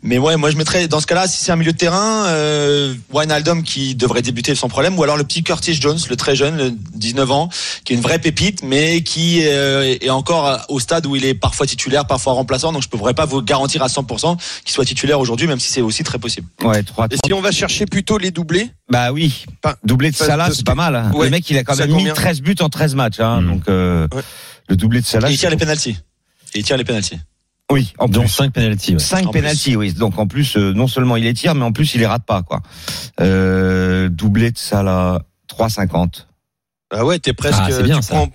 Mais 0.02 0.18
ouais, 0.18 0.36
moi 0.36 0.50
je 0.50 0.56
mettrais 0.56 0.88
dans 0.88 1.00
ce 1.00 1.06
cas-là, 1.06 1.28
si 1.28 1.44
c'est 1.44 1.52
un 1.52 1.56
milieu 1.56 1.72
de 1.72 1.78
terrain, 1.78 2.26
euh, 2.26 2.94
Wijnaldum 3.12 3.62
qui 3.62 3.94
devrait 3.94 4.22
débuter 4.22 4.54
sans 4.54 4.68
problème, 4.68 4.98
ou 4.98 5.02
alors 5.04 5.16
le 5.16 5.24
petit 5.24 5.44
Curtis 5.44 5.74
Jones, 5.74 5.98
le 6.10 6.16
très 6.16 6.34
jeune, 6.34 6.56
le 6.56 6.70
19 6.70 7.30
ans, 7.30 7.48
qui 7.84 7.92
est 7.92 7.96
une 7.96 8.02
vraie 8.02 8.18
pépite, 8.18 8.62
mais 8.62 9.02
qui 9.02 9.42
euh, 9.44 9.96
est 10.00 10.10
encore 10.10 10.58
au 10.68 10.80
stade 10.80 11.06
où 11.06 11.14
il 11.14 11.24
est 11.24 11.34
parfois 11.34 11.66
titulaire, 11.66 12.04
parfois 12.06 12.32
remplaçant. 12.32 12.72
Donc 12.72 12.82
je 12.82 12.88
ne 12.92 12.98
pourrais 12.98 13.14
pas 13.14 13.26
vous 13.26 13.40
garantir 13.40 13.82
à 13.82 13.86
100% 13.86 14.23
qu'il 14.64 14.72
soit 14.72 14.84
titulaire 14.84 15.20
aujourd'hui, 15.20 15.46
même 15.46 15.60
si 15.60 15.70
c'est 15.70 15.80
aussi 15.82 16.02
très 16.04 16.18
possible. 16.18 16.46
Ouais, 16.62 16.82
3 16.82 17.08
Et 17.10 17.16
si 17.24 17.32
on 17.32 17.40
va 17.40 17.52
chercher 17.52 17.86
plutôt 17.86 18.18
les 18.18 18.30
doublés, 18.30 18.70
Bah 18.90 19.12
oui. 19.12 19.44
Pas- 19.62 19.76
Doublé 19.84 20.10
de 20.10 20.16
Salah, 20.16 20.50
c'est 20.52 20.64
pas 20.66 20.74
mal. 20.74 20.96
hein. 20.96 21.10
Ouais. 21.14 21.26
Le 21.26 21.30
mec, 21.30 21.48
il 21.50 21.56
a 21.58 21.64
quand 21.64 21.76
même 21.76 21.88
mis 21.90 21.94
combien 21.98 22.14
13 22.14 22.40
buts 22.42 22.56
en 22.60 22.68
13 22.68 22.94
matchs. 22.94 23.20
Hein, 23.20 23.40
Mm. 23.40 23.46
Donc, 23.48 23.62
euh, 23.68 24.08
Ouais. 24.12 24.22
le 24.68 24.76
doublé 24.76 25.00
de 25.00 25.06
Salah. 25.06 25.30
Et 25.30 25.34
il 25.34 25.38
tire 25.38 25.50
les 25.50 25.56
pénalties. 25.56 25.98
Et 26.54 26.58
il 26.60 26.64
tire 26.64 26.76
les 26.76 26.84
pénalties. 26.84 27.18
Oui, 27.72 27.94
en 27.98 28.08
plus. 28.08 28.28
5 28.28 28.52
penalties. 28.52 28.92
ouais. 28.92 28.98
5 28.98 29.26
En 29.26 29.30
plus. 29.30 29.40
penalties, 29.40 29.74
oui. 29.76 29.92
Donc 29.94 30.18
en 30.18 30.26
plus, 30.26 30.56
euh, 30.56 30.72
non 30.74 30.86
seulement 30.86 31.16
il 31.16 31.24
les 31.24 31.32
tire, 31.34 31.54
mais 31.54 31.64
en 31.64 31.72
plus 31.72 31.94
il 31.94 31.98
les 32.00 32.06
rate 32.06 32.24
pas, 32.26 32.42
quoi. 32.42 32.60
Euh, 33.20 34.08
doublé 34.08 34.50
de 34.50 34.58
Salah, 34.58 35.22
3,50. 35.48 36.26
ah 36.90 37.04
ouais, 37.04 37.18
t'es 37.18 37.32
presque. 37.32 37.58
Ah, 37.62 37.68
c'est 37.70 37.82
bien, 37.82 37.96
tu 38.00 38.02
ça. 38.06 38.14
prends, 38.14 38.28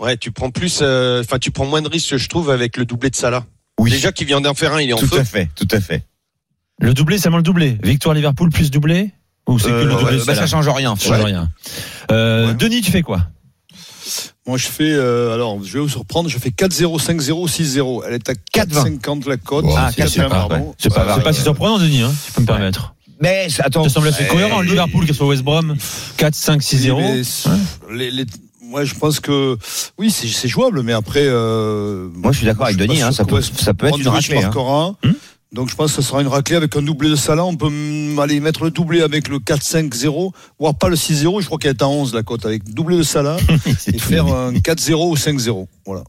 ouais, 0.00 0.16
tu 0.16 0.32
prends 0.32 0.50
plus, 0.50 0.80
euh, 0.82 1.20
enfin 1.20 1.38
tu 1.38 1.50
prends 1.52 1.66
moins 1.66 1.82
de 1.82 1.88
risques, 1.88 2.16
je 2.16 2.28
trouve, 2.28 2.50
avec 2.50 2.76
le 2.76 2.84
doublé 2.84 3.10
de 3.10 3.16
Salah. 3.16 3.44
Oui. 3.80 3.90
Déjà 3.90 4.12
qui 4.12 4.24
vient 4.24 4.40
d'en 4.40 4.54
faire 4.54 4.72
un, 4.74 4.80
il 4.80 4.90
est 4.90 4.92
en 4.92 4.98
Tout 4.98 5.06
feu. 5.08 5.18
à 5.20 5.24
fait, 5.24 5.48
tout 5.56 5.68
à 5.70 5.80
fait. 5.80 6.04
Le 6.80 6.94
doublé, 6.94 7.16
c'est 7.18 7.24
vraiment 7.24 7.38
le 7.38 7.42
doublé. 7.42 7.78
Victoire 7.82 8.14
Liverpool 8.14 8.50
plus 8.50 8.70
doublé 8.70 9.10
Ou 9.48 9.58
c'est 9.58 9.68
que 9.68 9.72
Euh, 9.72 9.84
le 9.84 9.90
doublé 9.90 10.16
ouais, 10.18 10.24
bah, 10.26 10.34
ça 10.34 10.46
change 10.46 10.68
rien. 10.68 10.96
Ça 10.96 11.08
change 11.08 11.18
Ouais. 11.18 11.24
rien. 11.24 11.50
Euh, 12.10 12.48
Ouais. 12.48 12.54
Denis, 12.54 12.80
tu 12.82 12.90
fais 12.90 13.02
quoi? 13.02 13.26
Moi, 14.46 14.58
je 14.58 14.66
fais, 14.66 14.90
euh, 14.92 15.32
alors, 15.34 15.62
je 15.64 15.72
vais 15.72 15.80
vous 15.80 15.88
surprendre, 15.88 16.28
je 16.28 16.38
fais 16.38 16.50
4-0, 16.50 16.98
5-0, 16.98 17.48
6-0. 17.48 18.02
Elle 18.06 18.14
est 18.14 18.28
à 18.28 18.34
4,50 18.52 19.26
la 19.28 19.36
cote. 19.38 19.64
Ah, 19.76 19.90
C'est 19.94 20.02
4,20, 20.02 20.22
pas, 20.28 20.28
pardon. 20.48 20.74
c'est 20.78 20.92
pas, 20.92 21.18
pas 21.18 21.32
si 21.32 21.40
surprenant, 21.42 21.78
Denis, 21.78 22.02
hein, 22.02 22.12
si 22.12 22.28
je 22.28 22.34
peux 22.34 22.40
me 22.42 22.46
permettre. 22.46 22.94
Mais 23.20 23.48
attends. 23.60 23.84
Ça 23.84 23.88
semble 23.90 24.08
assez 24.08 24.24
euh, 24.24 24.28
cohérent. 24.28 24.60
Liverpool 24.60 25.06
qui 25.06 25.14
soit 25.14 25.26
West 25.26 25.42
Brom, 25.42 25.76
4, 26.18 26.34
5, 26.34 26.62
6, 26.62 26.78
0. 26.78 27.00
Mais 27.00 27.22
les- 27.96 28.10
les- 28.10 28.26
moi, 28.74 28.84
je 28.84 28.94
pense 28.94 29.20
que 29.20 29.56
oui, 29.98 30.10
c'est 30.10 30.48
jouable, 30.48 30.82
mais 30.82 30.92
après. 30.92 31.22
euh, 31.24 32.08
Moi, 32.12 32.32
je 32.32 32.38
suis 32.38 32.46
d'accord 32.46 32.66
avec 32.66 32.76
Denis. 32.76 33.02
Hein, 33.02 33.12
ça 33.12 33.24
peut, 33.24 33.36
West 33.36 33.52
ça 33.60 33.72
peut 33.72 33.86
être 33.86 34.00
une 34.00 34.08
raclée. 34.08 34.42
Hein. 34.42 34.96
Hmm 35.04 35.12
Donc 35.52 35.70
je 35.70 35.76
pense 35.76 35.92
que 35.94 36.02
ce 36.02 36.08
sera 36.08 36.20
une 36.20 36.26
raclée 36.26 36.56
avec 36.56 36.74
un 36.74 36.82
doublé 36.82 37.08
de 37.08 37.14
Salah. 37.14 37.44
On 37.44 37.54
peut 37.54 37.70
aller 38.18 38.40
mettre 38.40 38.64
le 38.64 38.72
doublé 38.72 39.00
avec 39.00 39.28
le 39.28 39.38
4-5-0, 39.38 40.32
voire 40.58 40.74
pas 40.74 40.88
le 40.88 40.96
6-0. 40.96 41.40
Je 41.40 41.46
crois 41.46 41.58
qu'elle 41.58 41.70
est 41.70 41.82
à 41.82 41.88
11 41.88 42.12
la 42.14 42.24
cote 42.24 42.44
avec 42.46 42.64
doublé 42.74 42.96
de 42.96 43.04
Salah 43.04 43.36
et 43.86 43.98
faire 43.98 44.26
un 44.26 44.52
4-0 44.52 44.94
ou 45.08 45.14
5-0. 45.14 45.66
Voilà. 45.86 46.02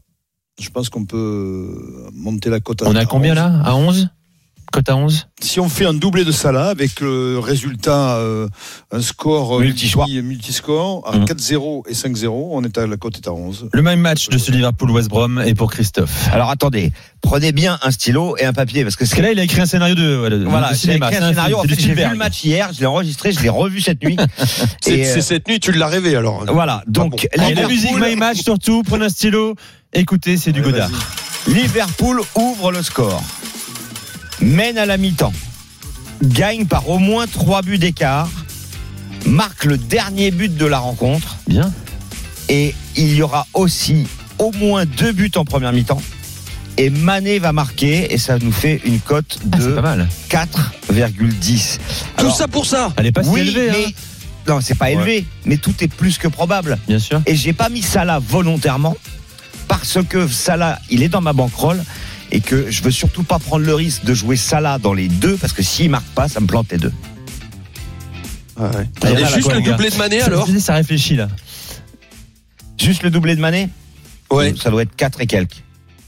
Je 0.60 0.68
pense 0.70 0.88
qu'on 0.88 1.04
peut 1.04 2.08
monter 2.12 2.50
la 2.50 2.58
cote 2.58 2.82
à 2.82 2.86
On 2.88 2.96
à 2.96 3.04
combien 3.06 3.32
11. 3.34 3.36
là? 3.36 3.60
À 3.64 3.76
11 3.76 4.08
Cote 4.72 4.88
à 4.90 4.96
11 4.96 5.28
Si 5.40 5.60
on 5.60 5.68
fait 5.68 5.86
un 5.86 5.94
doublé 5.94 6.24
de 6.24 6.32
Salah 6.32 6.68
avec 6.68 7.00
le 7.00 7.38
résultat, 7.38 8.16
euh, 8.16 8.48
un 8.90 9.00
score 9.00 9.56
euh, 9.56 9.60
Multi-choix. 9.62 10.06
multi- 10.06 10.22
multiscore 10.22 11.02
à 11.06 11.16
Mhm. 11.16 11.24
4-0 11.24 11.84
et 11.88 11.94
5-0, 11.94 12.50
on 12.52 12.62
est 12.64 12.76
à 12.76 12.86
la 12.86 12.96
cote 12.96 13.16
est 13.16 13.28
à 13.28 13.32
11. 13.32 13.68
Le 13.72 13.82
même 13.82 14.00
match 14.00 14.28
de 14.28 14.36
ce 14.38 14.50
Liverpool-West 14.50 15.08
Brom 15.08 15.38
est 15.44 15.54
pour 15.54 15.70
Christophe. 15.70 16.28
Alors 16.32 16.50
attendez, 16.50 16.92
prenez 17.22 17.52
bien 17.52 17.78
un 17.82 17.90
stylo 17.90 18.36
et 18.38 18.44
un 18.44 18.52
papier 18.52 18.82
parce 18.82 18.96
que 18.96 19.04
Parce 19.04 19.14
que 19.14 19.22
là, 19.22 19.30
il 19.32 19.38
a 19.38 19.44
écrit 19.44 19.60
un 19.60 19.66
scénario 19.66 19.94
de, 19.94 20.16
Voilà, 20.48 20.70
de 20.70 20.74
j'ai 20.74 20.80
cinéma. 20.80 21.06
écrit 21.06 21.18
C'est 21.18 21.24
un 21.24 21.28
scénario. 21.30 21.58
En 21.58 21.62
fait, 21.62 21.80
j'ai 21.80 21.94
vu 21.94 22.02
le 22.10 22.16
match 22.16 22.42
hier, 22.44 22.70
je 22.74 22.80
l'ai 22.80 22.86
enregistré, 22.86 23.30
je 23.32 23.40
l'ai 23.40 23.48
revu 23.48 23.80
cette 23.80 24.02
nuit. 24.02 24.16
C'est 24.80 24.98
Et, 24.98 25.06
euh, 25.06 25.14
c'est 25.14 25.20
cette 25.22 25.46
nuit, 25.48 25.60
tu 25.60 25.70
l'as 25.72 25.86
rêvé 25.86 26.16
alors. 26.16 26.44
Voilà, 26.52 26.82
donc 26.88 27.12
bon. 27.12 27.16
Allez, 27.38 27.54
la 27.54 27.62
Liverpool- 27.62 27.72
musique 27.72 27.98
My 28.00 28.16
Match 28.16 28.38
surtout, 28.42 28.82
prenez 28.82 29.04
un 29.06 29.08
stylo, 29.08 29.54
écoutez, 29.92 30.36
c'est 30.36 30.52
du 30.52 30.60
Godard. 30.60 30.90
Liverpool 31.46 32.20
ouvre 32.34 32.72
le 32.72 32.82
score, 32.82 33.22
mène 34.40 34.78
à 34.78 34.86
la 34.86 34.96
mi-temps, 34.96 35.32
gagne 36.22 36.66
par 36.66 36.88
au 36.88 36.98
moins 36.98 37.26
3 37.26 37.62
buts 37.62 37.78
d'écart, 37.78 38.28
marque 39.26 39.64
le 39.64 39.78
dernier 39.78 40.30
but 40.30 40.56
de 40.56 40.66
la 40.66 40.78
rencontre 40.78 41.36
Bien. 41.48 41.72
et 42.48 42.74
il 42.96 43.14
y 43.14 43.22
aura 43.22 43.46
aussi 43.54 44.06
au 44.38 44.52
moins 44.52 44.84
deux 44.84 45.12
buts 45.12 45.32
en 45.36 45.44
première 45.44 45.72
mi-temps 45.72 46.00
et 46.78 46.90
Mané 46.90 47.38
va 47.38 47.52
marquer 47.52 48.12
et 48.12 48.18
ça 48.18 48.38
nous 48.38 48.52
fait 48.52 48.80
une 48.84 49.00
cote 49.00 49.38
Ah, 49.52 49.56
de 49.56 49.66
pas 49.68 49.82
mal. 49.82 50.08
4,10. 50.28 51.78
Tout 52.18 52.30
ça 52.30 52.48
pour 52.48 52.66
ça. 52.66 52.92
Elle 52.96 53.06
est 53.06 53.12
pas 53.12 53.22
si 53.22 53.30
oui, 53.30 53.40
élevée, 53.40 53.70
mais 53.70 53.84
hein. 53.86 53.90
non, 54.46 54.60
c'est 54.60 54.74
pas 54.74 54.90
élevé, 54.90 55.26
mais 55.44 55.56
tout 55.56 55.74
est 55.80 55.88
plus 55.88 56.18
que 56.18 56.28
probable. 56.28 56.78
Bien 56.86 56.98
sûr. 56.98 57.22
Et 57.26 57.34
j'ai 57.34 57.52
pas 57.52 57.68
mis 57.70 57.82
Salah 57.82 58.18
volontairement 58.18 58.96
parce 59.68 59.98
que 60.08 60.28
Salah, 60.28 60.78
il 60.90 61.02
est 61.02 61.08
dans 61.08 61.22
ma 61.22 61.32
bankroll 61.32 61.82
et 62.32 62.40
que 62.40 62.70
je 62.70 62.82
veux 62.82 62.90
surtout 62.90 63.22
pas 63.22 63.38
prendre 63.38 63.64
le 63.64 63.74
risque 63.74 64.04
de 64.04 64.14
jouer 64.14 64.36
Salah 64.36 64.78
dans 64.78 64.92
les 64.94 65.08
deux 65.08 65.36
parce 65.36 65.52
que 65.52 65.62
s'il 65.62 65.90
marque 65.90 66.06
pas, 66.14 66.28
ça 66.28 66.40
me 66.40 66.46
plante 66.46 66.66
les 66.72 66.78
deux. 66.78 66.92
Et 68.58 68.62
Voilà, 69.02 69.26
juste 69.26 69.42
quoi, 69.42 69.54
le 69.54 69.62
doublé 69.62 69.90
de 69.90 69.96
Mané 69.96 70.20
Ça- 70.20 70.26
alors 70.26 70.48
Ça 70.58 70.74
réfléchit 70.74 71.16
là. 71.16 71.28
Juste 72.80 73.02
le 73.02 73.10
doublé 73.10 73.36
de 73.36 73.40
Mané 73.40 73.68
Ouais. 74.30 74.54
Ça 74.60 74.70
doit 74.70 74.82
être 74.82 74.96
4 74.96 75.20
et 75.20 75.26
quelques. 75.26 75.62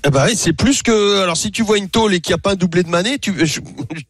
Eh 0.06 0.10
ben, 0.10 0.24
oui, 0.26 0.34
c'est 0.36 0.52
plus 0.52 0.82
que. 0.82 1.22
Alors, 1.22 1.36
si 1.36 1.50
tu 1.50 1.62
vois 1.62 1.76
une 1.78 1.88
tôle 1.88 2.14
et 2.14 2.20
qu'il 2.20 2.30
n'y 2.32 2.34
a 2.34 2.38
pas 2.38 2.52
un 2.52 2.56
doublé 2.56 2.82
de 2.84 2.88
Mané, 2.88 3.18
tu, 3.18 3.34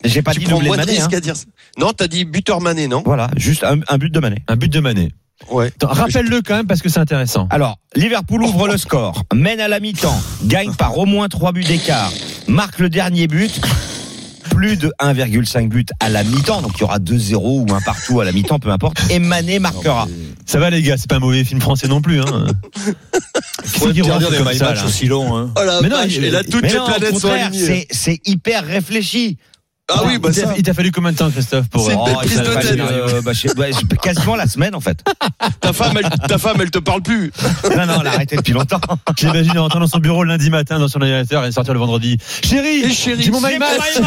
J'ai 0.05 0.23
pas 0.23 0.33
tu 0.33 0.41
dit 0.41 0.45
prends 0.47 0.57
doublé 0.57 0.71
de 0.71 0.77
Mané. 0.77 1.01
hein. 1.01 1.09
à 1.13 1.21
dire 1.21 1.35
ça. 1.37 1.45
Non, 1.79 1.93
t'as 1.93 2.09
dit 2.09 2.25
buteur 2.25 2.61
Mané, 2.61 2.89
non? 2.89 3.03
Voilà, 3.05 3.29
juste 3.37 3.65
un, 3.65 3.81
un 3.89 3.99
but 3.99 4.13
de 4.13 4.21
Mané. 4.21 4.37
Un 4.49 4.57
but 4.57 4.73
de 4.73 4.81
Mané. 4.81 5.13
Ouais. 5.51 5.67
Attends, 5.69 5.89
Rappelle-le 5.89 6.43
quand 6.43 6.57
même 6.57 6.67
parce 6.67 6.83
que 6.83 6.89
c'est 6.89 6.99
intéressant. 7.01 7.47
Alors, 7.51 7.79
Liverpool 7.95 8.43
ouvre 8.43 8.69
le 8.69 8.77
score, 8.77 9.23
mène 9.33 9.61
à 9.61 9.69
la 9.69 9.81
mi-temps, 9.81 10.21
gagne 10.45 10.73
par 10.75 10.99
au 10.99 11.07
moins 11.07 11.29
3 11.29 11.53
buts 11.53 11.65
d'écart, 11.65 12.13
marque 12.49 12.79
le 12.81 12.91
dernier 12.91 13.29
but, 13.29 13.61
plus 14.51 14.77
de 14.77 14.91
1,5 15.01 15.69
but 15.69 15.89
à 16.01 16.09
la 16.09 16.25
mi-temps, 16.25 16.61
donc 16.63 16.73
il 16.77 16.81
y 16.81 16.85
aura 16.85 16.99
2-0 16.99 17.37
ou 17.37 17.67
un 17.75 17.81
partout 17.81 18.21
à 18.21 18.25
la 18.25 18.33
mi-temps, 18.33 18.59
peu 18.59 18.71
importe, 18.71 18.99
et 19.11 19.19
Mané 19.21 19.59
marquera. 19.59 20.07
Ça 20.45 20.59
va 20.59 20.71
les 20.71 20.83
gars, 20.83 20.97
c'est 20.97 21.09
pas 21.09 21.17
un 21.17 21.21
mauvais 21.21 21.45
film 21.45 21.61
français 21.61 21.89
non 21.89 22.01
plus. 22.01 22.21
Hein. 22.21 22.47
Faut 23.65 23.87
ronfle 23.87 24.53
des 24.53 24.59
matchs 24.59 24.85
aussi 24.85 25.07
longs. 25.07 25.37
Hein. 25.37 25.51
Oh 25.57 25.61
Mais 25.83 25.89
non, 25.89 25.97
vache, 25.97 26.17
il- 26.17 26.25
et 26.25 26.31
là, 26.31 26.43
toutes 26.43 26.63
Mais 26.63 26.69
les 26.71 26.75
non, 26.79 26.85
au 26.85 26.87
planètes 26.87 27.09
sont 27.15 27.21
contraire, 27.29 27.47
alignées. 27.49 27.67
c'est, 27.67 27.87
c'est 27.91 28.21
hyper 28.27 28.65
réfléchi. 28.65 29.37
Ah 29.91 30.03
oui, 30.05 30.19
bah 30.19 30.29
il 30.31 30.35
t'a- 30.35 30.47
ça. 30.49 30.55
il 30.57 30.63
t'a 30.63 30.75
fallu 30.75 30.93
combien 30.93 31.13
de 31.13 31.17
temps, 31.17 31.31
Christophe, 31.31 31.69
pour 31.71 31.87
C'est 31.87 31.95
une 31.95 31.99
Oh, 32.01 32.05
belle 32.05 32.15
prise 32.17 32.35
t'a 32.37 32.43
de 32.43 32.51
fallu- 32.51 32.69
tête. 32.69 32.81
Euh, 32.81 33.23
bah, 33.23 33.33
je 33.33 33.41
sais- 33.49 33.59
ouais, 33.59 33.71
je- 33.73 33.97
quasiment 33.97 34.37
la 34.37 34.47
semaine 34.47 34.75
en 34.75 34.81
fait. 34.81 35.03
Ta 35.63 35.73
femme, 35.73 35.97
elle, 35.99 36.11
ta 36.29 36.37
femme, 36.39 36.59
elle 36.61 36.71
te 36.71 36.79
parle 36.79 37.01
plus. 37.03 37.33
Non, 37.75 37.87
non, 37.87 38.01
elle 38.03 38.07
a 38.09 38.13
arrêté 38.13 38.37
depuis 38.37 38.53
longtemps. 38.53 38.81
J'imagine 39.17 39.59
rentrer 39.59 39.81
dans 39.81 39.87
son 39.87 39.99
bureau 39.99 40.25
lundi 40.25 40.51
matin 40.51 40.79
dans 40.79 40.89
son 40.89 41.01
ordinateur 41.01 41.45
et 41.47 41.53
sortir 41.53 41.73
le 41.73 41.81
vendredi. 41.81 42.19
Chérie, 42.45 42.93
chérie, 42.95 43.23
j'ai 43.23 43.31
mon 43.31 43.41
my 43.41 43.59
match. 43.59 43.99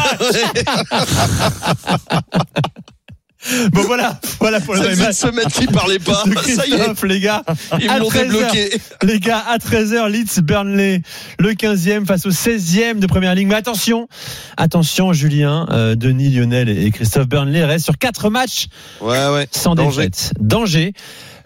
Bon 3.72 3.82
voilà, 3.82 4.20
voilà 4.40 4.60
pour 4.60 4.74
le 4.74 4.94
match. 4.96 5.16
semaine 5.16 5.46
qu'il 5.46 5.66
parlait 5.68 5.98
pas. 5.98 6.14
Ça 6.46 6.64
y 6.66 6.72
est, 6.72 6.76
Christophe, 6.76 7.02
les 7.04 7.20
gars. 7.20 7.42
ils 7.80 7.90
me 7.90 7.98
l'ont 7.98 8.08
13 8.08 8.22
heures. 8.22 8.30
débloqué. 8.52 8.80
Les 9.02 9.18
gars, 9.20 9.38
à 9.48 9.58
13h, 9.58 10.08
Leeds 10.10 10.40
Burnley, 10.42 11.02
le 11.38 11.52
15e 11.52 12.06
face 12.06 12.24
au 12.26 12.30
16e 12.30 12.98
de 13.00 13.06
première 13.06 13.34
ligne. 13.34 13.48
Mais 13.48 13.56
attention, 13.56 14.08
attention, 14.56 15.12
Julien, 15.12 15.66
euh, 15.70 15.94
Denis, 15.96 16.30
Lionel 16.30 16.68
et 16.68 16.90
Christophe 16.92 17.26
Burnley 17.28 17.64
restent 17.64 17.84
sur 17.86 17.98
quatre 17.98 18.30
matchs 18.30 18.66
Ouais, 19.00 19.28
ouais. 19.28 19.48
sans 19.50 19.74
Danger. 19.74 19.96
défaite. 20.06 20.32
Danger. 20.38 20.92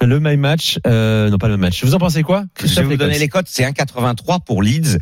Le 0.03 0.21
my 0.21 0.37
match, 0.37 0.79
euh, 0.87 1.31
non 1.31 1.39
pas 1.39 1.49
le 1.49 1.57
match. 1.57 1.83
Vous 1.83 1.95
en 1.95 1.99
pensez 1.99 2.23
quoi 2.23 2.45
Je 2.63 2.67
vais 2.67 2.83
vous 2.83 2.97
donner 2.99 3.19
les 3.19 3.29
cotes, 3.29 3.47
c'est 3.49 3.63
1,83 3.65 4.41
pour 4.45 4.63
Leeds. 4.63 4.99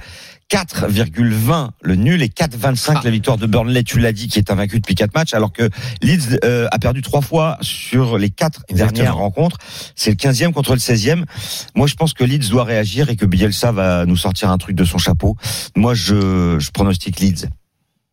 4,20 0.51 1.71
le 1.83 1.95
nul 1.97 2.23
et 2.23 2.29
4,25 2.29 3.03
la 3.05 3.11
victoire 3.11 3.39
de 3.39 3.47
Burnley, 3.47 3.83
tu 3.83 3.99
l'as 3.99 4.13
dit, 4.13 4.29
qui 4.29 4.39
est 4.39 4.51
invaincu 4.51 4.79
depuis 4.79 4.95
4 4.95 5.15
matchs, 5.15 5.35
alors 5.35 5.53
que 5.53 5.69
Leeds 6.03 6.39
euh, 6.45 6.69
a 6.71 6.79
perdu 6.79 7.03
trois 7.03 7.23
fois 7.23 7.57
sur 7.61 8.19
les 8.19 8.31
quatre 8.31 8.63
Exactement. 8.69 8.95
dernières 8.97 9.17
rencontres. 9.17 9.59
C'est 9.97 10.11
le 10.11 10.17
15e 10.17 10.53
contre 10.53 10.73
le 10.75 10.79
16e. 10.79 11.25
Moi, 11.75 11.87
je 11.87 11.95
pense 11.95 12.13
que 12.15 12.25
Leeds 12.25 12.49
doit 12.51 12.65
réagir 12.65 13.09
et 13.11 13.17
que 13.17 13.27
Bielsa 13.27 13.73
va 13.73 14.07
nous 14.07 14.17
sortir 14.17 14.51
un 14.51 14.59
truc 14.59 14.77
de 14.77 14.85
son 14.85 14.99
chapeau. 14.99 15.37
Moi, 15.77 15.95
je, 15.95 16.59
je 16.59 16.71
pronostique 16.71 17.21
Leeds. 17.21 17.47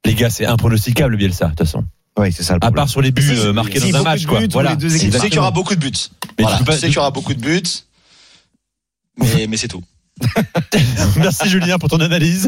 Les 0.06 0.15
gars, 0.15 0.30
c'est 0.30 0.46
impronosticable, 0.46 1.17
Bielsa, 1.17 1.46
de 1.46 1.50
toute 1.52 1.60
façon. 1.60 1.86
Oui, 2.17 2.32
c'est 2.34 2.44
ça 2.44 2.54
le 2.54 2.58
À 2.58 2.60
problème. 2.62 2.76
part 2.84 2.89
sur 2.89 3.02
les 3.02 3.12
buts 3.12 3.24
euh, 3.38 3.54
marqués 3.54 3.80
dans 3.80 4.00
un 4.00 4.04
match, 4.04 4.26
quoi. 4.26 4.39
Voilà. 4.52 4.76
Tu 4.76 4.89
sais 4.89 5.10
qu'il 5.30 5.36
y 5.36 5.39
aura 5.39 5.52
beaucoup 5.52 5.76
de 5.76 5.80
buts. 5.80 5.91
Mais 6.38 6.44
Voilà. 6.44 6.58
tu 6.58 6.63
peux 6.63 6.72
pas- 6.72 6.74
Tu 6.76 6.80
sais 6.82 6.88
qu'il 6.88 6.96
y 6.96 7.00
aura 7.00 7.12
beaucoup 7.12 7.34
de 7.34 7.39
buts. 7.41 7.62
Mais, 9.17 9.46
mais 9.48 9.58
c'est 9.58 9.67
tout. 9.67 9.84
Merci 11.17 11.50
Julien 11.50 11.78
pour 11.80 11.89
ton 11.89 12.00
analyse. 12.00 12.47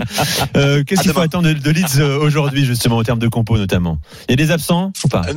Euh, 0.56 0.84
Qu'est-ce 0.84 1.02
qu'il 1.02 1.12
faut 1.12 1.20
attendre 1.20 1.48
de, 1.48 1.54
de 1.54 1.72
Leeds 1.72 2.00
euh, 2.00 2.20
aujourd'hui, 2.20 2.66
justement, 2.66 2.98
en 2.98 3.04
termes 3.04 3.20
de 3.20 3.28
compo 3.28 3.58
notamment? 3.58 4.00
Il 4.28 4.32
y 4.32 4.34
a 4.34 4.46
des 4.46 4.52
absents 4.52 4.92
ou 5.04 5.08
pas? 5.08 5.24
Euh, 5.28 5.34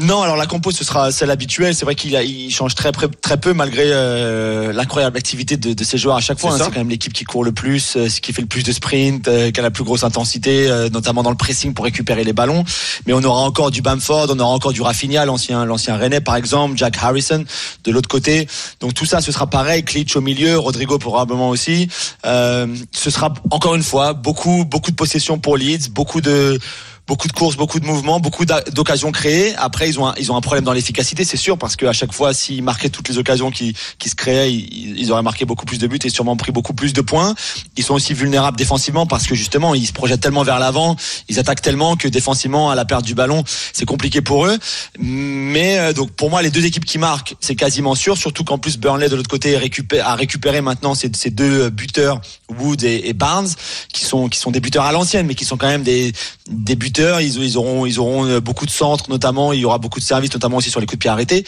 Non, 0.00 0.22
alors 0.22 0.36
la 0.36 0.46
compo 0.46 0.70
ce 0.70 0.84
sera 0.84 1.12
celle 1.12 1.30
habituelle. 1.30 1.74
C'est 1.74 1.84
vrai 1.84 1.94
qu'il 1.94 2.14
il 2.14 2.50
change 2.50 2.74
très 2.74 2.92
très, 2.92 3.08
très 3.08 3.36
peu 3.36 3.52
malgré 3.52 3.84
euh, 3.84 4.72
l'incroyable 4.72 5.18
activité 5.18 5.58
de, 5.58 5.74
de 5.74 5.84
ses 5.84 5.98
joueurs 5.98 6.16
à 6.16 6.20
chaque 6.20 6.40
fois. 6.40 6.52
C'est 6.52 6.62
hein. 6.62 6.64
C'est 6.64 6.70
quand 6.72 6.80
même 6.80 6.88
l'équipe 6.88 7.12
qui 7.12 7.24
court 7.24 7.44
le 7.44 7.52
plus, 7.52 7.96
euh, 7.96 8.08
qui 8.08 8.32
fait 8.32 8.40
le 8.40 8.48
plus 8.48 8.62
de 8.62 8.72
sprint, 8.72 9.28
euh, 9.28 9.50
qui 9.50 9.60
a 9.60 9.62
la 9.62 9.70
plus 9.70 9.84
grosse 9.84 10.02
intensité, 10.02 10.70
euh, 10.70 10.88
notamment 10.88 11.22
dans 11.22 11.30
le 11.30 11.36
pressing 11.36 11.74
pour 11.74 11.84
récupérer 11.84 12.24
les 12.24 12.32
ballons. 12.32 12.64
Mais 13.06 13.12
on 13.12 13.22
aura 13.22 13.42
encore 13.42 13.70
du 13.70 13.82
Bamford, 13.82 14.28
on 14.30 14.38
aura 14.38 14.54
encore 14.54 14.72
du 14.72 14.80
Rafinha, 14.80 15.26
l'ancien 15.26 15.66
l'ancien 15.66 15.94
Rennais 15.98 16.22
par 16.22 16.36
exemple, 16.36 16.74
Jack 16.78 16.96
Harrison 16.98 17.44
de 17.84 17.90
l'autre 17.90 18.08
côté. 18.08 18.48
Donc 18.80 18.94
tout 18.94 19.04
ça, 19.04 19.20
ce 19.20 19.30
sera 19.30 19.50
pareil. 19.50 19.84
Klitsch 19.84 20.16
au 20.16 20.22
milieu, 20.22 20.58
Rodrigo 20.58 20.96
probablement 20.96 21.50
aussi. 21.50 21.88
Euh, 22.24 22.66
ce 22.92 23.10
sera 23.10 23.34
encore 23.50 23.74
une 23.74 23.82
fois 23.82 24.14
beaucoup 24.14 24.64
beaucoup 24.64 24.90
de 24.90 24.96
possession 24.96 25.38
pour 25.38 25.58
Leeds, 25.58 25.90
beaucoup 25.90 26.22
de 26.22 26.58
beaucoup 27.06 27.26
de 27.26 27.32
courses, 27.32 27.56
beaucoup 27.56 27.80
de 27.80 27.86
mouvements, 27.86 28.20
beaucoup 28.20 28.44
d'occasions 28.44 29.10
créées. 29.10 29.54
Après, 29.56 29.88
ils 29.88 29.98
ont 29.98 30.06
un, 30.06 30.14
ils 30.18 30.30
ont 30.30 30.36
un 30.36 30.40
problème 30.40 30.64
dans 30.64 30.72
l'efficacité, 30.72 31.24
c'est 31.24 31.36
sûr, 31.36 31.58
parce 31.58 31.76
qu'à 31.76 31.92
chaque 31.92 32.12
fois, 32.12 32.32
s'ils 32.32 32.62
marquaient 32.62 32.90
toutes 32.90 33.08
les 33.08 33.18
occasions 33.18 33.50
qui, 33.50 33.74
qui 33.98 34.08
se 34.08 34.14
créaient, 34.14 34.52
ils, 34.52 35.10
auraient 35.10 35.22
marqué 35.22 35.44
beaucoup 35.44 35.66
plus 35.66 35.78
de 35.78 35.86
buts 35.86 35.98
et 36.04 36.10
sûrement 36.10 36.36
pris 36.36 36.52
beaucoup 36.52 36.74
plus 36.74 36.92
de 36.92 37.00
points. 37.00 37.34
Ils 37.76 37.84
sont 37.84 37.94
aussi 37.94 38.14
vulnérables 38.14 38.56
défensivement 38.56 39.06
parce 39.06 39.26
que 39.26 39.34
justement, 39.34 39.74
ils 39.74 39.86
se 39.86 39.92
projettent 39.92 40.20
tellement 40.20 40.44
vers 40.44 40.58
l'avant, 40.58 40.96
ils 41.28 41.38
attaquent 41.38 41.60
tellement 41.60 41.96
que 41.96 42.08
défensivement, 42.08 42.70
à 42.70 42.74
la 42.74 42.84
perte 42.84 43.04
du 43.04 43.14
ballon, 43.14 43.42
c'est 43.72 43.84
compliqué 43.84 44.20
pour 44.20 44.46
eux. 44.46 44.58
Mais 44.98 45.78
euh, 45.78 45.92
donc, 45.92 46.12
pour 46.12 46.30
moi, 46.30 46.40
les 46.40 46.50
deux 46.50 46.64
équipes 46.64 46.84
qui 46.84 46.98
marquent, 46.98 47.34
c'est 47.40 47.56
quasiment 47.56 47.94
sûr, 47.94 48.16
surtout 48.16 48.44
qu'en 48.44 48.58
plus 48.58 48.78
Burnley 48.78 49.08
de 49.08 49.16
l'autre 49.16 49.30
côté 49.30 49.56
a 50.00 50.14
récupéré 50.14 50.60
maintenant 50.60 50.94
ces, 50.94 51.08
deux 51.30 51.68
buteurs, 51.70 52.20
Wood 52.48 52.84
et, 52.84 53.08
et 53.08 53.12
Barnes, 53.12 53.48
qui 53.92 54.04
sont 54.04 54.28
qui 54.28 54.38
sont 54.38 54.50
des 54.50 54.60
buteurs 54.60 54.84
à 54.84 54.92
l'ancienne, 54.92 55.26
mais 55.26 55.34
qui 55.34 55.44
sont 55.44 55.56
quand 55.56 55.68
même 55.68 55.82
des 55.82 56.12
des 56.48 56.76
buteurs. 56.76 57.01
Ils, 57.20 57.58
auront 57.58 58.26
euh, 58.26 58.40
beaucoup 58.40 58.66
de 58.66 58.70
centres, 58.70 59.10
notamment. 59.10 59.52
Il 59.52 59.60
y 59.60 59.64
aura 59.64 59.78
beaucoup 59.78 60.00
de 60.00 60.04
services, 60.04 60.32
notamment 60.32 60.58
aussi 60.58 60.70
sur 60.70 60.80
les 60.80 60.86
coups 60.86 60.98
de 60.98 61.02
pied 61.02 61.10
arrêtés. 61.10 61.44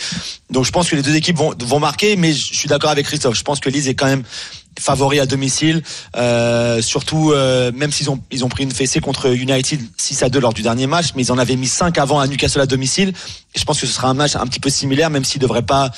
Donc 0.50 0.64
je 0.64 0.72
pense 0.72 0.88
que 0.88 0.96
les 0.96 1.02
deux 1.02 1.14
équipes 1.14 1.36
vont 1.36 1.80
marquer, 1.80 2.16
mais 2.16 2.32
je 2.32 2.54
suis 2.54 2.68
d'accord 2.68 2.90
avec 2.90 3.06
Christophe. 3.06 3.36
Je 3.36 3.42
pense 3.42 3.60
que 3.60 3.68
Lise 3.68 3.88
est 3.88 3.94
quand 3.94 4.06
même 4.06 4.24
favori 4.78 5.20
à 5.20 5.26
domicile, 5.26 5.84
euh, 6.16 6.82
surtout 6.82 7.30
euh, 7.30 7.70
même 7.72 7.92
s'ils 7.92 8.10
ont 8.10 8.48
pris 8.48 8.64
une 8.64 8.72
fessée 8.72 8.98
contre 9.00 9.32
United 9.32 9.80
6 9.96 10.22
à 10.24 10.28
2 10.28 10.40
lors 10.40 10.52
du 10.52 10.62
dernier 10.62 10.88
match, 10.88 11.10
mais 11.14 11.22
ils 11.22 11.30
en 11.30 11.38
avaient 11.38 11.54
mis 11.54 11.68
5 11.68 11.96
avant 11.98 12.18
à 12.18 12.26
Newcastle 12.26 12.60
à 12.60 12.66
domicile. 12.66 13.12
Et 13.54 13.58
je 13.58 13.64
pense 13.64 13.80
que 13.80 13.86
ce 13.86 13.92
sera 13.92 14.08
un 14.08 14.14
match 14.14 14.34
un 14.34 14.46
petit 14.46 14.60
peu 14.60 14.70
similaire, 14.70 15.10
même 15.10 15.24
s'il 15.24 15.40
devrait 15.40 15.62
pas. 15.62 15.90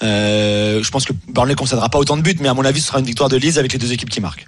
Je 0.00 0.90
pense 0.90 1.04
que 1.04 1.12
Burnley 1.28 1.56
concédera 1.56 1.88
pas 1.88 1.98
autant 1.98 2.16
de 2.16 2.22
buts, 2.22 2.36
mais 2.40 2.48
à 2.48 2.54
mon 2.54 2.64
avis, 2.64 2.80
ce 2.80 2.88
sera 2.88 3.00
une 3.00 3.06
victoire 3.06 3.28
de 3.28 3.36
Leeds 3.36 3.58
avec 3.58 3.72
les 3.72 3.78
deux 3.78 3.92
équipes 3.92 4.10
qui 4.10 4.20
marquent. 4.20 4.46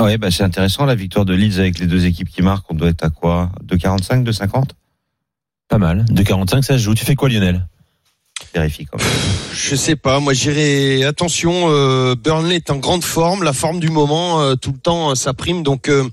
Ouais, 0.00 0.18
bah 0.18 0.30
c'est 0.30 0.42
intéressant 0.42 0.84
la 0.84 0.94
victoire 0.94 1.24
de 1.24 1.34
Leeds 1.34 1.58
avec 1.58 1.78
les 1.78 1.86
deux 1.86 2.04
équipes 2.04 2.28
qui 2.28 2.42
marquent. 2.42 2.70
On 2.70 2.74
doit 2.74 2.88
être 2.88 3.04
à 3.04 3.10
quoi? 3.10 3.50
2,45, 3.64 4.24
2,50 4.24 4.64
Pas 5.68 5.78
mal. 5.78 6.04
2,45, 6.10 6.62
ça 6.62 6.74
se 6.74 6.82
joue. 6.82 6.94
Tu 6.94 7.04
fais 7.04 7.14
quoi, 7.14 7.28
Lionel? 7.28 7.66
Vérifie 8.54 8.84
quand 8.84 8.98
même. 8.98 9.06
Je 9.54 9.74
sais 9.74 9.96
pas, 9.96 10.20
moi 10.20 10.34
j'irai. 10.34 11.04
Attention, 11.04 11.70
euh, 11.70 12.14
Burnley 12.14 12.56
est 12.56 12.70
en 12.70 12.76
grande 12.76 13.02
forme, 13.04 13.42
la 13.42 13.54
forme 13.54 13.80
du 13.80 13.88
moment, 13.88 14.40
euh, 14.42 14.54
tout 14.54 14.72
le 14.72 14.78
temps, 14.78 15.10
euh, 15.10 15.14
ça 15.14 15.32
prime. 15.32 15.62
Donc, 15.62 15.88
euh, 15.88 16.04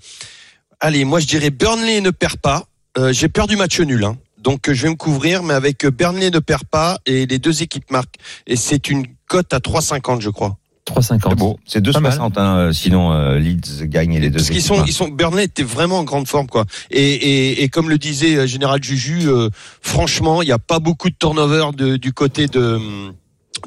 allez, 0.79 1.03
moi 1.03 1.19
je 1.19 1.27
dirais 1.27 1.49
Burnley 1.49 1.99
ne 1.99 2.11
perd 2.11 2.37
pas. 2.37 2.65
Euh, 2.97 3.11
J'ai 3.11 3.27
peur 3.27 3.47
du 3.47 3.57
match 3.57 3.79
nul, 3.81 4.03
hein. 4.05 4.17
donc 4.37 4.69
euh, 4.69 4.73
je 4.73 4.83
vais 4.83 4.89
me 4.89 4.95
couvrir, 4.95 5.43
mais 5.43 5.53
avec 5.53 5.83
euh, 5.83 5.91
Burnley 5.91 6.29
ne 6.29 6.39
perd 6.39 6.63
pas 6.65 6.99
et 7.05 7.25
les 7.25 7.39
deux 7.39 7.61
équipes 7.63 7.89
marquent. 7.91 8.15
Et 8.47 8.55
c'est 8.55 8.89
une 8.89 9.05
cote 9.27 9.51
à 9.53 9.57
3,50, 9.59 10.21
je 10.21 10.29
crois. 10.29 10.57
3,50. 10.85 11.29
C'est 11.29 11.35
beau. 11.35 11.59
C'est 11.65 11.91
Pas 11.91 11.99
mal. 11.99 12.11
2,60. 12.11 12.31
Hein, 12.35 12.57
euh, 12.57 12.73
sinon, 12.73 13.13
euh, 13.13 13.39
Leeds 13.39 13.83
gagne 13.83 14.13
et 14.13 14.19
les 14.19 14.29
deux 14.29 14.37
Parce 14.37 14.49
qu'ils 14.49 14.61
sont, 14.61 14.75
marquent. 14.75 14.89
ils 14.89 14.93
sont, 14.93 15.07
Burnley 15.07 15.45
était 15.45 15.63
vraiment 15.63 15.99
en 15.99 16.03
grande 16.03 16.27
forme, 16.27 16.47
quoi. 16.47 16.65
Et, 16.91 17.01
et, 17.01 17.63
et 17.63 17.69
comme 17.69 17.89
le 17.89 17.97
disait 17.97 18.35
euh, 18.35 18.47
Général 18.47 18.83
Juju, 18.83 19.29
euh, 19.29 19.49
franchement, 19.81 20.41
il 20.41 20.45
n'y 20.45 20.51
a 20.51 20.59
pas 20.59 20.79
beaucoup 20.79 21.09
de 21.09 21.15
turnover 21.17 21.67
de, 21.75 21.95
du 21.97 22.11
côté 22.13 22.47
de 22.47 22.79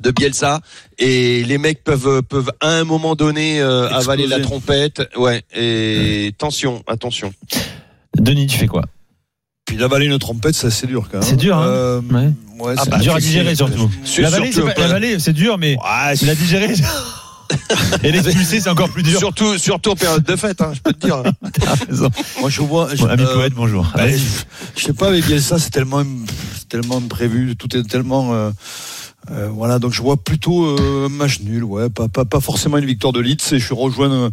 de 0.03 0.11
Bielsa 0.11 0.61
et 0.99 1.43
les 1.45 1.57
mecs 1.57 1.83
peuvent 1.83 2.21
peuvent 2.23 2.53
à 2.61 2.69
un 2.69 2.85
moment 2.85 3.15
donné 3.15 3.63
euh, 3.63 3.89
avaler 3.89 4.27
la 4.27 4.41
trompette 4.41 5.01
ouais 5.17 5.43
et 5.55 6.33
attention 6.35 6.83
attention 6.87 7.33
Denis, 8.15 8.47
tu 8.47 8.59
fais 8.59 8.67
quoi? 8.67 8.83
Puis 9.67 9.77
d'avaler 9.77 10.07
une 10.07 10.19
trompette, 10.19 10.55
c'est 10.55 10.69
assez 10.69 10.87
dur 10.87 11.09
quand 11.11 11.19
même. 11.19 11.29
C'est 11.29 11.37
dur, 11.37 11.57
hein 11.59 11.67
Euh, 11.67 12.01
Ouais. 12.11 12.31
ouais, 12.61 12.75
Ah 12.79 12.83
c'est 12.85 12.91
bah, 12.91 12.99
dur 12.99 13.15
à 13.17 13.21
digérer, 13.21 13.55
surtout. 13.57 13.91
Sur- 14.05 14.23
La 14.23 14.31
vallée, 14.31 14.47
c'est 14.47 14.53
surtout, 14.61 14.73
pas- 14.75 14.81
la 14.81 14.89
vallée, 14.89 15.19
c'est 15.19 15.33
dur, 15.33 15.59
mais 15.59 15.77
Ouais, 15.77 16.15
la 16.25 16.35
digérer. 16.35 16.73
Et 18.03 18.11
l'expulser, 18.13 18.61
c'est 18.61 18.69
encore 18.69 18.89
plus 18.91 19.03
dur. 19.05 19.19
surtout 19.21 19.57
surtout 19.59 19.91
en 19.91 19.95
période 19.97 20.25
de 20.25 20.35
fête 20.35 20.61
hein, 20.61 20.73
je 20.75 20.81
peux 20.81 20.93
te 20.93 21.07
dire 21.07 21.23
T'as 21.61 21.75
raison. 21.89 22.11
Moi, 22.41 22.51
je 22.51 22.61
vois. 22.61 22.89
je- 22.95 23.03
Bon, 23.03 23.09
ami 23.09 23.23
euh, 23.23 23.35
poète, 23.35 23.53
bonjour. 23.55 23.87
ben, 23.97 24.13
je 24.77 24.83
sais 24.85 24.93
pas, 24.93 25.09
avec 25.09 25.25
Bielsa, 25.27 25.59
c'est 25.59 25.71
tellement, 25.71 26.03
c'est 26.59 26.69
tellement 26.69 27.01
prévu, 27.03 27.55
tout 27.57 27.77
est 27.77 27.85
tellement. 27.89 28.35
euh, 28.35 28.51
Euh, 29.31 29.49
voilà, 29.53 29.79
donc 29.79 29.93
je 29.93 30.01
vois 30.03 30.17
plutôt 30.17 30.65
euh, 30.79 31.09
match 31.09 31.41
nul, 31.41 31.65
ouais, 31.65 31.89
pas, 31.91 32.09
pas, 32.09 32.25
pas 32.25 32.41
forcément 32.41 32.79
une 32.79 32.85
victoire 32.85 33.13
de 33.13 33.21
Leeds. 33.21 33.53
Et 33.53 33.59
je 33.59 33.75
rejoins 33.75 34.11
euh, 34.11 34.31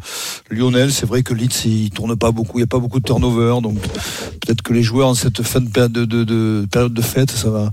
Lionel. 0.52 0.92
C'est 0.92 1.06
vrai 1.06 1.24
que 1.24 1.34
Leeds, 1.34 1.66
il 1.66 1.90
tourne 1.90 2.16
pas 2.16 2.32
beaucoup, 2.32 2.58
il 2.60 2.62
n'y 2.62 2.66
a 2.66 2.68
pas 2.68 2.80
beaucoup 2.80 3.00
de 3.00 3.06
turnover, 3.06 3.60
donc 3.62 3.80
peut-être 3.80 4.62
que 4.62 4.74
les 4.74 4.84
joueurs 4.84 5.08
en 5.08 5.16
cette 5.16 5.42
fin 5.42 5.62
de 5.62 5.70
période 5.70 5.92
de, 5.92 6.06
de, 6.06 6.24
de- 6.24 6.68
période 6.72 6.94
de 6.94 7.02
fête, 7.02 7.32
ça 7.32 7.50
va, 7.50 7.72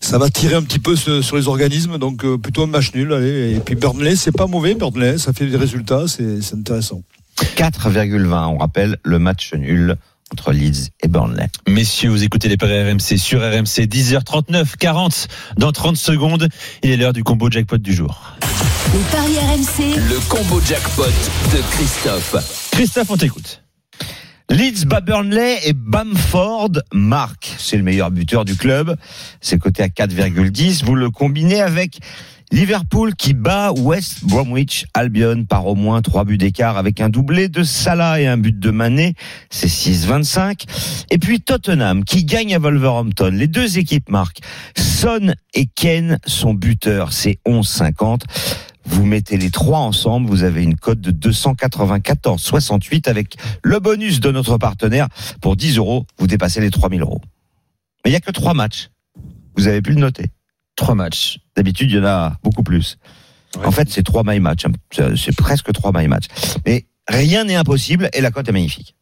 ça 0.00 0.18
va 0.18 0.28
tirer 0.30 0.54
un 0.54 0.62
petit 0.62 0.78
peu 0.78 0.96
sur 0.96 1.36
les 1.36 1.48
organismes. 1.48 1.98
Donc 1.98 2.24
euh, 2.24 2.36
plutôt 2.36 2.62
un 2.62 2.66
match 2.66 2.92
nul. 2.94 3.12
Allez. 3.12 3.54
Et 3.56 3.60
puis 3.60 3.74
Burnley, 3.74 4.16
c'est 4.16 4.32
pas 4.32 4.46
mauvais, 4.46 4.74
Burnley, 4.74 5.18
ça 5.18 5.32
fait 5.32 5.46
des 5.46 5.56
résultats, 5.56 6.04
c'est 6.08 6.54
intéressant. 6.54 7.02
4,20. 7.56 8.46
On 8.48 8.58
rappelle 8.58 8.98
le 9.02 9.18
match 9.18 9.54
nul 9.54 9.96
entre 10.32 10.52
Leeds 10.52 10.90
et 11.02 11.08
Burnley. 11.08 11.48
Messieurs, 11.68 12.10
vous 12.10 12.22
écoutez 12.24 12.48
les 12.48 12.56
paris 12.56 12.82
RMC 12.82 13.18
sur 13.18 13.40
RMC 13.40 13.86
10h39, 13.86 14.76
40 14.78 15.28
dans 15.56 15.72
30 15.72 15.96
secondes. 15.96 16.48
Il 16.82 16.90
est 16.90 16.96
l'heure 16.96 17.12
du 17.12 17.24
combo 17.24 17.50
jackpot 17.50 17.78
du 17.78 17.92
jour. 17.92 18.36
Les 18.92 19.00
paris 19.10 19.38
RMC, 19.38 19.96
Le 19.96 20.28
combo 20.28 20.60
jackpot 20.60 21.04
de 21.04 21.62
Christophe. 21.72 22.70
Christophe, 22.72 23.10
on 23.10 23.16
t'écoute. 23.16 23.62
Leeds 24.50 24.84
bat 24.86 25.00
Burnley 25.00 25.58
et 25.64 25.72
Bamford 25.72 26.72
marque. 26.92 27.54
C'est 27.58 27.76
le 27.76 27.84
meilleur 27.84 28.10
buteur 28.10 28.44
du 28.44 28.56
club. 28.56 28.96
C'est 29.40 29.58
coté 29.58 29.84
à 29.84 29.88
4,10. 29.88 30.84
Vous 30.84 30.96
le 30.96 31.10
combinez 31.10 31.60
avec 31.60 32.00
Liverpool 32.52 33.14
qui 33.14 33.32
bat 33.32 33.72
West 33.72 34.24
Bromwich 34.24 34.86
Albion 34.92 35.44
par 35.44 35.68
au 35.68 35.76
moins 35.76 36.02
3 36.02 36.24
buts 36.24 36.36
d'écart 36.36 36.76
avec 36.76 37.00
un 37.00 37.08
doublé 37.08 37.48
de 37.48 37.62
Salah 37.62 38.20
et 38.20 38.26
un 38.26 38.36
but 38.36 38.58
de 38.58 38.70
Mané. 38.70 39.14
C'est 39.50 39.68
6,25. 39.68 40.64
Et 41.10 41.18
puis 41.18 41.40
Tottenham 41.40 42.04
qui 42.04 42.24
gagne 42.24 42.54
à 42.54 42.58
Wolverhampton. 42.58 43.30
Les 43.32 43.46
deux 43.46 43.78
équipes 43.78 44.10
marquent. 44.10 44.40
Son 44.76 45.32
et 45.54 45.66
Ken 45.66 46.18
sont 46.26 46.52
buteurs. 46.52 47.12
C'est 47.12 47.38
11,50. 47.46 48.22
Vous 48.84 49.06
mettez 49.06 49.36
les 49.36 49.50
trois 49.50 49.78
ensemble, 49.78 50.28
vous 50.28 50.42
avez 50.42 50.64
une 50.64 50.74
cote 50.74 51.00
de 51.00 51.12
294,68 51.12 53.08
avec 53.08 53.36
le 53.62 53.78
bonus 53.78 54.18
de 54.18 54.32
notre 54.32 54.58
partenaire. 54.58 55.06
Pour 55.40 55.54
10 55.54 55.76
euros, 55.76 56.06
vous 56.18 56.26
dépassez 56.26 56.60
les 56.60 56.70
3000 56.70 57.02
euros. 57.02 57.20
Mais 58.04 58.10
il 58.10 58.12
n'y 58.12 58.16
a 58.16 58.20
que 58.20 58.32
trois 58.32 58.54
matchs. 58.54 58.88
Vous 59.56 59.68
avez 59.68 59.82
pu 59.82 59.92
le 59.92 60.00
noter. 60.00 60.24
Trois 60.80 60.94
matchs. 60.94 61.38
D'habitude, 61.56 61.90
il 61.90 61.96
y 61.96 62.00
en 62.00 62.06
a 62.06 62.32
beaucoup 62.42 62.62
plus. 62.62 62.96
En 63.62 63.70
fait, 63.70 63.90
c'est 63.90 64.02
trois 64.02 64.22
my 64.24 64.40
match. 64.40 64.64
hein. 64.64 64.72
C'est- 64.90 65.14
C'est 65.14 65.36
presque 65.36 65.70
trois 65.74 65.92
my 65.94 66.08
match. 66.08 66.24
Mais 66.64 66.86
rien 67.06 67.44
n'est 67.44 67.54
impossible 67.56 68.08
et 68.14 68.22
la 68.22 68.30
cote 68.30 68.48
est 68.48 68.52
magnifique. 68.52 68.94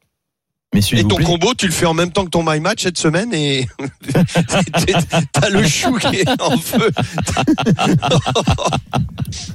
Et 0.92 1.02
ton 1.02 1.16
plaît. 1.16 1.24
combo, 1.24 1.54
tu 1.54 1.66
le 1.66 1.72
fais 1.72 1.86
en 1.86 1.94
même 1.94 2.12
temps 2.12 2.24
que 2.24 2.30
ton 2.30 2.44
My 2.48 2.60
Match 2.60 2.82
cette 2.82 2.98
semaine 2.98 3.32
et 3.32 3.66
t'as 5.32 5.48
le 5.48 5.66
chou 5.66 5.94
qui 5.96 6.16
est 6.16 6.42
en 6.42 6.56
feu. 6.58 6.90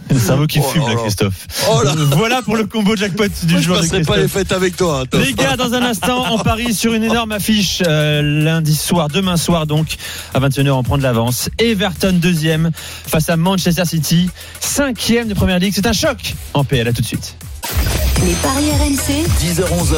Le 0.10 0.19
cerveau 0.19 0.47
qui 0.47 0.60
Oh 0.60 0.63
fume, 0.63 0.88
là. 0.88 0.95
Christophe. 0.95 1.47
Oh 1.71 1.82
là. 1.84 1.93
Voilà 2.17 2.41
pour 2.41 2.56
le 2.56 2.65
combo 2.65 2.95
jackpot 2.95 3.28
du 3.43 3.54
Moi, 3.54 3.62
je 3.62 3.65
jour 3.65 3.78
de 3.80 4.06
pas 4.06 4.17
les 4.17 4.28
fêtes 4.28 4.52
avec 4.52 4.76
toi. 4.76 5.04
hein. 5.04 5.17
Les 5.19 5.34
gars, 5.34 5.56
dans 5.56 5.73
un 5.73 5.84
instant, 5.84 6.26
on 6.32 6.39
parie 6.39 6.73
sur 6.73 6.93
une 6.93 7.04
énorme 7.04 7.32
affiche 7.32 7.82
euh, 7.88 8.21
lundi 8.21 8.76
soir, 8.76 9.08
demain 9.08 9.38
soir 9.38 9.65
donc, 9.67 9.95
à 10.34 10.39
21h, 10.39 10.71
on 10.71 10.84
prend 10.84 10.97
de 10.97 11.04
l'avance. 11.04 11.49
Everton 11.60 12.13
deuxième 12.13 12.71
face 12.76 13.30
à 13.30 13.38
Manchester 13.38 13.86
City, 13.86 14.30
cinquième 14.60 15.28
de 15.28 15.34
Première 15.36 15.60
Ligue. 15.60 15.73
C'est 15.76 15.88
un 15.88 15.93
choc 15.93 16.34
en 16.54 16.63
PL. 16.63 16.88
À 16.88 16.93
tout 16.93 17.02
de 17.02 17.08
suite. 17.08 17.36
Les 18.23 18.34
paris 18.36 18.71
RMC, 18.71 19.28
10h-11h, 19.39 19.97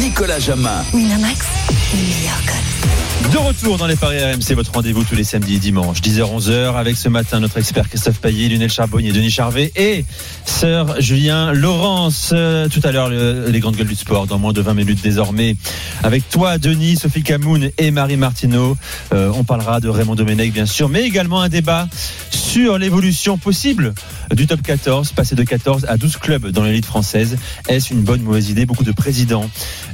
Nicolas 0.00 0.38
Jamin. 0.38 0.84
Winamax, 0.92 1.46
les 1.94 2.02
meilleurs 2.02 2.40
cotes. 2.46 3.11
De 3.30 3.38
retour 3.38 3.78
dans 3.78 3.86
les 3.86 3.96
paris 3.96 4.18
RMC, 4.22 4.54
votre 4.54 4.72
rendez-vous 4.72 5.04
tous 5.04 5.14
les 5.14 5.24
samedis 5.24 5.54
et 5.54 5.58
dimanches, 5.58 6.00
10h-11h, 6.02 6.76
avec 6.76 6.96
ce 6.96 7.08
matin 7.08 7.40
notre 7.40 7.56
expert 7.58 7.88
Christophe 7.88 8.18
Payet, 8.20 8.48
Lionel 8.48 8.70
Charbonnier, 8.70 9.10
Denis 9.12 9.30
Charvet 9.30 9.72
et 9.76 10.04
sœur 10.44 11.00
Julien 11.00 11.52
Laurence. 11.52 12.30
Euh, 12.34 12.68
tout 12.68 12.80
à 12.84 12.92
l'heure, 12.92 13.08
le- 13.08 13.46
les 13.48 13.60
grandes 13.60 13.76
gueules 13.76 13.86
du 13.86 13.94
sport, 13.94 14.26
dans 14.26 14.38
moins 14.38 14.52
de 14.52 14.60
20 14.60 14.74
minutes 14.74 15.02
désormais. 15.02 15.56
Avec 16.02 16.28
toi, 16.28 16.58
Denis, 16.58 16.96
Sophie 16.96 17.22
Camoun 17.22 17.70
et 17.78 17.90
Marie 17.90 18.16
Martineau. 18.18 18.76
Euh, 19.14 19.32
on 19.34 19.44
parlera 19.44 19.80
de 19.80 19.88
Raymond 19.88 20.14
Domenech, 20.14 20.52
bien 20.52 20.66
sûr, 20.66 20.90
mais 20.90 21.02
également 21.02 21.40
un 21.40 21.48
débat 21.48 21.88
sur 22.30 22.76
l'évolution 22.76 23.38
possible 23.38 23.94
du 24.34 24.46
top 24.46 24.60
14, 24.62 25.12
passer 25.12 25.34
de 25.36 25.42
14 25.42 25.86
à 25.88 25.96
12 25.96 26.16
clubs 26.18 26.48
dans 26.48 26.64
l'élite 26.64 26.86
française. 26.86 27.36
Est-ce 27.68 27.94
une 27.94 28.02
bonne 28.02 28.20
ou 28.22 28.26
mauvaise 28.26 28.50
idée? 28.50 28.66
Beaucoup 28.66 28.84
de 28.84 28.92
présidents 28.92 29.48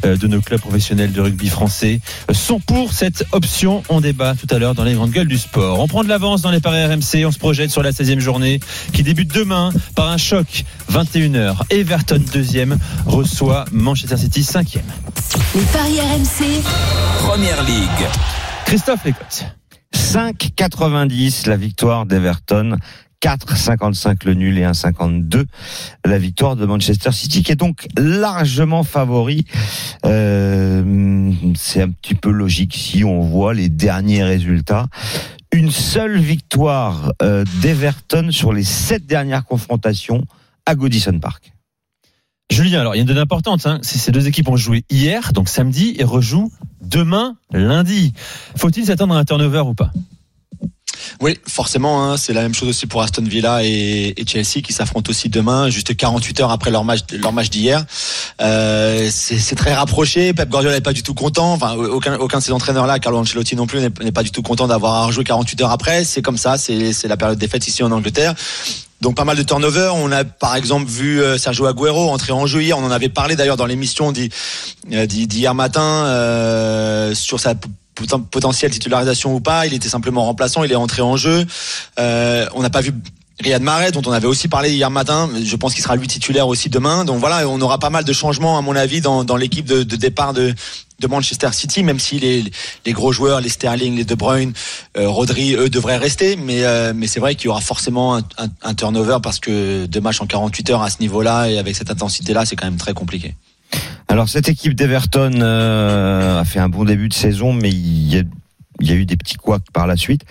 euh, 0.04 0.16
de 0.16 0.26
nos 0.26 0.40
clubs 0.40 0.60
professionnels 0.60 1.12
de 1.12 1.20
rugby 1.20 1.48
français 1.48 2.00
sont 2.32 2.58
pour 2.60 2.92
cette 2.92 3.17
option. 3.32 3.82
On 3.88 4.00
débat 4.00 4.34
tout 4.34 4.52
à 4.54 4.58
l'heure 4.58 4.74
dans 4.74 4.84
les 4.84 4.94
grandes 4.94 5.10
gueules 5.10 5.28
du 5.28 5.38
sport. 5.38 5.80
On 5.80 5.88
prend 5.88 6.02
de 6.02 6.08
l'avance 6.08 6.42
dans 6.42 6.50
les 6.50 6.60
paris 6.60 6.84
RMC. 6.84 7.24
On 7.26 7.30
se 7.30 7.38
projette 7.38 7.70
sur 7.70 7.82
la 7.82 7.90
16e 7.90 8.18
journée 8.18 8.60
qui 8.92 9.02
débute 9.02 9.32
demain 9.32 9.70
par 9.94 10.08
un 10.08 10.16
choc. 10.16 10.64
21h. 10.92 11.56
Everton 11.70 12.22
deuxième 12.32 12.78
reçoit 13.06 13.64
Manchester 13.72 14.16
City 14.16 14.42
cinquième. 14.42 14.86
Les 15.54 15.62
paris 15.62 16.00
RMC, 16.00 16.62
Première 17.20 17.62
Ligue. 17.64 18.06
Christophe 18.64 19.04
Lécotte. 19.04 19.44
5,90 19.94 21.48
la 21.48 21.56
victoire 21.56 22.06
d'Everton. 22.06 22.76
4,55 23.22 24.24
le 24.26 24.34
nul 24.34 24.58
et 24.58 24.62
1,52 24.62 25.44
la 26.04 26.18
victoire 26.18 26.56
de 26.56 26.64
Manchester 26.66 27.10
City 27.12 27.42
qui 27.42 27.52
est 27.52 27.56
donc 27.56 27.86
largement 27.96 28.84
favori. 28.84 29.44
Euh, 30.04 31.32
c'est 31.56 31.82
un 31.82 31.90
petit 31.90 32.14
peu 32.14 32.30
logique 32.30 32.74
si 32.74 33.04
on 33.04 33.20
voit 33.20 33.54
les 33.54 33.68
derniers 33.68 34.22
résultats. 34.22 34.86
Une 35.52 35.70
seule 35.70 36.18
victoire 36.18 37.12
euh, 37.22 37.44
d'Everton 37.60 38.28
sur 38.30 38.52
les 38.52 38.64
sept 38.64 39.06
dernières 39.06 39.44
confrontations 39.44 40.24
à 40.66 40.74
Goodison 40.74 41.18
Park. 41.18 41.52
Julien, 42.50 42.80
alors 42.80 42.94
il 42.94 42.98
y 42.98 43.00
a 43.00 43.02
une 43.02 43.08
donnée 43.08 43.20
importante. 43.20 43.66
Hein. 43.66 43.78
Ces 43.82 44.10
deux 44.10 44.26
équipes 44.26 44.48
ont 44.48 44.56
joué 44.56 44.84
hier, 44.90 45.32
donc 45.32 45.48
samedi, 45.48 45.96
et 45.98 46.04
rejouent 46.04 46.50
demain, 46.80 47.36
lundi. 47.52 48.14
Faut-il 48.56 48.86
s'attendre 48.86 49.14
à 49.14 49.18
un 49.18 49.24
turnover 49.24 49.60
ou 49.60 49.74
pas? 49.74 49.90
Oui, 51.20 51.38
forcément, 51.46 52.04
hein, 52.04 52.16
c'est 52.16 52.32
la 52.32 52.42
même 52.42 52.54
chose 52.54 52.68
aussi 52.68 52.86
pour 52.86 53.02
Aston 53.02 53.22
Villa 53.22 53.64
et, 53.64 54.14
Chelsea 54.26 54.60
qui 54.62 54.72
s'affrontent 54.72 55.10
aussi 55.10 55.28
demain, 55.28 55.70
juste 55.70 55.96
48 55.96 56.40
heures 56.40 56.50
après 56.50 56.70
leur 56.70 56.84
match, 56.84 57.00
leur 57.12 57.32
match 57.32 57.50
d'hier. 57.50 57.84
Euh, 58.40 59.08
c'est 59.10 59.54
très 59.54 59.74
rapproché. 59.74 60.32
Pep 60.34 60.48
Guardiola 60.48 60.76
n'est 60.76 60.80
pas 60.82 60.92
du 60.92 61.02
tout 61.02 61.14
content. 61.14 61.52
Enfin, 61.52 61.74
aucun, 61.74 62.16
aucun 62.16 62.38
de 62.38 62.42
ces 62.42 62.52
entraîneurs 62.52 62.86
là, 62.86 62.98
Carlo 62.98 63.18
Ancelotti 63.18 63.56
non 63.56 63.66
plus, 63.66 63.80
n'est 63.80 64.12
pas 64.12 64.22
du 64.22 64.30
tout 64.30 64.42
content 64.42 64.66
d'avoir 64.66 64.94
à 64.94 65.06
rejouer 65.06 65.24
48 65.24 65.62
heures 65.62 65.70
après. 65.70 66.04
C'est 66.04 66.22
comme 66.22 66.38
ça, 66.38 66.58
c'est 66.58 67.08
la 67.08 67.16
période 67.16 67.38
des 67.38 67.48
fêtes 67.48 67.66
ici 67.66 67.82
en 67.82 67.90
Angleterre. 67.90 68.34
Donc 69.00 69.14
pas 69.14 69.24
mal 69.24 69.36
de 69.36 69.42
turnover. 69.42 69.90
On 69.94 70.10
a 70.10 70.24
par 70.24 70.56
exemple 70.56 70.90
vu 70.90 71.22
euh, 71.22 71.38
Sergio 71.38 71.66
Aguero 71.66 72.10
entrer 72.10 72.32
en 72.32 72.46
jeu 72.46 72.62
hier. 72.62 72.76
On 72.76 72.84
en 72.84 72.90
avait 72.90 73.08
parlé 73.08 73.36
d'ailleurs 73.36 73.56
dans 73.56 73.66
l'émission 73.66 74.12
euh, 74.92 75.06
d'hi- 75.06 75.26
d'hier 75.28 75.54
matin 75.54 76.04
euh, 76.06 77.14
sur 77.14 77.38
sa 77.38 77.54
potentielle 78.30 78.70
titularisation 78.70 79.34
ou 79.34 79.40
pas. 79.40 79.66
Il 79.66 79.74
était 79.74 79.88
simplement 79.88 80.24
remplaçant. 80.24 80.64
Il 80.64 80.72
est 80.72 80.76
entré 80.76 81.02
en 81.02 81.16
jeu. 81.16 81.46
Euh, 81.98 82.46
on 82.54 82.62
n'a 82.62 82.70
pas 82.70 82.80
vu 82.80 82.92
Riyad 83.40 83.62
Mahrez, 83.62 83.92
dont 83.92 84.02
on 84.06 84.10
avait 84.12 84.26
aussi 84.26 84.48
parlé 84.48 84.72
hier 84.72 84.90
matin. 84.90 85.30
Je 85.44 85.56
pense 85.56 85.72
qu'il 85.74 85.82
sera 85.82 85.94
lui 85.96 86.08
titulaire 86.08 86.48
aussi 86.48 86.68
demain. 86.70 87.04
Donc 87.04 87.18
voilà, 87.20 87.48
on 87.48 87.60
aura 87.60 87.78
pas 87.78 87.90
mal 87.90 88.04
de 88.04 88.12
changements 88.12 88.58
à 88.58 88.62
mon 88.62 88.74
avis 88.74 89.00
dans, 89.00 89.22
dans 89.24 89.36
l'équipe 89.36 89.64
de, 89.64 89.84
de 89.84 89.96
départ 89.96 90.32
de, 90.32 90.52
de 90.98 91.06
Manchester 91.06 91.50
City, 91.52 91.84
même 91.84 92.00
si 92.00 92.18
les, 92.18 92.44
les 92.84 92.92
gros 92.92 93.12
joueurs, 93.12 93.40
les 93.40 93.48
Sterling, 93.48 93.94
les 93.96 94.04
De 94.04 94.16
Bruyne, 94.16 94.52
euh, 94.96 95.08
Rodri, 95.08 95.54
eux 95.54 95.68
devraient 95.70 95.98
rester. 95.98 96.34
Mais, 96.34 96.64
euh, 96.64 96.92
mais 96.96 97.06
c'est 97.06 97.20
vrai 97.20 97.36
qu'il 97.36 97.44
y 97.44 97.48
aura 97.48 97.60
forcément 97.60 98.16
un, 98.16 98.22
un- 98.38 98.48
un 98.62 98.74
turnover 98.74 99.18
parce 99.22 99.38
que 99.38 99.86
deux 99.86 100.00
matchs 100.00 100.20
en 100.20 100.26
48 100.26 100.70
heures 100.70 100.82
à 100.82 100.90
ce 100.90 100.96
niveau-là 100.98 101.48
et 101.48 101.58
avec 101.58 101.76
cette 101.76 101.92
intensité-là, 101.92 102.44
c'est 102.44 102.56
quand 102.56 102.66
même 102.66 102.76
très 102.76 102.92
compliqué. 102.94 103.36
Alors 104.08 104.28
cette 104.28 104.48
équipe 104.48 104.74
d'Everton 104.74 105.32
euh, 105.34 106.40
a 106.40 106.44
fait 106.44 106.60
un 106.60 106.70
bon 106.70 106.84
début 106.84 107.08
de 107.08 107.14
saison, 107.14 107.52
mais 107.52 107.68
il 107.68 108.14
y 108.14 108.18
a, 108.18 108.22
il 108.80 108.88
y 108.88 108.92
a 108.92 108.96
eu 108.96 109.04
des 109.06 109.16
petits 109.16 109.36
couacs 109.36 109.62
par 109.72 109.86
la 109.86 109.96
suite. 109.96 110.22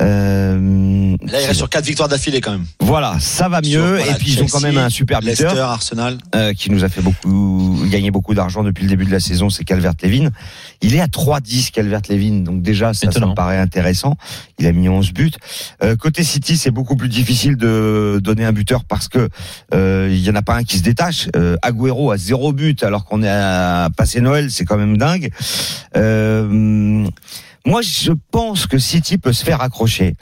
Euh, 0.00 1.16
Là, 1.26 1.40
il 1.40 1.46
reste 1.46 1.54
sur 1.54 1.68
quatre 1.68 1.84
victoires 1.84 2.08
d'affilée 2.08 2.40
quand 2.40 2.52
même. 2.52 2.64
voilà, 2.80 3.16
ça 3.20 3.48
va 3.48 3.62
Sur, 3.62 3.80
mieux. 3.80 3.96
voilà, 3.96 4.12
et 4.12 4.14
puis 4.14 4.32
ils 4.32 4.42
ont 4.42 4.46
quand 4.46 4.60
même 4.60 4.78
un 4.78 4.88
super 4.90 5.20
Leicester, 5.20 5.48
buteur 5.48 5.68
Arsenal. 5.70 6.18
euh, 6.34 6.52
qui 6.54 6.70
nous 6.70 6.84
a 6.84 6.88
fait 6.88 7.00
beaucoup 7.02 7.78
gagner 7.90 8.10
beaucoup 8.10 8.34
d'argent 8.34 8.62
depuis 8.62 8.82
le 8.84 8.88
début 8.88 9.04
de 9.04 9.10
la 9.10 9.20
saison, 9.20 9.50
c'est 9.50 9.64
Calvert 9.64 9.92
Levin. 10.02 10.30
Il 10.80 10.94
est 10.94 11.00
à 11.00 11.06
3-10 11.06 11.70
Calvert 11.70 12.00
Levin, 12.08 12.40
donc 12.42 12.62
déjà 12.62 12.92
ça, 12.94 13.06
me 13.08 13.34
paraît 13.34 13.58
intéressant. 13.58 14.16
Il 14.58 14.66
a 14.66 14.72
mis 14.72 14.88
11 14.88 15.12
buts. 15.12 15.30
Euh, 15.82 15.96
côté 15.96 16.24
City, 16.24 16.56
c'est 16.56 16.70
beaucoup 16.70 16.96
plus 16.96 17.08
difficile 17.08 17.56
de 17.56 18.20
donner 18.22 18.44
un 18.44 18.52
buteur 18.52 18.84
parce 18.84 19.08
que 19.08 19.28
euh, 19.74 20.08
il 20.10 20.20
y 20.22 20.30
en 20.30 20.34
a 20.34 20.42
pas 20.42 20.54
un 20.56 20.64
qui 20.64 20.78
se 20.78 20.82
détache. 20.82 21.28
Euh, 21.36 21.56
Agüero 21.62 22.10
a 22.10 22.16
zéro 22.16 22.52
but 22.52 22.82
alors 22.82 23.04
qu'on 23.04 23.22
est 23.22 23.28
à 23.28 23.88
passer 23.96 24.20
Noël, 24.20 24.50
c'est 24.50 24.64
quand 24.64 24.76
même 24.76 24.96
dingue. 24.96 25.30
Euh, 25.96 27.06
moi, 27.64 27.80
je 27.82 28.12
pense 28.32 28.66
que 28.66 28.78
City 28.78 29.18
peut 29.18 29.32
se 29.32 29.44
faire 29.44 29.60
accrocher 29.60 30.14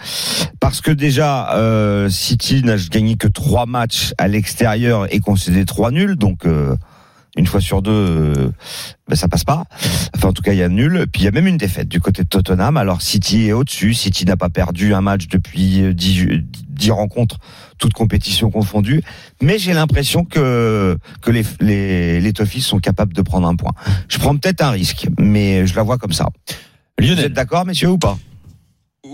parce 0.61 0.81
que 0.81 0.91
déjà 0.91 1.55
euh, 1.55 2.11
City 2.11 2.63
n'a 2.63 2.77
gagné 2.77 3.17
que 3.17 3.29
trois 3.29 3.65
matchs 3.67 4.13
à 4.19 4.29
l'extérieur 4.29 5.13
et 5.13 5.21
concédé 5.21 5.65
trois 5.65 5.91
nuls, 5.91 6.17
donc 6.17 6.45
euh, 6.45 6.77
Une 7.37 7.47
fois 7.47 7.61
sur 7.61 7.81
deux, 7.81 7.93
euh, 7.93 8.51
ben, 9.09 9.15
ça 9.15 9.29
passe 9.29 9.45
pas. 9.45 9.65
Enfin, 10.17 10.29
en 10.29 10.33
tout 10.33 10.43
cas, 10.43 10.53
il 10.53 10.59
y 10.59 10.63
a 10.63 10.69
nul. 10.69 11.07
Puis 11.13 11.23
il 11.23 11.25
y 11.25 11.29
a 11.29 11.31
même 11.31 11.47
une 11.47 11.57
défaite 11.57 11.89
du 11.89 12.01
côté 12.01 12.25
de 12.25 12.29
Tottenham. 12.29 12.77
Alors 12.77 13.01
City 13.03 13.47
est 13.47 13.53
au-dessus. 13.53 13.95
City 13.95 14.27
n'a 14.27 14.37
pas 14.37 14.51
perdu 14.51 14.93
un 14.95 15.01
match 15.01 15.29
depuis 15.29 15.83
euh, 15.83 15.95
10, 15.95 16.27
10 16.69 16.91
rencontres, 16.91 17.39
toutes 17.79 17.95
compétitions 17.95 18.51
confondues. 18.51 19.03
Mais 19.41 19.59
j'ai 19.59 19.73
l'impression 19.73 20.25
que 20.25 20.99
que 21.23 21.31
les 21.31 21.45
les, 21.61 22.21
les 22.21 22.33
Toffees 22.33 22.61
sont 22.61 22.81
capables 22.81 23.15
de 23.15 23.23
prendre 23.23 23.47
un 23.49 23.57
point. 23.57 23.73
Je 24.09 24.19
prends 24.19 24.37
peut-être 24.37 24.61
un 24.63 24.71
risque, 24.71 25.09
mais 25.19 25.67
je 25.67 25.75
la 25.77 25.85
vois 25.85 25.97
comme 25.97 26.13
ça. 26.13 26.29
Vous 27.01 27.21
êtes 27.21 27.33
d'accord, 27.33 27.65
messieurs, 27.67 27.89
ou 27.91 27.99
pas 27.99 28.19
Oui, 29.05 29.11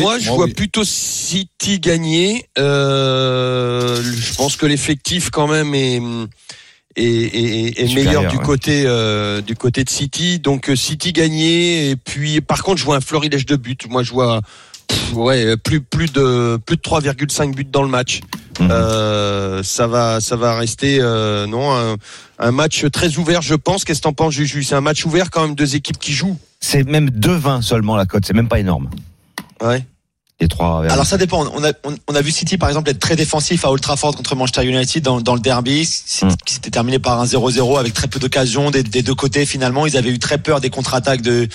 moi, 0.00 0.18
je 0.18 0.26
moi, 0.28 0.36
vois 0.36 0.44
oui. 0.46 0.54
plutôt 0.54 0.84
City 0.84 1.78
gagner. 1.80 2.46
Euh, 2.58 4.02
je 4.02 4.34
pense 4.34 4.56
que 4.56 4.66
l'effectif 4.66 5.30
quand 5.30 5.46
même 5.48 5.74
est 5.74 6.00
est, 6.96 7.02
est- 7.04 7.80
est 7.80 7.86
Supérieur, 7.88 8.22
meilleur 8.22 8.32
du 8.32 8.38
ouais. 8.38 8.44
côté 8.44 8.82
euh, 8.86 9.40
du 9.42 9.54
côté 9.54 9.84
de 9.84 9.90
City. 9.90 10.38
Donc 10.38 10.70
euh, 10.70 10.76
City 10.76 11.12
gagner 11.12 11.90
et 11.90 11.96
puis 11.96 12.40
par 12.40 12.62
contre, 12.62 12.78
je 12.78 12.84
vois 12.84 12.96
un 12.96 13.00
florilège 13.00 13.46
de 13.46 13.56
buts. 13.56 13.76
Moi, 13.88 14.02
je 14.02 14.12
vois 14.12 14.40
pff, 14.88 15.12
ouais 15.14 15.56
plus 15.58 15.80
plus 15.82 16.12
de 16.12 16.58
plus 16.64 16.76
de 16.76 16.82
3,5 16.82 17.54
buts 17.54 17.64
dans 17.70 17.82
le 17.82 17.88
match. 17.88 18.20
Mhm. 18.60 18.70
Euh, 18.70 19.62
ça 19.62 19.86
va 19.86 20.20
ça 20.20 20.36
va 20.36 20.56
rester 20.56 20.98
euh, 21.00 21.46
non 21.46 21.74
un, 21.74 21.96
un 22.38 22.50
match 22.52 22.84
très 22.90 23.16
ouvert, 23.18 23.42
je 23.42 23.54
pense. 23.54 23.84
Qu'est-ce 23.84 24.00
que 24.00 24.04
t'en 24.04 24.12
penses, 24.12 24.34
Juju? 24.34 24.62
C'est 24.64 24.74
un 24.74 24.80
match 24.80 25.04
ouvert 25.04 25.30
quand 25.30 25.42
même, 25.42 25.54
deux 25.54 25.74
équipes 25.76 25.98
qui 25.98 26.12
jouent. 26.12 26.38
C'est 26.60 26.84
même 26.88 27.10
2-20 27.10 27.62
seulement 27.62 27.96
la 27.96 28.06
cote. 28.06 28.24
C'est 28.26 28.34
même 28.34 28.48
pas 28.48 28.58
énorme. 28.58 28.88
Ouais. 29.62 29.84
Les 30.38 30.48
trois. 30.48 30.84
Alors 30.90 31.06
ça 31.06 31.16
dépend. 31.16 31.46
On 31.54 31.64
a, 31.64 31.72
on, 31.84 31.94
on 32.08 32.14
a 32.14 32.20
vu 32.20 32.30
City 32.30 32.58
par 32.58 32.68
exemple 32.68 32.90
être 32.90 32.98
très 32.98 33.16
défensif 33.16 33.64
à 33.64 33.70
Old 33.70 33.80
Trafford 33.80 34.14
contre 34.14 34.36
Manchester 34.36 34.66
United 34.66 35.02
dans, 35.02 35.20
dans 35.22 35.34
le 35.34 35.40
derby, 35.40 35.88
Mm. 36.22 36.28
qui 36.44 36.54
s'était 36.54 36.70
terminé 36.70 36.98
par 36.98 37.18
un 37.20 37.24
0-0 37.24 37.78
avec 37.78 37.94
très 37.94 38.06
peu 38.06 38.18
d'occasions 38.18 38.70
des, 38.70 38.82
des 38.82 39.02
deux 39.02 39.14
côtés. 39.14 39.46
Finalement, 39.46 39.86
ils 39.86 39.96
avaient 39.96 40.10
eu 40.10 40.18
très 40.18 40.36
peur 40.38 40.60
des 40.60 40.68
contre-attaques 40.70 41.22
de, 41.22 41.48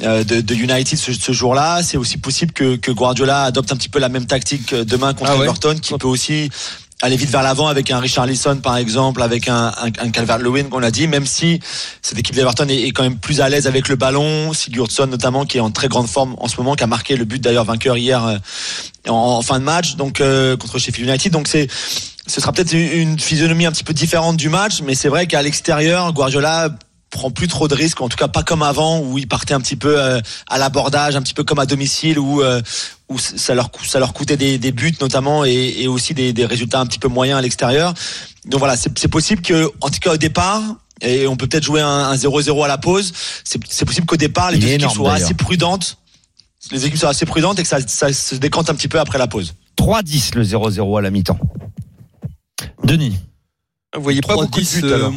de, 0.00 0.40
de 0.40 0.54
United 0.54 0.98
ce, 0.98 1.12
ce 1.12 1.32
jour-là. 1.32 1.82
C'est 1.82 1.96
aussi 1.96 2.18
possible 2.18 2.52
que, 2.52 2.76
que 2.76 2.90
Guardiola 2.90 3.44
adopte 3.44 3.72
un 3.72 3.76
petit 3.76 3.88
peu 3.88 3.98
la 3.98 4.08
même 4.08 4.26
tactique 4.26 4.72
euh, 4.72 4.84
demain 4.84 5.14
contre 5.14 5.32
Ah 5.32 5.36
ouais. 5.36 5.44
Everton, 5.44 5.76
qui 5.80 5.94
peut 5.94 6.08
aussi 6.08 6.50
aller 7.02 7.16
vite 7.16 7.28
vers 7.28 7.42
l'avant 7.42 7.66
avec 7.66 7.90
un 7.90 7.98
Richarlison 7.98 8.56
par 8.56 8.76
exemple, 8.76 9.22
avec 9.22 9.48
un, 9.48 9.66
un, 9.66 9.86
un 9.98 10.10
Calvert-Lewin 10.10 10.64
qu'on 10.70 10.82
a 10.82 10.90
dit, 10.90 11.06
même 11.06 11.26
si 11.26 11.60
cette 12.00 12.18
équipe 12.18 12.34
d'Everton 12.34 12.66
est, 12.68 12.82
est 12.82 12.90
quand 12.92 13.02
même 13.02 13.18
plus 13.18 13.40
à 13.40 13.48
l'aise 13.48 13.66
avec 13.66 13.88
le 13.88 13.96
ballon, 13.96 14.52
Sigurdsson 14.54 15.06
notamment 15.06 15.44
qui 15.44 15.58
est 15.58 15.60
en 15.60 15.70
très 15.70 15.88
grande 15.88 16.08
forme 16.08 16.34
en 16.38 16.48
ce 16.48 16.56
moment, 16.56 16.74
qui 16.76 16.84
a 16.84 16.86
marqué 16.86 17.16
le 17.16 17.24
but 17.24 17.42
d'ailleurs 17.42 17.64
vainqueur 17.64 17.96
hier 17.98 18.24
euh, 18.24 18.38
en, 19.08 19.12
en 19.12 19.42
fin 19.42 19.58
de 19.58 19.64
match, 19.64 19.96
donc 19.96 20.20
euh, 20.20 20.56
contre 20.56 20.78
Sheffield 20.78 21.08
United. 21.08 21.32
Donc 21.32 21.46
c'est 21.48 21.68
ce 22.26 22.40
sera 22.40 22.52
peut-être 22.52 22.72
une 22.72 23.18
physionomie 23.18 23.66
un 23.66 23.72
petit 23.72 23.84
peu 23.84 23.92
différente 23.92 24.38
du 24.38 24.48
match, 24.48 24.80
mais 24.82 24.94
c'est 24.94 25.08
vrai 25.10 25.26
qu'à 25.26 25.42
l'extérieur, 25.42 26.10
Guardiola 26.14 26.70
prend 27.14 27.30
plus 27.30 27.48
trop 27.48 27.68
de 27.68 27.74
risques, 27.74 28.00
en 28.02 28.08
tout 28.08 28.16
cas 28.18 28.28
pas 28.28 28.42
comme 28.42 28.62
avant 28.62 28.98
où 29.00 29.16
il 29.18 29.26
partait 29.26 29.54
un 29.54 29.60
petit 29.60 29.76
peu 29.76 29.98
euh, 29.98 30.20
à 30.48 30.58
l'abordage, 30.58 31.16
un 31.16 31.22
petit 31.22 31.32
peu 31.32 31.44
comme 31.44 31.60
à 31.60 31.66
domicile 31.66 32.18
où 32.18 32.42
euh, 32.42 32.60
où 33.08 33.18
ça 33.18 33.54
leur 33.54 33.70
ça 33.86 33.98
leur 34.00 34.12
coûtait 34.12 34.36
des, 34.36 34.58
des 34.58 34.72
buts 34.72 34.94
notamment 35.00 35.44
et, 35.44 35.74
et 35.78 35.88
aussi 35.88 36.12
des, 36.12 36.32
des 36.32 36.44
résultats 36.44 36.80
un 36.80 36.86
petit 36.86 36.98
peu 36.98 37.08
moyens 37.08 37.38
à 37.38 37.42
l'extérieur. 37.42 37.94
Donc 38.46 38.58
voilà, 38.58 38.76
c'est 38.76 39.08
possible 39.08 39.40
que 39.42 39.70
en 39.80 39.88
tout 39.90 40.00
cas 40.00 40.12
au 40.12 40.16
départ 40.18 40.60
et 41.00 41.26
on 41.26 41.36
peut 41.36 41.46
peut-être 41.46 41.64
jouer 41.64 41.80
un 41.80 41.88
un 42.10 42.16
0-0 42.16 42.64
à 42.64 42.68
la 42.68 42.78
pause. 42.78 43.12
C'est 43.44 43.84
possible 43.86 44.06
qu'au 44.06 44.16
départ 44.16 44.50
les 44.50 44.58
équipes 44.74 44.90
soient 44.90 45.14
assez 45.14 45.34
prudentes. 45.34 45.98
Les 46.72 46.84
équipes 46.86 46.98
soient 46.98 47.10
assez 47.10 47.26
prudentes 47.26 47.58
et 47.58 47.62
que 47.62 47.68
ça, 47.68 47.78
ça 47.86 48.12
se 48.12 48.34
décante 48.36 48.70
un 48.70 48.74
petit 48.74 48.88
peu 48.88 48.98
après 48.98 49.18
la 49.18 49.26
pause. 49.28 49.54
3-10 49.78 50.34
le 50.36 50.44
0-0 50.44 50.98
à 50.98 51.02
la 51.02 51.10
mi-temps. 51.10 51.38
Denis. 52.82 53.18
Vous 53.94 54.02
voyez 54.02 54.20
pas 54.20 54.34
beaucoup 54.34 54.60
de 54.60 54.64
3-10, 54.64 54.80
buts 54.80 54.92
alors. 54.92 55.08
euh, 55.08 55.10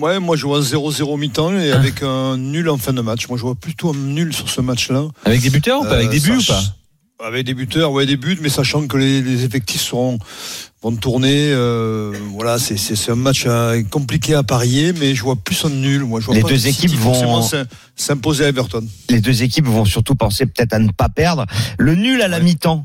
ouais, 0.00 0.18
moi 0.20 0.36
je 0.36 0.46
vois 0.46 0.58
un 0.58 0.62
0-0 0.62 1.18
mi-temps 1.18 1.52
et 1.58 1.72
avec 1.72 2.02
un 2.02 2.36
nul 2.36 2.68
en 2.68 2.76
fin 2.78 2.92
de 2.92 3.00
match. 3.00 3.28
Moi 3.28 3.36
je 3.38 3.42
vois 3.42 3.54
plutôt 3.54 3.90
un 3.90 3.96
nul 3.96 4.32
sur 4.32 4.48
ce 4.48 4.60
match-là. 4.60 5.04
Avec 5.24 5.40
des 5.42 5.50
buteurs 5.50 5.80
ou 5.80 5.84
pas 5.84 5.94
Avec 5.96 6.08
Euh, 6.08 6.10
des 6.10 6.20
buts 6.20 6.36
ou 6.38 6.42
pas 6.44 6.62
Avec 7.26 7.44
des 7.46 7.54
buteurs, 7.54 7.90
ouais, 7.92 8.06
des 8.06 8.16
buts, 8.16 8.38
mais 8.40 8.48
sachant 8.48 8.86
que 8.86 8.96
les, 8.96 9.20
les 9.22 9.44
effectifs 9.44 9.80
seront 9.82 10.18
vont 10.80 10.94
tourner. 10.94 11.50
euh, 11.52 12.12
voilà, 12.34 12.58
c'est 12.60 12.76
c'est 12.76 12.94
c'est 12.94 13.10
un 13.10 13.16
match 13.16 13.42
euh, 13.46 13.82
compliqué 13.90 14.34
à 14.34 14.44
parier, 14.44 14.92
mais 14.92 15.16
je 15.16 15.22
vois 15.24 15.34
plus 15.34 15.64
un 15.64 15.70
nul. 15.70 16.04
Moi, 16.04 16.20
je 16.20 16.26
vois 16.26 16.36
Les 16.36 16.42
pas 16.42 16.48
deux 16.48 16.68
équipes 16.68 16.92
vont- 16.92 17.42
s'imposer 17.96 18.44
à 18.44 18.48
Everton. 18.48 18.86
Les 19.10 19.20
deux 19.20 19.42
équipes 19.42 19.66
vont 19.66 19.84
surtout 19.84 20.14
penser 20.14 20.46
peut-être 20.46 20.72
à 20.74 20.78
ne 20.78 20.90
pas 20.92 21.08
perdre. 21.08 21.46
Le 21.78 21.96
nul 21.96 22.22
à 22.22 22.28
la 22.28 22.38
Ouais. 22.38 22.44
mi-temps 22.44 22.84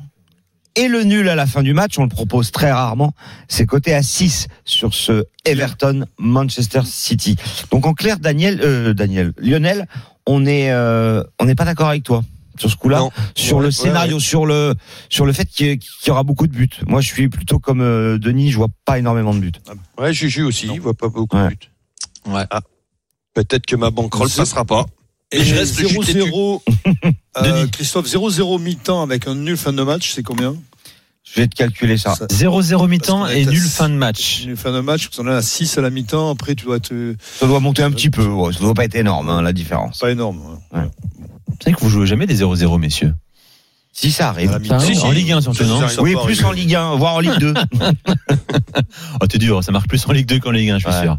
et 0.75 0.87
le 0.87 1.03
nul 1.03 1.29
à 1.29 1.35
la 1.35 1.45
fin 1.45 1.61
du 1.63 1.73
match, 1.73 1.97
on 1.99 2.03
le 2.03 2.09
propose 2.09 2.51
très 2.51 2.71
rarement. 2.71 3.13
C'est 3.47 3.65
coté 3.65 3.93
à 3.93 4.01
6 4.01 4.47
sur 4.65 4.93
ce 4.93 5.25
Everton 5.45 6.05
Manchester 6.17 6.81
City. 6.85 7.35
Donc 7.71 7.85
en 7.85 7.93
clair, 7.93 8.19
Daniel, 8.19 8.59
euh, 8.63 8.93
Daniel, 8.93 9.33
Lionel, 9.37 9.87
on 10.25 10.45
est 10.45 10.71
euh, 10.71 11.23
on 11.39 11.45
n'est 11.45 11.55
pas 11.55 11.65
d'accord 11.65 11.89
avec 11.89 12.03
toi 12.03 12.23
sur 12.57 12.69
ce 12.69 12.75
coup-là, 12.75 13.09
sur 13.35 13.57
Ouais, 13.57 13.63
le 13.63 13.67
ouais, 13.69 13.71
scénario, 13.71 14.19
sur 14.19 14.45
le 14.45 14.75
sur 15.09 15.25
le 15.25 15.33
fait 15.33 15.45
qu'il 15.45 15.79
y, 16.05 16.09
aura 16.11 16.23
beaucoup 16.23 16.45
de 16.47 16.53
buts. 16.53 16.69
Moi, 16.85 17.01
je 17.01 17.07
suis 17.07 17.27
plutôt 17.27 17.59
comme 17.59 17.81
euh, 17.81 18.17
Denis, 18.19 18.51
je 18.51 18.57
vois 18.57 18.67
pas 18.85 18.99
énormément 18.99 19.33
de 19.33 19.39
buts. 19.39 19.51
Ouais, 19.97 20.13
Juju 20.13 20.43
aussi, 20.43 20.67
il 20.71 20.79
voit 20.79 20.93
pas 20.93 21.09
beaucoup 21.09 21.35
Ouais. 21.35 21.45
de 21.45 21.49
buts. 21.49 21.69
Ouais. 22.27 22.45
Ah. 22.51 22.61
Peut-être 23.33 23.65
que 23.65 23.75
ma 23.75 23.89
banquerolle 23.89 24.29
passera 24.29 24.65
pas. 24.65 24.85
Et 25.33 25.43
je 25.43 25.55
reste 25.55 25.77
juste 25.79 26.05
têtu. 26.05 26.19
0-0. 26.21 26.61
euh. 27.37 27.67
Christophe, 27.67 28.07
0-0 28.07 28.61
mi-temps 28.61 29.01
avec 29.01 29.27
un 29.27 29.35
nul 29.35 29.57
fin 29.57 29.73
de 29.73 29.83
match, 29.83 30.11
c'est 30.13 30.23
combien 30.23 30.55
Je 31.23 31.41
vais 31.41 31.47
te 31.47 31.55
calculer 31.55 31.97
ça. 31.97 32.15
Ça- 32.15 32.27
0-0 32.27 32.87
mi-temps 32.87 33.27
et 33.27 33.45
nul 33.45 33.59
fin 33.61 33.89
de 33.89 33.95
match. 33.95 34.43
Nul 34.45 34.57
fin 34.57 34.71
de 34.71 34.79
match, 34.79 35.07
parce 35.07 35.17
qu'on 35.17 35.27
est 35.27 35.35
à 35.35 35.41
6 35.41 35.77
à 35.77 35.81
la 35.81 35.89
mi-temps. 35.89 36.29
Après, 36.29 36.55
tu 36.55 36.65
dois 36.65 36.77
être 36.77 36.93
euh, 36.93 37.15
Ça 37.39 37.47
doit 37.47 37.59
monter 37.59 37.81
un 37.83 37.91
petit 37.91 38.09
peu. 38.09 38.25
ouais, 38.25 38.53
ça 38.53 38.59
doit 38.59 38.73
pas 38.73 38.85
être 38.85 38.95
énorme 38.95 39.29
hein, 39.29 39.41
la 39.41 39.53
différence. 39.53 39.99
pas 39.99 40.11
énorme. 40.11 40.39
ouais. 40.73 40.81
C'est 41.61 41.69
vrai 41.69 41.73
que 41.79 41.83
vous 41.83 41.89
jouez 41.89 42.05
jamais 42.07 42.25
des 42.27 42.37
0-0, 42.41 42.77
messieurs. 42.79 43.13
Si 43.95 44.11
ça 44.11 44.29
arrive. 44.29 44.49
Ça, 44.67 44.79
Si, 44.79 44.97
en. 44.99 45.11
Ligue 45.11 45.31
1 45.33 45.41
surtout, 45.41 45.65
non. 45.65 45.79
Oui, 45.99 46.15
plus 46.25 46.43
en 46.43 46.51
Ligue 46.51 46.73
1, 46.75 46.95
voire 46.95 47.13
en 47.15 47.19
Ligue 47.19 47.37
2. 47.39 47.53
Oh, 49.21 49.27
t'es 49.27 49.37
dur, 49.37 49.63
ça 49.63 49.71
marque 49.71 49.87
plus 49.87 50.05
en 50.07 50.11
Ligue 50.11 50.25
2 50.27 50.39
qu'en 50.39 50.51
Ligue 50.51 50.71
1, 50.71 50.79
je 50.79 50.87
suis 50.87 50.95
Ouais. 50.95 51.03
sûr. 51.03 51.17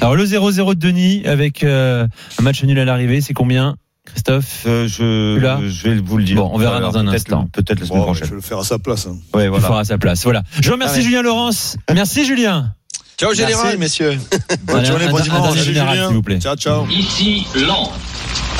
Alors, 0.00 0.14
le 0.16 0.24
0-0 0.24 0.74
de 0.74 0.78
Denis 0.80 1.22
avec 1.26 1.62
euh, 1.64 2.06
un 2.38 2.42
match 2.42 2.62
nul 2.64 2.78
à 2.78 2.84
l'arrivée, 2.84 3.20
c'est 3.20 3.32
combien, 3.32 3.76
Christophe? 4.04 4.64
Euh, 4.66 4.88
je, 4.88 5.38
je 5.68 5.88
vais 5.88 5.96
vous 5.96 6.18
le 6.18 6.24
dire. 6.24 6.36
Bon, 6.36 6.50
on 6.52 6.58
verra 6.58 6.76
Alors, 6.76 6.92
dans 6.92 6.98
un 6.98 7.08
instant. 7.08 7.48
Peut-être 7.52 7.80
la 7.80 7.86
semaine 7.86 8.00
je 8.00 8.04
prochaine. 8.04 8.28
vais 8.28 8.34
le 8.34 8.40
faire 8.40 8.58
à 8.58 8.64
sa 8.64 8.78
place. 8.78 9.06
hein. 9.06 9.16
Ouais, 9.34 9.44
Il 9.44 9.48
voilà. 9.50 9.66
fera 9.66 9.80
à 9.80 9.84
sa 9.84 9.98
place. 9.98 10.24
Voilà. 10.24 10.42
Je 10.60 10.70
remercie 10.70 10.94
Ah 10.96 10.98
ouais. 10.98 11.04
Julien 11.04 11.22
Laurence. 11.22 11.76
Merci 11.94 12.24
Julien. 12.26 12.72
Ciao 13.18 13.32
général. 13.34 13.64
Merci 13.64 13.78
messieurs. 13.78 14.18
Bonne 14.64 14.84
journée, 14.84 15.08
bon 15.08 15.20
dimanche. 15.20 15.56
général, 15.58 15.94
Julien. 15.94 16.06
s'il 16.08 16.16
vous 16.16 16.22
plaît. 16.22 16.38
Ciao, 16.40 16.56
ciao. 16.56 16.86
Ici 16.88 17.46
Londres. 17.54 17.94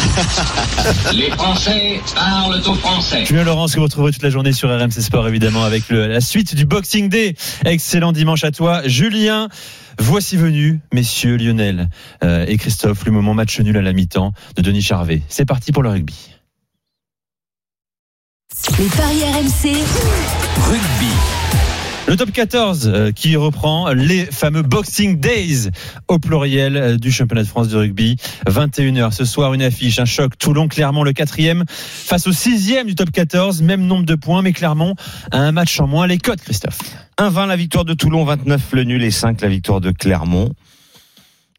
Les 1.12 1.30
Français 1.32 2.00
parlent 2.14 2.62
aux 2.66 2.74
Français. 2.74 3.26
Julien 3.26 3.44
Laurence 3.44 3.72
que 3.72 3.76
vous 3.78 3.84
retrouverez 3.84 4.12
toute 4.12 4.22
la 4.22 4.30
journée 4.30 4.52
sur 4.52 4.68
RMC 4.70 4.92
Sport 5.02 5.28
évidemment 5.28 5.64
avec 5.64 5.88
le- 5.90 6.06
la 6.06 6.20
suite 6.20 6.54
du 6.54 6.64
Boxing 6.64 7.08
Day. 7.08 7.34
Excellent 7.64 8.12
dimanche 8.12 8.44
à 8.44 8.50
toi 8.50 8.82
Julien. 8.86 9.48
Voici 9.98 10.36
venu, 10.36 10.80
messieurs 10.92 11.36
Lionel 11.36 11.88
euh, 12.22 12.44
et 12.46 12.56
Christophe, 12.56 13.04
le 13.04 13.12
moment 13.12 13.34
match 13.34 13.58
nul 13.60 13.76
à 13.76 13.82
la 13.82 13.92
mi-temps 13.92 14.32
de 14.56 14.62
Denis 14.62 14.82
Charvet. 14.82 15.22
C'est 15.28 15.46
parti 15.46 15.72
pour 15.72 15.82
le 15.82 15.90
rugby. 15.90 16.16
Les 18.78 18.86
paris 18.86 19.22
RMC. 19.22 19.72
Rugby. 20.66 21.12
Le 22.08 22.16
top 22.16 22.30
14 22.30 22.86
euh, 22.86 23.10
qui 23.10 23.34
reprend 23.34 23.92
les 23.92 24.26
fameux 24.26 24.62
Boxing 24.62 25.18
Days 25.18 25.70
au 26.06 26.20
pluriel 26.20 26.76
euh, 26.76 26.96
du 26.96 27.10
championnat 27.10 27.42
de 27.42 27.48
France 27.48 27.66
de 27.66 27.76
rugby. 27.76 28.16
21h 28.46 29.10
ce 29.10 29.24
soir, 29.24 29.54
une 29.54 29.62
affiche, 29.62 29.98
un 29.98 30.04
choc. 30.04 30.38
Toulon, 30.38 30.68
Clermont, 30.68 31.02
le 31.02 31.12
quatrième 31.12 31.64
face 31.66 32.28
au 32.28 32.32
sixième 32.32 32.86
du 32.86 32.94
top 32.94 33.10
14. 33.10 33.60
Même 33.62 33.84
nombre 33.86 34.06
de 34.06 34.14
points, 34.14 34.42
mais 34.42 34.52
Clermont 34.52 34.94
a 35.32 35.38
un 35.38 35.50
match 35.50 35.80
en 35.80 35.88
moins. 35.88 36.06
Les 36.06 36.18
codes, 36.18 36.40
Christophe. 36.40 36.78
1-20 37.18 37.48
la 37.48 37.56
victoire 37.56 37.84
de 37.84 37.94
Toulon, 37.94 38.24
29 38.24 38.62
le 38.72 38.84
nul 38.84 39.02
et 39.02 39.10
5 39.10 39.40
la 39.40 39.48
victoire 39.48 39.80
de 39.80 39.90
Clermont. 39.90 40.52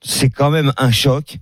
C'est 0.01 0.29
quand 0.29 0.49
même 0.49 0.71
un 0.77 0.91
choc. 0.91 1.39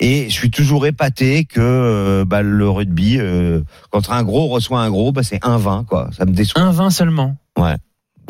Et 0.00 0.28
je 0.28 0.34
suis 0.34 0.50
toujours 0.50 0.86
épaté 0.86 1.44
que 1.44 1.60
euh, 1.60 2.24
bah, 2.24 2.42
le 2.42 2.68
rugby, 2.68 3.18
euh, 3.18 3.62
quand 3.90 4.10
un 4.10 4.22
gros 4.22 4.48
reçoit 4.48 4.80
un 4.80 4.90
gros, 4.90 5.12
bah, 5.12 5.22
c'est 5.22 5.42
1-20. 5.42 5.84
Quoi. 5.84 6.10
Ça 6.16 6.24
me 6.24 6.32
déçoit. 6.32 6.62
1-20 6.62 6.90
seulement. 6.90 7.36
Ouais. 7.56 7.76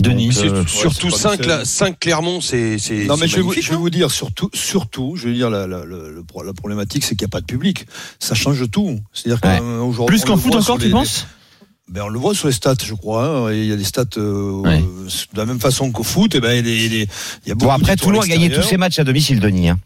Denis. 0.03 0.29
Donc, 0.31 0.45
euh, 0.45 0.65
Surtout 0.67 1.11
c'est 1.11 1.23
pas 1.23 1.31
5, 1.31 1.31
difficile. 1.33 1.49
là, 1.49 1.65
5 1.65 1.99
Clermont, 2.01 2.41
c'est 2.41 2.79
c'est 2.79 3.05
Non, 3.05 3.17
mais 3.17 3.27
je 3.29 3.37
vais, 3.37 3.43
vous, 3.43 3.49
magnifique, 3.49 3.65
je 3.67 3.71
vais 3.71 3.77
vous 3.77 3.91
dire, 3.91 4.11
surtout, 4.11 4.51
surtout, 4.55 5.15
je 5.17 5.29
vais 5.29 5.35
dire, 5.35 5.51
la, 5.51 5.67
la, 5.67 5.83
problématique, 6.57 7.05
c'est 7.05 7.17
qu'il 7.17 7.25
n'y 7.27 7.31
a 7.31 7.33
pas 7.33 7.41
de 7.41 7.47
public. 7.47 7.87
Ça 8.19 8.35
change 8.35 8.71
tout. 8.71 8.99
C'est-à-dire 9.13 9.41
Ouais. 9.49 9.59
qu'aujourd'hui. 9.59 10.17
Plus 10.19 10.25
qu'en 10.25 10.37
foot 10.37 10.55
encore, 10.55 10.79
tu 10.79 10.91
penses 10.91 11.27
ben, 11.91 12.03
On 12.05 12.09
le 12.09 12.19
voit 12.19 12.35
sur 12.35 12.49
les 12.49 12.53
stats, 12.53 12.75
je 12.85 12.93
crois. 12.95 13.25
hein, 13.27 13.51
et 13.53 13.61
Il 13.61 13.67
y 13.67 13.73
a 13.73 13.77
des 13.77 13.85
stats 13.85 14.05
euh, 14.19 14.51
Ouais. 14.61 14.83
euh, 14.83 15.09
de 15.33 15.39
la 15.39 15.47
même 15.47 15.59
façon 15.61 15.91
qu'au 15.91 16.03
foot. 16.03 16.35
Et 16.35 16.41
ben, 16.41 16.53
il, 16.53 16.69
est- 16.69 16.85
il 16.87 16.95
est- 16.95 17.09
il 17.45 17.49
y 17.49 17.53
a 17.53 17.55
beaucoup 17.55 17.67
Bon, 17.71 17.71
après, 17.73 17.97
Toulon 17.97 18.21
a 18.21 18.27
gagné 18.27 18.51
tous 18.51 18.63
ses 18.63 18.77
matchs 18.77 18.99
à 18.99 19.05
domicile, 19.05 19.41
Denis. 19.41 19.71
hein. 19.71 19.79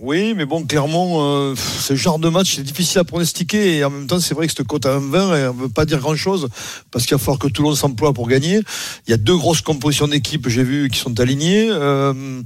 Oui, 0.00 0.34
mais 0.34 0.44
bon, 0.44 0.64
clairement, 0.64 1.18
euh, 1.20 1.54
ce 1.54 1.94
genre 1.94 2.18
de 2.18 2.28
match, 2.28 2.56
c'est 2.56 2.64
difficile 2.64 2.98
à 2.98 3.04
pronostiquer. 3.04 3.76
Et 3.76 3.84
en 3.84 3.90
même 3.90 4.08
temps, 4.08 4.18
c'est 4.18 4.34
vrai 4.34 4.48
que 4.48 4.52
cette 4.52 4.66
cote 4.66 4.86
à 4.86 4.98
1,20, 4.98 5.36
elle 5.36 5.46
ne 5.46 5.62
veut 5.62 5.68
pas 5.68 5.84
dire 5.84 6.00
grand-chose, 6.00 6.48
parce 6.90 7.06
qu'il 7.06 7.14
va 7.14 7.18
falloir 7.18 7.38
que 7.38 7.46
Toulon 7.46 7.76
s'emploie 7.76 8.12
pour 8.12 8.26
gagner. 8.26 8.60
Il 9.06 9.10
y 9.12 9.14
a 9.14 9.16
deux 9.16 9.36
grosses 9.36 9.60
compositions 9.60 10.08
d'équipes, 10.08 10.48
j'ai 10.48 10.64
vu, 10.64 10.90
qui 10.90 10.98
sont 10.98 11.20
alignées. 11.20 11.68
Euh, 11.70 12.42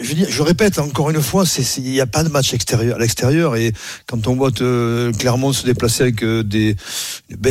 je, 0.00 0.42
répète 0.42 0.80
encore 0.80 1.10
une 1.10 1.22
fois, 1.22 1.44
il 1.78 1.84
n'y 1.84 2.00
a 2.00 2.06
pas 2.06 2.24
de 2.24 2.28
match 2.28 2.52
extérieur, 2.52 2.96
à 2.96 2.98
l'extérieur. 2.98 3.54
Et 3.54 3.72
quand 4.06 4.26
on 4.26 4.34
voit 4.34 4.50
euh, 4.60 5.12
Clermont 5.12 5.52
se 5.52 5.64
déplacer 5.64 6.02
avec 6.02 6.24
euh, 6.24 6.42
des, 6.42 6.74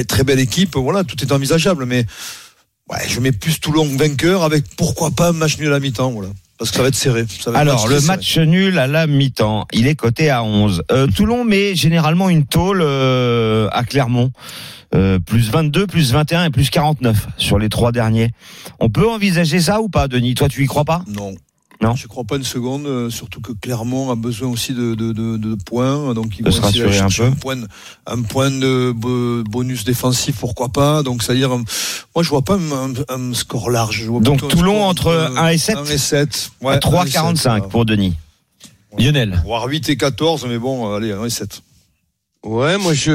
très 0.06 0.26
belles 0.26 0.40
équipes, 0.40 0.76
voilà, 0.76 1.06
tout 1.06 1.22
est 1.22 1.32
envisageable. 1.32 1.86
Mais 1.86 2.06
ouais, 2.90 3.08
je 3.08 3.22
mets 3.22 3.32
plus 3.32 3.62
Toulon 3.62 3.86
vainqueur 3.86 4.44
avec 4.44 4.66
pourquoi 4.76 5.12
pas 5.12 5.30
un 5.30 5.34
match 5.34 5.58
nul 5.60 5.68
à 5.68 5.72
la 5.72 5.80
mi-temps, 5.80 6.12
voilà. 6.12 6.30
Parce 6.58 6.70
que 6.72 6.78
ça 6.78 6.82
va 6.84 6.88
être 6.90 6.96
serré. 6.96 7.26
Ça 7.28 7.52
va 7.52 7.58
être 7.58 7.62
Alors, 7.62 7.88
le 7.88 7.96
serré. 8.00 8.08
match 8.08 8.38
nul 8.38 8.78
à 8.78 8.88
la 8.88 9.08
mi-temps, 9.08 9.66
il 9.74 9.88
est 9.88 9.96
coté 9.96 10.30
à 10.30 10.44
11. 10.44 10.84
Euh, 10.92 11.08
Toulon 11.08 11.44
met 11.44 11.76
généralement 11.76 12.30
une 12.30 12.46
tôle 12.46 12.82
euh, 12.82 13.68
à 13.72 13.84
Clermont. 13.84 14.32
Euh, 14.96 15.18
plus 15.18 15.50
22, 15.50 15.88
plus 15.88 16.12
21 16.14 16.46
et 16.46 16.50
plus 16.52 16.70
49 16.70 17.28
sur 17.38 17.58
les 17.58 17.68
trois 17.68 17.92
derniers. 17.92 18.30
On 18.80 18.90
peut 18.90 19.10
envisager 19.10 19.60
ça 19.60 19.82
ou 19.82 19.90
pas, 19.90 20.08
Denis? 20.08 20.36
Toi, 20.36 20.50
tu 20.50 20.64
y 20.64 20.68
crois 20.68 20.86
pas? 20.86 21.04
Non. 21.08 21.34
Non. 21.84 21.96
Je 21.96 22.08
crois 22.08 22.24
pas 22.24 22.38
une 22.38 22.44
seconde, 22.44 22.86
euh, 22.88 23.10
surtout 23.10 23.42
que 23.42 23.52
Clermont 23.52 24.10
a 24.12 24.16
besoin 24.16 24.50
aussi 24.50 24.74
de, 24.74 24.96
de, 24.96 25.12
de, 25.12 25.38
de 25.38 25.56
points. 25.56 26.14
Donc 26.14 26.38
ils 26.40 26.44
De 26.44 26.50
vont 26.50 26.56
se 26.56 26.68
essayer 26.68 26.84
un 26.86 26.92
chercher 26.92 27.24
peu. 27.24 27.30
un 27.30 27.32
point, 27.34 27.58
un 28.08 28.22
point 28.24 28.50
de 28.52 28.92
bo- 28.96 29.44
bonus 29.44 29.84
défensif, 29.84 30.38
pourquoi 30.40 30.70
pas. 30.70 31.04
Donc 31.04 31.22
c'est-à-dire, 31.24 31.54
euh, 31.54 31.62
moi 32.16 32.24
je 32.24 32.30
vois 32.30 32.42
pas 32.42 32.56
un, 32.56 32.92
un- 32.92 32.94
un 33.30 33.34
score 33.34 33.70
large. 33.70 34.04
Je 34.04 34.10
vois 34.10 34.22
Donc, 34.22 34.48
Toulon 34.48 34.84
entre 34.84 35.32
1 35.38 35.48
et 35.50 35.58
7 35.58 35.78
1 35.78 35.86
et 35.86 35.98
7. 35.98 36.52
À 36.62 36.66
Ouais, 36.66 36.74
1 36.74 36.78
et 36.78 36.82
7, 36.82 36.92
3,45 36.92 37.42
voilà. 37.44 37.62
pour 37.66 37.86
Denis. 37.86 38.14
Lionel. 38.98 39.42
Voire 39.46 39.66
8 39.66 39.90
et 39.90 39.98
14, 39.98 40.46
mais 40.48 40.58
bon, 40.60 40.92
euh, 40.92 40.98
allez, 40.98 41.12
1 41.12 41.26
et 41.26 41.30
7. 41.30 41.62
Ouais, 42.46 42.78
moi 42.78 42.94
je, 42.94 43.12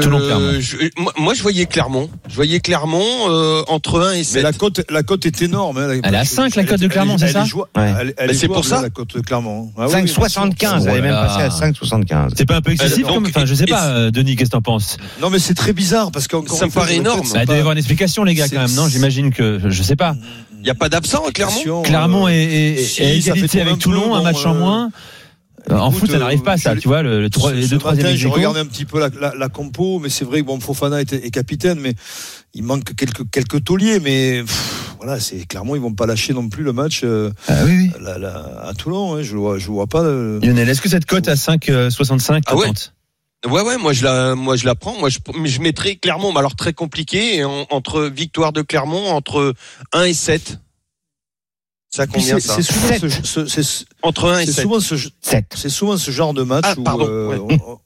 moi, 0.99 1.13
moi, 1.19 1.33
je 1.35 1.43
voyais 1.43 1.67
Clermont. 1.67 2.09
Je 2.27 2.33
voyais 2.35 2.59
Clermont 2.59 3.05
euh, 3.29 3.61
entre 3.67 4.01
1 4.01 4.13
et 4.13 4.17
Mais 4.17 4.23
7. 4.23 4.41
la 4.43 4.53
cote, 4.53 4.81
la 4.89 5.03
cote 5.03 5.23
est 5.27 5.43
énorme. 5.43 5.77
hein. 5.77 5.99
Elle 6.03 6.15
est 6.15 6.17
à 6.17 6.25
5, 6.25 6.55
la 6.55 6.63
cote 6.63 6.79
de 6.79 6.87
Clermont, 6.87 7.15
c'est 7.19 7.27
ça 7.31 7.43
Ouais. 7.43 7.63
Elle, 7.75 8.13
elle 8.17 8.27
Bah, 8.27 8.33
est 8.33 8.35
c'est 8.35 8.47
pour 8.47 8.65
ça. 8.65 8.81
la 8.81 8.89
cote 8.89 9.13
de 9.15 9.21
Clermont. 9.21 9.71
Ah 9.77 9.81
oui, 9.87 9.93
oui, 9.93 10.01
bien 10.05 10.07
sûr. 10.07 10.23
5,75, 10.23 10.87
elle 10.87 10.97
est 10.97 11.01
même 11.01 11.13
passée 11.13 11.43
à 11.43 11.49
5,75. 11.49 12.31
C'est 12.35 12.47
pas 12.47 12.55
un 12.55 12.61
peu 12.61 12.71
excessif 12.71 13.05
Euh, 13.05 13.07
donc, 13.07 13.15
comme- 13.15 13.25
Enfin, 13.27 13.45
je 13.45 13.53
sais 13.53 13.65
et- 13.65 13.67
pas, 13.67 13.85
euh, 13.89 14.09
Denis, 14.09 14.35
qu'est-ce 14.35 14.49
que 14.49 14.55
t'en 14.55 14.61
penses? 14.63 14.97
Non, 15.21 15.29
mais 15.29 15.37
c'est 15.37 15.53
très 15.53 15.73
bizarre 15.73 16.11
parce 16.11 16.27
qu'encore 16.27 16.57
Ça 16.57 16.65
me 16.65 16.71
paraît 16.71 16.95
énorme. 16.95 17.21
Il 17.39 17.45
doit 17.45 17.55
y 17.55 17.59
avoir 17.59 17.73
une 17.73 17.77
explication, 17.77 18.23
les 18.23 18.33
gars, 18.33 18.47
quand 18.49 18.59
même, 18.61 18.73
non 18.73 18.87
J'imagine 18.87 19.31
que, 19.31 19.59
je 19.69 19.83
sais 19.83 19.95
pas. 19.95 20.15
Il 20.61 20.67
y 20.67 20.71
a 20.71 20.75
pas 20.75 20.89
d'absent 20.89 21.23
Clermont? 21.33 21.83
Clermont 21.83 22.25
euh, 22.27 22.31
est, 22.31 22.81
est- 22.99 23.17
égalité 23.19 23.61
avec 23.61 23.77
Toulon, 23.77 24.15
un 24.15 24.23
match 24.23 24.43
en 24.45 24.55
euh, 24.55 24.59
moins. 24.59 24.89
En 25.69 25.89
écoute, 25.89 25.99
foot, 26.01 26.11
ça 26.11 26.17
n'arrive 26.19 26.41
pas, 26.41 26.53
euh, 26.53 26.57
ça, 26.57 26.75
je- 26.75 26.79
tu 26.79 26.87
vois, 26.87 27.01
le, 27.01 27.21
le, 27.21 27.29
trois- 27.29 27.51
Ce- 27.51 27.55
les 27.55 27.63
ce 27.63 27.69
deux 27.75 27.77
matin, 27.83 28.15
je 28.15 28.27
regardais 28.27 28.59
un 28.59 28.65
petit 28.65 28.85
peu 28.85 28.99
la, 28.99 29.09
la, 29.19 29.33
la 29.35 29.49
compo, 29.49 29.99
mais 29.99 30.09
c'est 30.09 30.25
vrai 30.25 30.41
que 30.41 30.45
bon, 30.45 30.59
Fofana 30.59 31.01
est, 31.01 31.13
est 31.13 31.31
capitaine, 31.31 31.79
mais 31.79 31.93
il 32.53 32.63
manque 32.63 32.95
quelques 32.95 33.29
quelques 33.31 33.63
tauliers, 33.63 33.99
mais 33.99 34.41
pff, 34.43 34.95
voilà, 35.01 35.19
c'est 35.19 35.45
clairement 35.47 35.75
ils 35.75 35.81
vont 35.81 35.93
pas 35.93 36.05
lâcher 36.05 36.33
non 36.33 36.49
plus 36.49 36.63
le 36.63 36.73
match 36.73 37.01
euh, 37.03 37.31
Ah 37.47 37.53
oui, 37.65 37.91
oui. 37.95 38.01
la- 38.01 38.17
la- 38.17 38.67
à 38.67 38.73
Toulon. 38.73 39.15
hein, 39.15 39.21
je 39.21 39.35
vois, 39.35 39.57
je 39.59 39.67
vois 39.67 39.87
pas. 39.87 40.03
Lionel, 40.03 40.67
est-ce 40.69 40.81
que 40.81 40.89
cette 40.89 41.05
cote 41.05 41.27
à 41.27 41.35
5,65 41.35 42.43
Ah 42.47 42.55
ouais. 42.55 42.67
Ouais, 43.49 43.61
ouais, 43.61 43.77
moi 43.77 43.93
je 43.93 44.03
la, 44.03 44.35
moi 44.35 44.57
je 44.57 44.65
la 44.65 44.75
prends. 44.75 44.99
Moi, 44.99 45.07
je, 45.07 45.19
je 45.45 45.61
mettrais 45.61 45.95
Clermont, 45.95 46.33
mais 46.33 46.39
alors 46.39 46.57
très 46.57 46.73
compliqué, 46.73 47.45
en- 47.45 47.65
entre 47.69 48.01
victoire 48.03 48.51
de 48.51 48.61
Clermont 48.61 49.07
entre 49.11 49.53
1 49.93 50.03
et 50.03 50.13
7. 50.13 50.59
Ça 51.89 52.05
Puis 52.05 52.21
combien 52.21 52.39
c'est 52.39 52.47
ça 52.47 52.55
c'est 52.55 52.61
souvent 52.71 52.87
ce, 52.99 53.45
ce- 53.47 53.63
c'est- 53.63 53.85
Entre 54.03 54.29
1 54.29 54.39
et 54.41 54.45
c'est 54.45 54.51
7. 54.53 54.61
souvent 54.63 54.79
ce, 54.79 54.95
7. 55.21 55.45
c'est 55.55 55.69
souvent 55.69 55.97
ce 55.97 56.11
genre 56.11 56.33
de 56.33 56.43
match 56.43 56.65
Ah, 56.67 56.75
où 56.77 56.83
pardon, 56.83 57.05
euh, 57.09 57.27
ouais. 57.27 57.59
on- 57.67 57.79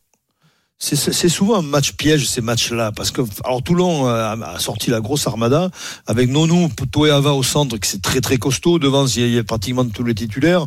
c'est 0.77 0.97
c'est 0.97 1.29
souvent 1.29 1.59
un 1.59 1.61
match 1.61 1.93
piège 1.93 2.27
ces 2.27 2.41
matchs-là 2.41 2.91
parce 2.91 3.11
que 3.11 3.21
alors 3.45 3.63
Toulon 3.63 4.05
euh, 4.09 4.15
a, 4.15 4.31
a 4.55 4.59
sorti 4.59 4.89
la 4.89 4.99
grosse 4.99 5.25
armada 5.27 5.69
avec 6.07 6.29
Nonou, 6.29 6.69
Toé 6.91 7.09
Ava 7.11 7.31
au 7.31 7.43
centre 7.43 7.77
qui 7.77 7.87
c'est 7.89 8.01
très 8.01 8.19
très 8.19 8.35
costaud 8.37 8.79
devant 8.79 9.05
il 9.07 9.21
y 9.21 9.23
a- 9.23 9.27
il 9.27 9.33
y 9.35 9.37
a 9.39 9.43
pratiquement 9.45 9.85
tous 9.85 10.03
les 10.03 10.13
titulaires. 10.15 10.65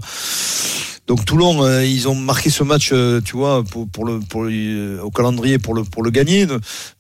Donc 1.07 1.25
Toulon, 1.25 1.63
euh, 1.65 1.85
ils 1.85 2.09
ont 2.09 2.17
marqué 2.17 2.51
ce 2.51 2.65
match, 2.65 2.91
euh, 2.93 3.21
tu 3.25 3.37
vois, 3.37 3.63
pour, 3.63 3.87
pour 3.89 4.05
le, 4.05 4.19
pour 4.19 4.43
le- 4.43 4.51
euh, 4.53 5.01
au 5.03 5.11
calendrier 5.11 5.59
pour 5.59 5.73
le 5.75 5.85
pour 5.85 6.03
le 6.03 6.11
gagner. 6.11 6.47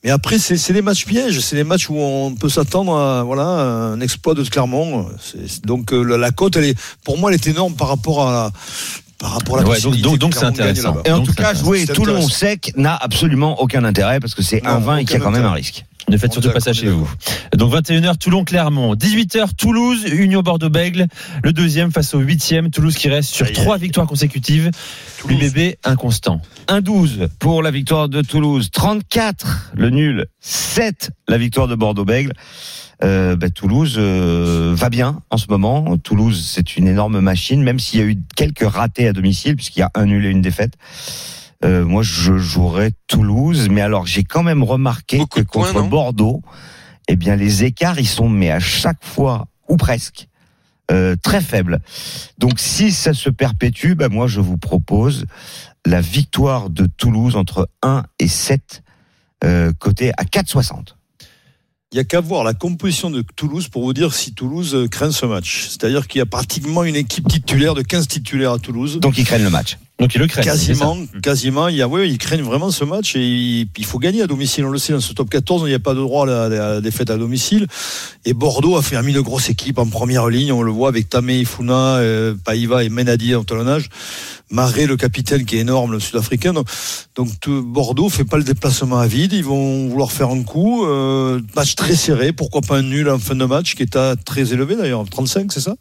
Mais 0.05 0.11
après, 0.11 0.39
c'est 0.39 0.57
c'est 0.57 0.73
des 0.73 0.83
matchs 0.83 1.07
pièges, 1.07 1.41
c'est 1.41 1.57
des 1.57 1.65
matchs 1.65 1.89
où 1.91 1.97
on 1.99 2.35
peut 2.35 2.49
s'attendre 2.49 2.97
à 2.97 3.25
voilà 3.25 3.43
un 3.45 4.01
exploit 4.01 4.35
de 4.35 4.45
Clermont. 4.45 5.09
C'est- 5.21 5.49
c'est- 5.49 5.65
donc 5.65 5.93
euh, 5.93 6.03
la, 6.05 6.17
la 6.19 6.31
cote, 6.31 6.57
elle 6.57 6.65
est, 6.67 6.79
pour 7.05 7.19
moi, 7.19 7.31
elle 7.31 7.35
est 7.35 7.47
énorme 7.49 7.75
par 7.75 7.89
rapport 7.89 8.23
à 8.29 8.53
par 9.19 9.33
rapport 9.33 9.57
à 9.59 9.63
la 9.63 9.69
Ouais, 9.69 9.81
donc- 9.81 9.95
c'est 10.35 10.45
intéressant. 10.45 10.97
Et 11.05 11.11
en 11.11 11.17
Donc, 11.19 11.27
tout 11.29 11.35
cas, 11.35 11.55
jouer 11.55 11.85
Toulon 11.87 12.29
sec 12.29 12.73
n'a 12.77 12.95
absolument 12.95 13.61
aucun 13.61 13.83
intérêt 13.85 14.21
parce 14.21 14.35
que 14.35 14.43
c'est 14.43 14.63
Non, 14.63 14.79
1,20 14.79 14.99
et 14.99 15.05
qu'il 15.05 15.15
y 15.15 15.17
a 15.17 15.25
quand 15.25 15.31
même 15.33 15.45
un 15.47 15.53
risque. 15.53 15.85
Ne 16.09 16.17
faites 16.17 16.33
surtout 16.33 16.51
pas 16.51 16.61
ça 16.61 16.73
chez 16.73 16.89
vous. 16.89 17.11
Donc 17.57 17.73
21h 17.73 18.17
Toulon-Clermont, 18.19 18.95
18h 18.95 19.55
Toulouse, 19.57 20.05
Union 20.13 20.41
Bordeaux-Bègle, 20.41 21.07
le 21.43 21.53
deuxième 21.53 21.91
face 21.91 22.15
au 22.15 22.21
huitième, 22.21 22.71
Toulouse 22.71 22.97
qui 22.97 23.09
reste 23.09 23.31
sur 23.31 23.51
trois 23.53 23.77
victoires 23.77 24.07
consécutives, 24.07 24.71
l'UBB 25.29 25.75
inconstant. 25.85 26.41
1-12 26.69 27.29
pour 27.41 27.63
la 27.63 27.73
victoire 27.73 28.09
de 28.09 28.23
Toulouse, 28.23 28.71
34 28.73 29.73
le 29.75 29.91
nul, 29.91 30.27
7 30.41 31.11
la 31.29 31.39
victoire 31.39 31.67
de 31.67 31.75
Bordeaux-Bègle. 31.75 32.33
Euh, 33.03 33.37
bah, 33.37 33.51
Toulouse 33.51 33.97
euh, 33.99 34.73
va 34.75 34.89
bien 34.89 35.21
en 35.31 35.37
ce 35.37 35.47
moment. 35.49 35.99
Toulouse, 35.99 36.49
c'est 36.51 36.77
une 36.77 36.89
énorme 36.89 37.21
machine, 37.21 37.63
même 37.63 37.79
s'il 37.79 38.01
y 38.01 38.03
a 38.03 38.07
eu 38.07 38.17
quelques 38.37 38.67
ratés 38.67 39.09
à 39.09 39.13
domicile, 39.13 39.57
puisqu'il 39.57 39.81
y 39.81 39.83
a 39.83 39.91
un 39.95 40.07
nul 40.07 40.25
et 40.25 40.31
une 40.31 40.41
défaite. 40.41 40.75
Euh, 41.65 41.85
moi, 41.85 42.03
je 42.03 42.37
jouerais 42.37 42.93
Toulouse, 43.07 43.69
mais 43.71 43.81
alors 43.81 44.07
j'ai 44.07 44.25
quand 44.25 44.43
même 44.43 44.63
remarqué 44.63 45.19
Beaucoup 45.19 45.41
que 45.41 45.45
points, 45.45 45.73
contre 45.73 45.89
Bordeaux, 45.89 46.43
eh 47.09 47.17
bien 47.17 47.37
les 47.37 47.65
écarts, 47.65 47.99
ils 47.99 48.09
sont 48.09 48.29
mais 48.29 48.51
à 48.51 48.61
chaque 48.61 49.05
fois 49.05 49.47
ou 49.69 49.77
presque 49.77 50.29
euh, 50.91 51.17
très 51.21 51.41
faibles. 51.41 51.81
Donc 52.39 52.61
si 52.61 52.93
ça 52.93 53.15
se 53.15 53.31
perpétue, 53.31 53.95
bah, 53.95 54.09
moi 54.09 54.27
je 54.27 54.41
vous 54.41 54.59
propose 54.59 55.25
la 55.85 56.01
victoire 56.01 56.71
de 56.71 56.87
Toulouse 56.87 57.37
entre 57.37 57.69
1 57.83 58.05
et 58.19 58.29
7 58.29 58.83
euh, 59.45 59.73
côté 59.79 60.13
à 60.17 60.25
4,60. 60.25 60.95
Il 61.93 61.97
y 61.97 62.01
a 62.01 62.05
qu'à 62.05 62.21
voir 62.21 62.45
la 62.45 62.53
composition 62.53 63.11
de 63.11 63.23
Toulouse 63.37 63.69
pour 63.69 63.85
vous 63.85 63.95
dire 63.95 64.13
si 64.13 64.35
Toulouse 64.35 64.89
craint 64.91 65.13
ce 65.13 65.25
match. 65.25 65.69
C'est-à-dire 65.69 66.09
qu'il 66.09 66.19
y 66.19 66.23
a 66.23 66.27
pratiquement 66.27 66.85
une 66.85 66.97
équipe 66.97 67.27
titulaire 67.29 67.75
de 67.75 67.83
15 67.83 68.09
titulaires 68.09 68.53
à 68.53 68.59
Toulouse. 68.59 68.99
Donc 69.01 69.19
ils 69.19 69.25
craignent 69.25 69.45
le 69.45 69.51
match. 69.51 69.79
Donc 69.99 70.15
il 70.15 70.19
le 70.21 70.27
craignent. 70.27 70.45
c'est 70.55 70.75
ça. 70.75 70.85
Quasiment, 70.85 70.97
quasiment, 71.23 71.69
il 71.69 71.77
y 71.77 71.81
a, 71.83 71.89
ouais, 71.89 72.07
ils 72.07 72.19
craignent 72.19 72.43
vraiment 72.43 72.71
ce 72.71 72.85
match 72.85 73.17
et 73.17 73.27
il, 73.27 73.69
il 73.79 73.85
faut 73.87 73.99
gagner 73.99 74.21
à 74.21 74.27
domicile. 74.27 74.67
On 74.67 74.69
le 74.71 74.77
sait, 74.79 74.93
dans 74.93 75.01
ce 75.01 75.15
top 75.15 75.31
14, 75.31 75.63
il 75.65 75.69
n'y 75.69 75.75
a 75.75 75.79
pas 75.79 75.95
de 75.95 76.01
droit 76.01 76.25
à 76.25 76.27
la, 76.27 76.43
à 76.45 76.49
la 76.75 76.81
défaite 76.83 77.09
à 77.09 77.17
domicile. 77.17 77.67
Et 78.27 78.35
Bordeaux 78.35 78.77
a 78.77 78.83
fait 78.83 78.97
un 78.97 79.03
mis 79.03 79.15
de 79.15 79.21
grosse 79.21 79.49
équipe 79.49 79.79
en 79.79 79.87
première 79.87 80.29
ligne. 80.29 80.53
On 80.53 80.63
le 80.63 80.71
voit 80.71 80.91
avec 80.91 81.09
Tamé, 81.09 81.39
Ifuna, 81.39 81.97
euh, 81.97 82.35
Paiva 82.45 82.85
et 82.85 82.91
Menadi 82.91 83.35
en 83.35 83.45
talonnage. 83.45 83.89
Maré, 84.51 84.87
le 84.87 84.97
capitaine 84.99 85.47
qui 85.47 85.57
est 85.57 85.61
énorme, 85.61 85.93
le 85.93 85.99
sud-africain. 86.01 86.53
Donc, 86.53 86.69
donc, 87.15 87.29
tout- 87.41 87.63
Bordeaux 87.65 88.11
fait 88.11 88.25
pas 88.25 88.37
le 88.37 88.45
déplacement 88.45 88.99
à 88.99 89.07
vide. 89.07 89.33
Ils 89.33 89.43
vont 89.45 89.89
vouloir 89.89 90.13
faire 90.13 90.29
un 90.29 90.43
coup. 90.43 90.85
Euh, 90.85 91.41
match 91.57 91.75
très 91.75 91.97
serré. 91.97 92.33
Pourquoi 92.35 92.61
pas 92.61 92.77
un 92.77 92.83
nul 92.83 93.09
en 93.09 93.19
fin 93.19 93.35
de 93.35 93.45
match 93.47 93.75
qui 93.75 93.83
est 93.83 93.97
à 93.97 94.15
très 94.15 94.53
élevé 94.53 94.77
d'ailleurs. 94.77 95.05
35, 95.09 95.51
c'est 95.53 95.61
ça? 95.61 95.75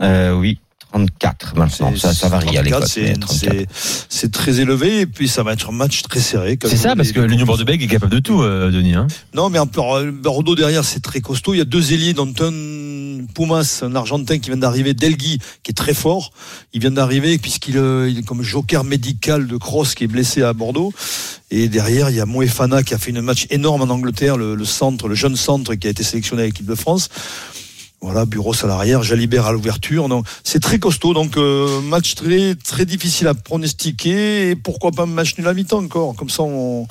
Euh, 0.00 0.34
oui, 0.34 0.58
34 0.92 1.56
maintenant. 1.56 1.96
Ça, 1.96 2.12
ça 2.12 2.28
varie 2.28 2.48
à 2.58 2.62
34, 2.62 2.64
l'époque. 2.64 2.88
c'est- 2.88 3.02
mais 3.02 3.14
34. 3.16 3.52
c'est- 3.74 4.04
C'est 4.08 4.30
très 4.32 4.60
élevé 4.60 5.00
et 5.00 5.06
puis 5.06 5.26
ça 5.26 5.42
va 5.42 5.52
être 5.54 5.70
un 5.70 5.72
match 5.72 6.02
très 6.02 6.20
serré. 6.20 6.58
C'est 6.64 6.76
ça, 6.76 6.94
parce 6.94 7.12
que 7.12 7.20
l'Union 7.20 7.46
Bordeaux-Bègles 7.46 7.84
est 7.84 7.88
capable 7.88 8.12
de 8.12 8.18
tout, 8.20 8.42
euh, 8.42 8.70
Denis. 8.70 8.94
Hein. 8.94 9.06
Non, 9.34 9.48
mais 9.50 9.58
en 9.58 9.66
plus, 9.66 9.80
Bordeaux 10.12 10.54
derrière, 10.54 10.84
c'est 10.84 11.00
très 11.00 11.20
costaud. 11.20 11.54
Il 11.54 11.58
y 11.58 11.60
a 11.60 11.64
deux 11.64 11.92
ailiers, 11.92 12.12
dont 12.12 12.32
un 12.40 13.24
Pumas, 13.34 13.80
un 13.82 13.94
Argentin 13.94 14.38
qui 14.38 14.50
vient 14.50 14.58
d'arriver, 14.58 14.94
Delgui, 14.94 15.38
qui 15.62 15.70
est 15.70 15.74
très 15.74 15.94
fort. 15.94 16.32
Il 16.74 16.80
vient 16.80 16.90
d'arriver 16.90 17.38
puisqu'il 17.38 17.78
euh, 17.78 18.08
il 18.10 18.18
est 18.18 18.22
comme 18.22 18.42
joker 18.42 18.84
médical 18.84 19.46
de 19.46 19.56
Cross 19.56 19.94
qui 19.94 20.04
est 20.04 20.08
blessé 20.08 20.42
à 20.42 20.52
Bordeaux. 20.52 20.92
Et 21.50 21.68
derrière, 21.68 22.10
il 22.10 22.16
y 22.16 22.20
a 22.20 22.26
Moefana 22.26 22.82
qui 22.82 22.94
a 22.94 22.98
fait 22.98 23.10
une 23.10 23.20
match 23.22 23.46
énorme 23.50 23.82
en 23.82 23.92
Angleterre, 23.92 24.36
le, 24.36 24.54
le 24.54 24.64
centre, 24.64 25.08
le 25.08 25.14
jeune 25.14 25.36
centre 25.36 25.74
qui 25.74 25.86
a 25.86 25.90
été 25.90 26.02
sélectionné 26.02 26.42
à 26.42 26.46
l'équipe 26.46 26.66
de 26.66 26.74
France. 26.74 27.08
Voilà, 28.02 28.24
Bureau 28.26 28.52
à 28.60 28.66
l'arrière, 28.66 29.04
Jalibert 29.04 29.46
à 29.46 29.52
l'ouverture. 29.52 30.08
Donc, 30.08 30.26
c'est 30.42 30.58
très 30.60 30.80
costaud. 30.80 31.14
Donc, 31.14 31.36
euh, 31.36 31.80
match 31.82 32.16
très, 32.16 32.56
très 32.56 32.84
difficile 32.84 33.28
à 33.28 33.34
pronostiquer. 33.34 34.50
Et 34.50 34.56
pourquoi 34.56 34.90
pas 34.90 35.04
un 35.04 35.06
match 35.06 35.38
nul 35.38 35.46
à 35.46 35.54
mi-temps 35.54 35.78
encore? 35.84 36.16
Comme 36.16 36.28
ça, 36.28 36.42
on, 36.42 36.86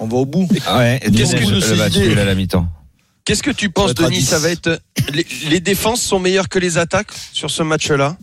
on 0.00 0.06
va 0.06 0.16
au 0.16 0.24
bout. 0.24 0.48
Ouais, 0.74 1.00
et 1.04 1.10
Qu'est-ce 1.10 1.36
que- 1.36 1.44
de 1.44 1.50
le 1.50 1.60
ces 1.60 1.74
match 1.76 1.94
idées 1.96 2.08
nul 2.08 2.18
à 2.18 2.24
la 2.24 2.34
mi-temps. 2.34 2.66
Qu'est-ce 3.26 3.42
que 3.42 3.50
tu 3.50 3.68
penses, 3.70 3.94
Denis? 3.94 4.16
10. 4.18 4.24
Ça 4.28 4.38
va 4.38 4.48
être 4.50 4.80
les, 5.12 5.26
les 5.50 5.60
défenses 5.60 6.00
sont 6.02 6.18
meilleures 6.18 6.48
que 6.48 6.58
les 6.58 6.78
attaques 6.78 7.12
sur 7.32 7.50
ce 7.50 7.62
match-là? 7.62 8.16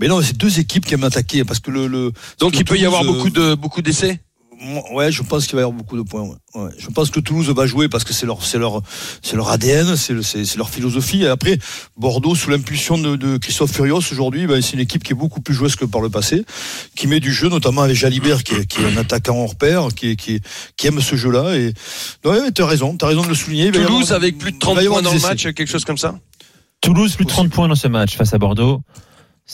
Mais 0.00 0.08
non, 0.08 0.20
c'est 0.22 0.36
deux 0.36 0.58
équipes 0.58 0.84
qui 0.86 0.94
aiment 0.94 1.04
attaquer 1.04 1.44
parce 1.44 1.60
que 1.60 1.70
le, 1.70 1.86
le 1.86 2.12
Donc 2.38 2.58
il 2.58 2.64
peut 2.64 2.78
y 2.78 2.84
avoir 2.86 3.04
beaucoup 3.04 3.30
de 3.30 3.54
beaucoup 3.54 3.80
d'essais? 3.82 4.20
Ouais, 4.92 5.10
je 5.12 5.22
pense 5.22 5.46
qu'il 5.46 5.54
va 5.56 5.62
y 5.62 5.64
avoir 5.64 5.76
beaucoup 5.76 5.96
de 5.96 6.02
points. 6.02 6.22
ouais. 6.22 6.36
Ouais. 6.54 6.70
Je 6.78 6.88
pense 6.88 7.10
que 7.10 7.18
Toulouse 7.20 7.48
va 7.50 7.66
jouer 7.66 7.88
parce 7.88 8.04
que 8.04 8.12
c'est 8.12 8.26
leur, 8.26 8.44
c'est 8.44 8.58
leur, 8.58 8.82
c'est 9.22 9.36
leur 9.36 9.48
ADN, 9.48 9.96
c'est, 9.96 10.12
le- 10.12 10.22
c'est, 10.22 10.44
c'est 10.44 10.58
leur 10.58 10.68
philosophie. 10.70 11.22
Et 11.22 11.28
après, 11.28 11.58
Bordeaux, 11.96 12.34
sous 12.34 12.50
l'impulsion 12.50 12.98
de, 12.98 13.16
de 13.16 13.38
Christophe 13.38 13.72
Furios, 13.72 13.98
aujourd'hui, 14.12 14.46
ben, 14.46 14.60
c'est 14.60 14.74
une 14.74 14.80
équipe 14.80 15.02
qui 15.02 15.12
est 15.12 15.16
beaucoup 15.16 15.40
plus 15.40 15.54
joueuse 15.54 15.76
que 15.76 15.84
par 15.84 16.00
le 16.00 16.10
passé, 16.10 16.44
qui 16.94 17.06
met 17.06 17.20
du 17.20 17.32
jeu, 17.32 17.48
notamment 17.48 17.82
avec 17.82 17.96
Jalibert, 17.96 18.44
qui 18.44 18.54
est, 18.54 18.66
qui 18.66 18.82
est 18.82 18.86
un 18.86 18.96
attaquant 18.98 19.36
hors 19.42 19.54
pair, 19.56 19.88
qui, 19.96 20.10
est- 20.10 20.16
qui, 20.16 20.34
est- 20.34 20.44
qui 20.76 20.86
aime 20.86 21.00
ce 21.00 21.16
jeu-là. 21.16 21.56
Et 21.56 21.72
ouais, 22.24 22.50
t'as 22.52 22.66
raison, 22.66 22.96
t'as 22.96 23.06
raison 23.08 23.22
de 23.22 23.28
le 23.28 23.34
souligner. 23.34 23.70
Toulouse 23.72 23.88
avoir- 24.04 24.12
avec 24.16 24.38
plus 24.38 24.50
de 24.52 24.56
il 24.56 24.60
30 24.60 24.76
va 24.76 24.82
y 24.82 24.86
avoir 24.86 25.00
points 25.02 25.10
dans 25.10 25.16
le 25.16 25.22
match, 25.22 25.42
quelque 25.42 25.66
chose 25.66 25.84
comme 25.84 25.98
ça? 25.98 26.14
Toulouse, 26.80 27.14
plus 27.14 27.24
de 27.24 27.30
30 27.30 27.50
points 27.50 27.68
dans 27.68 27.74
ce 27.76 27.88
match 27.88 28.16
face 28.16 28.34
à 28.34 28.38
Bordeaux. 28.38 28.80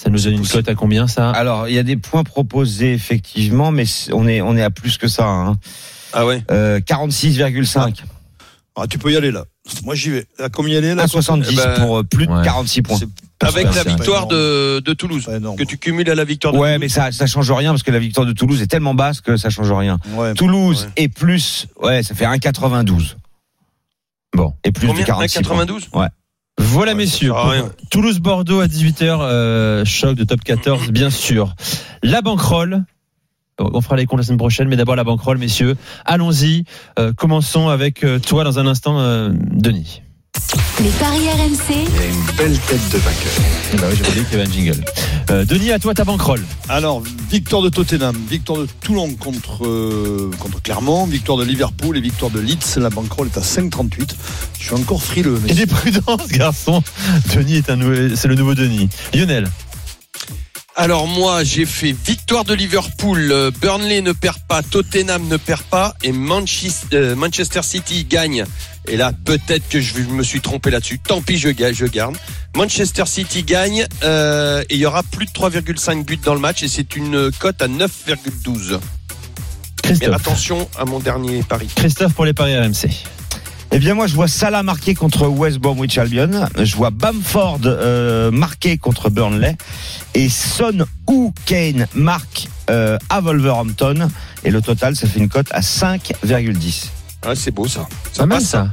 Ça 0.01 0.11
nous 0.11 0.21
donne 0.21 0.35
une 0.35 0.47
cote 0.47 0.69
à 0.69 0.77
combien, 0.77 1.09
ça 1.09 1.31
Alors, 1.33 1.69
il 1.69 1.75
y 1.75 1.79
a 1.79 1.83
des 1.83 1.97
points 1.97 2.23
proposés, 2.23 2.93
effectivement, 2.93 3.73
mais 3.73 3.83
on 4.13 4.29
est, 4.29 4.41
on 4.41 4.57
est 4.57 4.63
à 4.63 4.71
plus 4.71 4.97
que 4.97 5.09
ça. 5.09 5.27
Hein. 5.27 5.59
Ah 6.13 6.25
ouais 6.25 6.41
Euh, 6.53 6.79
46,5. 6.79 8.03
Ah, 8.77 8.87
tu 8.89 8.97
peux 8.99 9.11
y 9.13 9.17
aller 9.17 9.33
là. 9.33 9.45
Moi, 9.83 9.97
j'y 9.97 10.11
vais. 10.11 10.27
À 10.39 10.49
combien 10.51 10.75
y 10.75 10.77
aller 10.77 10.95
là 10.95 11.03
À 11.03 11.09
70 11.09 11.49
Eh 11.51 11.57
ben, 11.57 11.75
pour 11.81 11.99
euh, 11.99 12.03
plus 12.05 12.29
de 12.29 12.33
ouais. 12.33 12.45
46 12.45 12.83
points. 12.83 12.99
Avec 13.41 13.75
la 13.75 13.83
victoire 13.83 14.29
de, 14.29 14.79
de 14.79 14.93
Toulouse, 14.95 15.27
que 15.59 15.65
tu 15.65 15.79
cumules 15.79 16.09
à 16.09 16.15
la 16.15 16.25
victoire 16.25 16.53
de 16.55 16.59
Ouais, 16.59 16.75
Toulouse. 16.77 16.81
mais 16.81 16.89
ça, 16.89 17.11
ça 17.11 17.27
change 17.27 17.51
rien 17.51 17.71
parce 17.71 17.83
que 17.83 17.91
la 17.91 17.99
victoire 17.99 18.25
de 18.25 18.33
Toulouse 18.33 18.63
est 18.63 18.69
tellement 18.69 18.95
basse 18.95 19.21
que 19.21 19.37
ça 19.37 19.51
change 19.51 19.73
rien. 19.73 19.99
Ouais. 20.15 20.33
Toulouse 20.35 20.85
Ouais. 20.85 20.93
et 21.05 21.09
plus, 21.09 21.67
ouais, 21.83 22.05
ça 22.05 22.15
fait 22.15 22.25
1,92. 22.25 23.17
Bon. 24.37 24.55
Et 24.63 24.71
plus 24.71 24.87
Combien? 24.87 25.03
De 25.03 25.07
46 25.09 25.43
points. 25.43 25.67
92 25.67 25.89
Voilà, 26.59 26.93
Ouais, 26.93 26.99
messieurs. 26.99 27.33
Toulouse-Bordeaux 27.91 28.61
à 28.61 28.67
18h, 28.67 29.19
euh, 29.21 29.85
choc 29.85 30.17
de 30.17 30.25
top 30.25 30.43
14, 30.43 30.89
bien 30.93 31.11
sûr. 31.11 31.55
La 32.03 32.21
banquerolle. 32.21 32.85
On 33.61 33.81
fera 33.81 33.97
les 33.97 34.07
comptes 34.07 34.19
la 34.19 34.25
semaine 34.25 34.39
prochaine, 34.39 34.69
mais 34.69 34.77
d'abord 34.77 34.95
la 34.95 35.03
banquerolle, 35.05 35.39
messieurs. 35.39 35.77
Allons-y. 36.05 36.65
Euh, 36.99 37.13
commençons 37.13 37.69
avec 37.69 38.05
euh, 38.05 38.21
toi 38.21 38.45
dans 38.45 38.59
un 38.61 38.67
instant, 38.69 39.01
euh, 39.01 39.31
Denis. 39.33 40.03
Les 40.81 40.91
paris 40.91 41.29
RMC. 41.29 41.75
une 41.75 42.37
belle 42.37 42.59
tête 42.61 42.89
de 42.93 42.99
vainqueur. 42.99 43.33
Eh 43.73 43.77
ben 43.77 43.87
oui, 43.91 43.97
j'avais 43.99 44.21
dit 44.21 44.25
qu'il 44.27 44.39
y 44.39 44.41
avait 44.41 44.49
un 44.49 44.53
jingle. 44.53 44.85
Euh, 45.31 45.45
Denis, 45.45 45.73
à 45.73 45.79
toi 45.79 45.93
ta 45.95 46.05
banquerolle. 46.05 46.45
Alors, 46.69 47.03
victoire 47.31 47.63
de 47.63 47.69
Tottenham, 47.69 48.17
victoire 48.31 48.61
de 48.61 48.69
Toulon 48.81 49.15
contre, 49.15 49.67
euh, 49.67 50.31
contre 50.39 50.63
Clermont, 50.63 51.07
victoire 51.07 51.37
de 51.39 51.45
Liverpool 51.45 51.97
et 51.97 52.01
victoire 52.01 52.31
de 52.31 52.39
Leeds. 52.41 52.77
La 52.79 52.91
banquerolle 52.91 53.29
est 53.35 53.39
à 53.39 53.43
5,38. 53.43 54.15
Je 54.61 54.65
suis 54.65 54.75
encore 54.75 55.03
frileux. 55.03 55.41
Mais 55.43 55.51
Il 55.51 55.61
est 55.61 55.67
prudent, 55.67 56.17
ce 56.27 56.33
garçon. 56.33 56.83
Denis 57.35 57.57
est 57.57 57.71
un 57.71 57.77
nouveau- 57.77 58.15
c'est 58.15 58.29
le 58.29 58.37
nouveau 58.37 58.55
Denis. 58.55 58.89
Lionel. 59.13 59.49
Alors 60.77 61.09
moi, 61.09 61.43
j'ai 61.43 61.67
fait 61.67 61.91
victoire 61.91 62.45
de 62.45 62.55
Liverpool, 62.55 63.33
euh, 63.33 63.51
Burnley 63.61 64.01
ne 64.01 64.13
perd 64.13 64.39
pas, 64.49 64.63
Tottenham 64.63 65.27
ne 65.27 65.37
perd 65.37 65.63
pas 65.63 65.97
et 66.05 66.13
Manchester, 66.13 67.15
Manchester 67.17 67.63
City 67.65 68.05
gagne. 68.09 68.45
Et 68.87 68.97
là, 68.97 69.13
peut-être 69.25 69.69
que 69.69 69.81
je 69.81 69.99
me 70.01 70.23
suis 70.23 70.41
trompé 70.41 70.71
là-dessus. 70.71 70.99
Tant 70.99 71.21
pis, 71.21 71.37
je, 71.39 71.49
ga- 71.51 71.73
je 71.73 71.85
garde. 71.87 72.17
Manchester 72.57 73.05
City 73.07 73.43
gagne 73.43 73.87
euh, 74.05 74.63
et 74.71 74.75
il 74.77 74.81
y 74.81 74.87
aura 74.87 75.03
plus 75.03 75.27
de 75.27 75.31
3,5 75.31 76.05
buts 76.05 76.19
dans 76.25 76.35
le 76.35 76.41
match 76.41 76.63
et 76.63 76.69
c'est 76.69 76.97
une 76.97 77.31
cote 77.39 77.61
à 77.61 77.69
9,12. 77.69 78.73
Mais 78.73 78.79
Christophe. 79.83 80.15
attention 80.15 80.69
à 80.79 80.85
mon 80.85 80.99
dernier 81.01 81.43
pari. 81.43 81.69
Christophe 81.75 82.15
pour 82.15 82.25
les 82.25 82.33
paris 82.35 82.59
RMC. 82.59 82.89
Eh 83.71 83.79
bien, 83.79 83.93
moi, 83.93 84.07
je 84.07 84.15
vois 84.15 84.29
Salah 84.29 84.63
marqué 84.63 84.95
contre 84.95 85.27
West 85.29 85.59
Bromwich 85.59 85.99
Albion. 85.99 86.49
Je 86.59 86.75
vois 86.75 86.89
Bamford 86.91 87.61
euh, 87.67 88.31
marqué 88.31 88.79
contre 88.79 89.11
Burnley. 89.11 89.57
Et 90.15 90.31
Son 90.31 90.87
ou 91.07 91.35
Kane 91.45 91.87
marque 91.95 92.49
euh, 92.71 92.97
à 93.11 93.21
Wolverhampton. 93.21 94.09
Et 94.45 94.51
le 94.51 94.63
total, 94.63 94.97
ça 94.97 95.07
fait 95.07 95.19
une 95.19 95.29
cote 95.29 95.49
à 95.51 95.61
5,10. 95.61 96.87
Ah, 97.23 97.35
c'est 97.35 97.51
beau 97.51 97.67
ça. 97.67 97.87
Ça 98.13 98.27
passe 98.27 98.45
ça. 98.45 98.71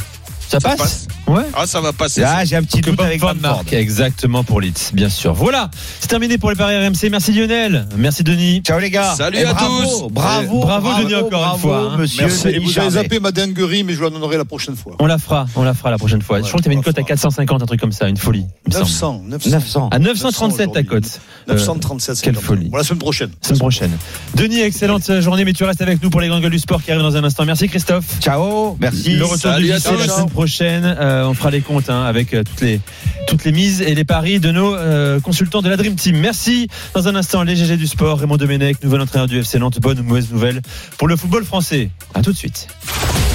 Ça 0.47 0.59
Ça 0.59 0.69
passe, 0.69 0.77
passe. 0.77 1.07
Ouais. 1.28 1.43
Ah, 1.55 1.65
ça 1.65 1.82
va 1.82 1.91
passer. 1.91 2.23
Ah, 2.23 2.45
j'ai 2.45 2.55
un 2.55 2.63
petit 2.63 2.82
doute 2.82 2.99
avec 3.01 3.19
Bamford. 3.19 3.36
marque 3.41 3.73
exactement 3.73 4.43
pour 4.43 4.61
Leeds, 4.61 4.91
bien 4.93 5.09
sûr. 5.09 5.34
Voilà, 5.34 5.71
c'est 5.99 6.07
terminé 6.07 6.38
pour 6.38 6.49
les 6.51 6.55
paris 6.55 6.76
RMC. 6.78 7.09
Merci 7.09 7.32
Lionel, 7.34 7.88
merci 7.97 8.23
Denis. 8.23 8.61
Ciao 8.63 8.80
les 8.80 8.91
gars. 8.91 9.15
Salut 9.15 9.38
Et 9.38 9.43
à 9.45 9.53
bravo, 9.53 9.82
tous. 9.82 10.07
Bravo, 10.11 10.59
Bravo, 10.61 10.89
Denis, 11.03 11.15
encore 11.15 11.23
une 11.23 11.30
bravo, 11.30 11.57
fois, 11.57 11.91
hein. 11.93 11.97
Monsieur 11.97 12.26
Merci. 12.26 12.43
Denis 12.45 12.59
vous 12.65 12.80
avez 12.80 12.89
zappé 12.91 13.19
ma 13.19 13.32
dinguerie, 13.32 13.84
mais 13.84 13.93
je 13.93 14.03
la 14.03 14.09
donnerai 14.09 14.38
la 14.38 14.45
prochaine 14.45 14.76
fois. 14.76 14.95
On 14.99 15.05
la 15.07 15.17
fera, 15.17 15.47
on 15.55 15.63
la 15.63 15.73
fera 15.73 15.89
la 15.91 15.97
prochaine 15.97 16.21
fois. 16.21 16.38
Ouais, 16.38 16.43
je 16.43 16.47
crois 16.47 16.59
que 16.59 16.63
tu 16.63 16.69
avais 16.69 16.76
on 16.76 16.80
une 16.80 16.84
cote 16.84 16.97
à 16.97 17.01
fera. 17.01 17.07
450, 17.07 17.61
un 17.61 17.65
truc 17.65 17.80
comme 17.80 17.91
ça, 17.91 18.07
une 18.07 18.17
folie. 18.17 18.45
il 18.67 18.78
me 18.78 18.86
semble. 18.86 19.30
900, 19.30 19.49
900. 19.49 19.49
900. 19.49 19.89
À 19.91 19.99
937 19.99 20.71
ta 20.73 20.84
cote. 20.84 21.19
Euh, 21.49 21.53
937. 21.53 22.21
quelle 22.21 22.36
50. 22.36 22.43
folie. 22.43 22.69
Bon, 22.69 22.78
la 22.78 22.84
semaine 22.84 22.99
prochaine. 22.99 23.32
Semaine 23.41 23.59
prochaine. 23.59 23.91
Denis, 24.36 24.61
excellente 24.61 25.21
journée, 25.21 25.45
mais 25.45 25.53
tu 25.53 25.63
restes 25.63 25.82
avec 25.82 26.01
nous 26.03 26.09
pour 26.09 26.21
les 26.21 26.28
grandes 26.28 26.41
gueules 26.41 26.51
du 26.51 26.59
sport 26.59 26.84
qui 26.84 26.91
arrivent 26.91 27.03
dans 27.03 27.15
un 27.17 27.23
instant. 27.23 27.45
Merci 27.45 27.67
Christophe. 27.67 28.05
Ciao, 28.19 28.78
merci. 28.80 29.15
Le 29.15 29.26
retour 29.26 29.53
du 29.53 29.67
la 29.67 29.80
semaine 29.80 30.30
prochaine. 30.30 30.86
Euh, 31.16 31.28
on 31.28 31.34
fera 31.34 31.49
les 31.49 31.61
comptes 31.61 31.89
hein, 31.89 32.03
avec 32.03 32.34
euh, 32.34 32.43
toutes 32.43 32.61
les 32.61 32.80
toutes 33.28 33.43
les 33.43 33.51
mises 33.51 33.82
et 33.82 33.95
les 33.95 34.03
paris 34.03 34.39
de 34.39 34.51
nos 34.51 34.76
euh, 34.76 35.20
consultants 35.20 35.61
de 35.61 35.70
la 35.70 35.78
Dream 35.78 35.95
Team. 35.95 36.18
Merci. 36.18 36.68
Dans 36.93 37.07
un 37.07 37.16
instant, 37.16 37.41
les 37.43 37.55
GG 37.55 37.78
du 37.78 37.88
sport, 37.88 38.20
Raymond 38.20 38.38
Domenech, 38.38 38.84
nouvel 38.84 39.01
entraîneur 39.01 39.28
du 39.28 39.39
FC 39.39 39.57
Nantes. 39.57 39.80
Bonne 39.80 39.99
ou 39.99 40.03
mauvaise 40.03 40.32
nouvelle 40.32 40.61
pour 40.97 41.07
le 41.07 41.16
football 41.16 41.45
français. 41.45 41.89
À 42.13 42.22
tout 42.22 42.32
de 42.32 42.38
suite. 42.38 42.68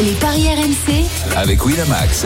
Les 0.00 0.12
paris 0.12 0.46
RMC. 0.46 1.04
Avec 1.36 1.64
Winamax, 1.64 2.18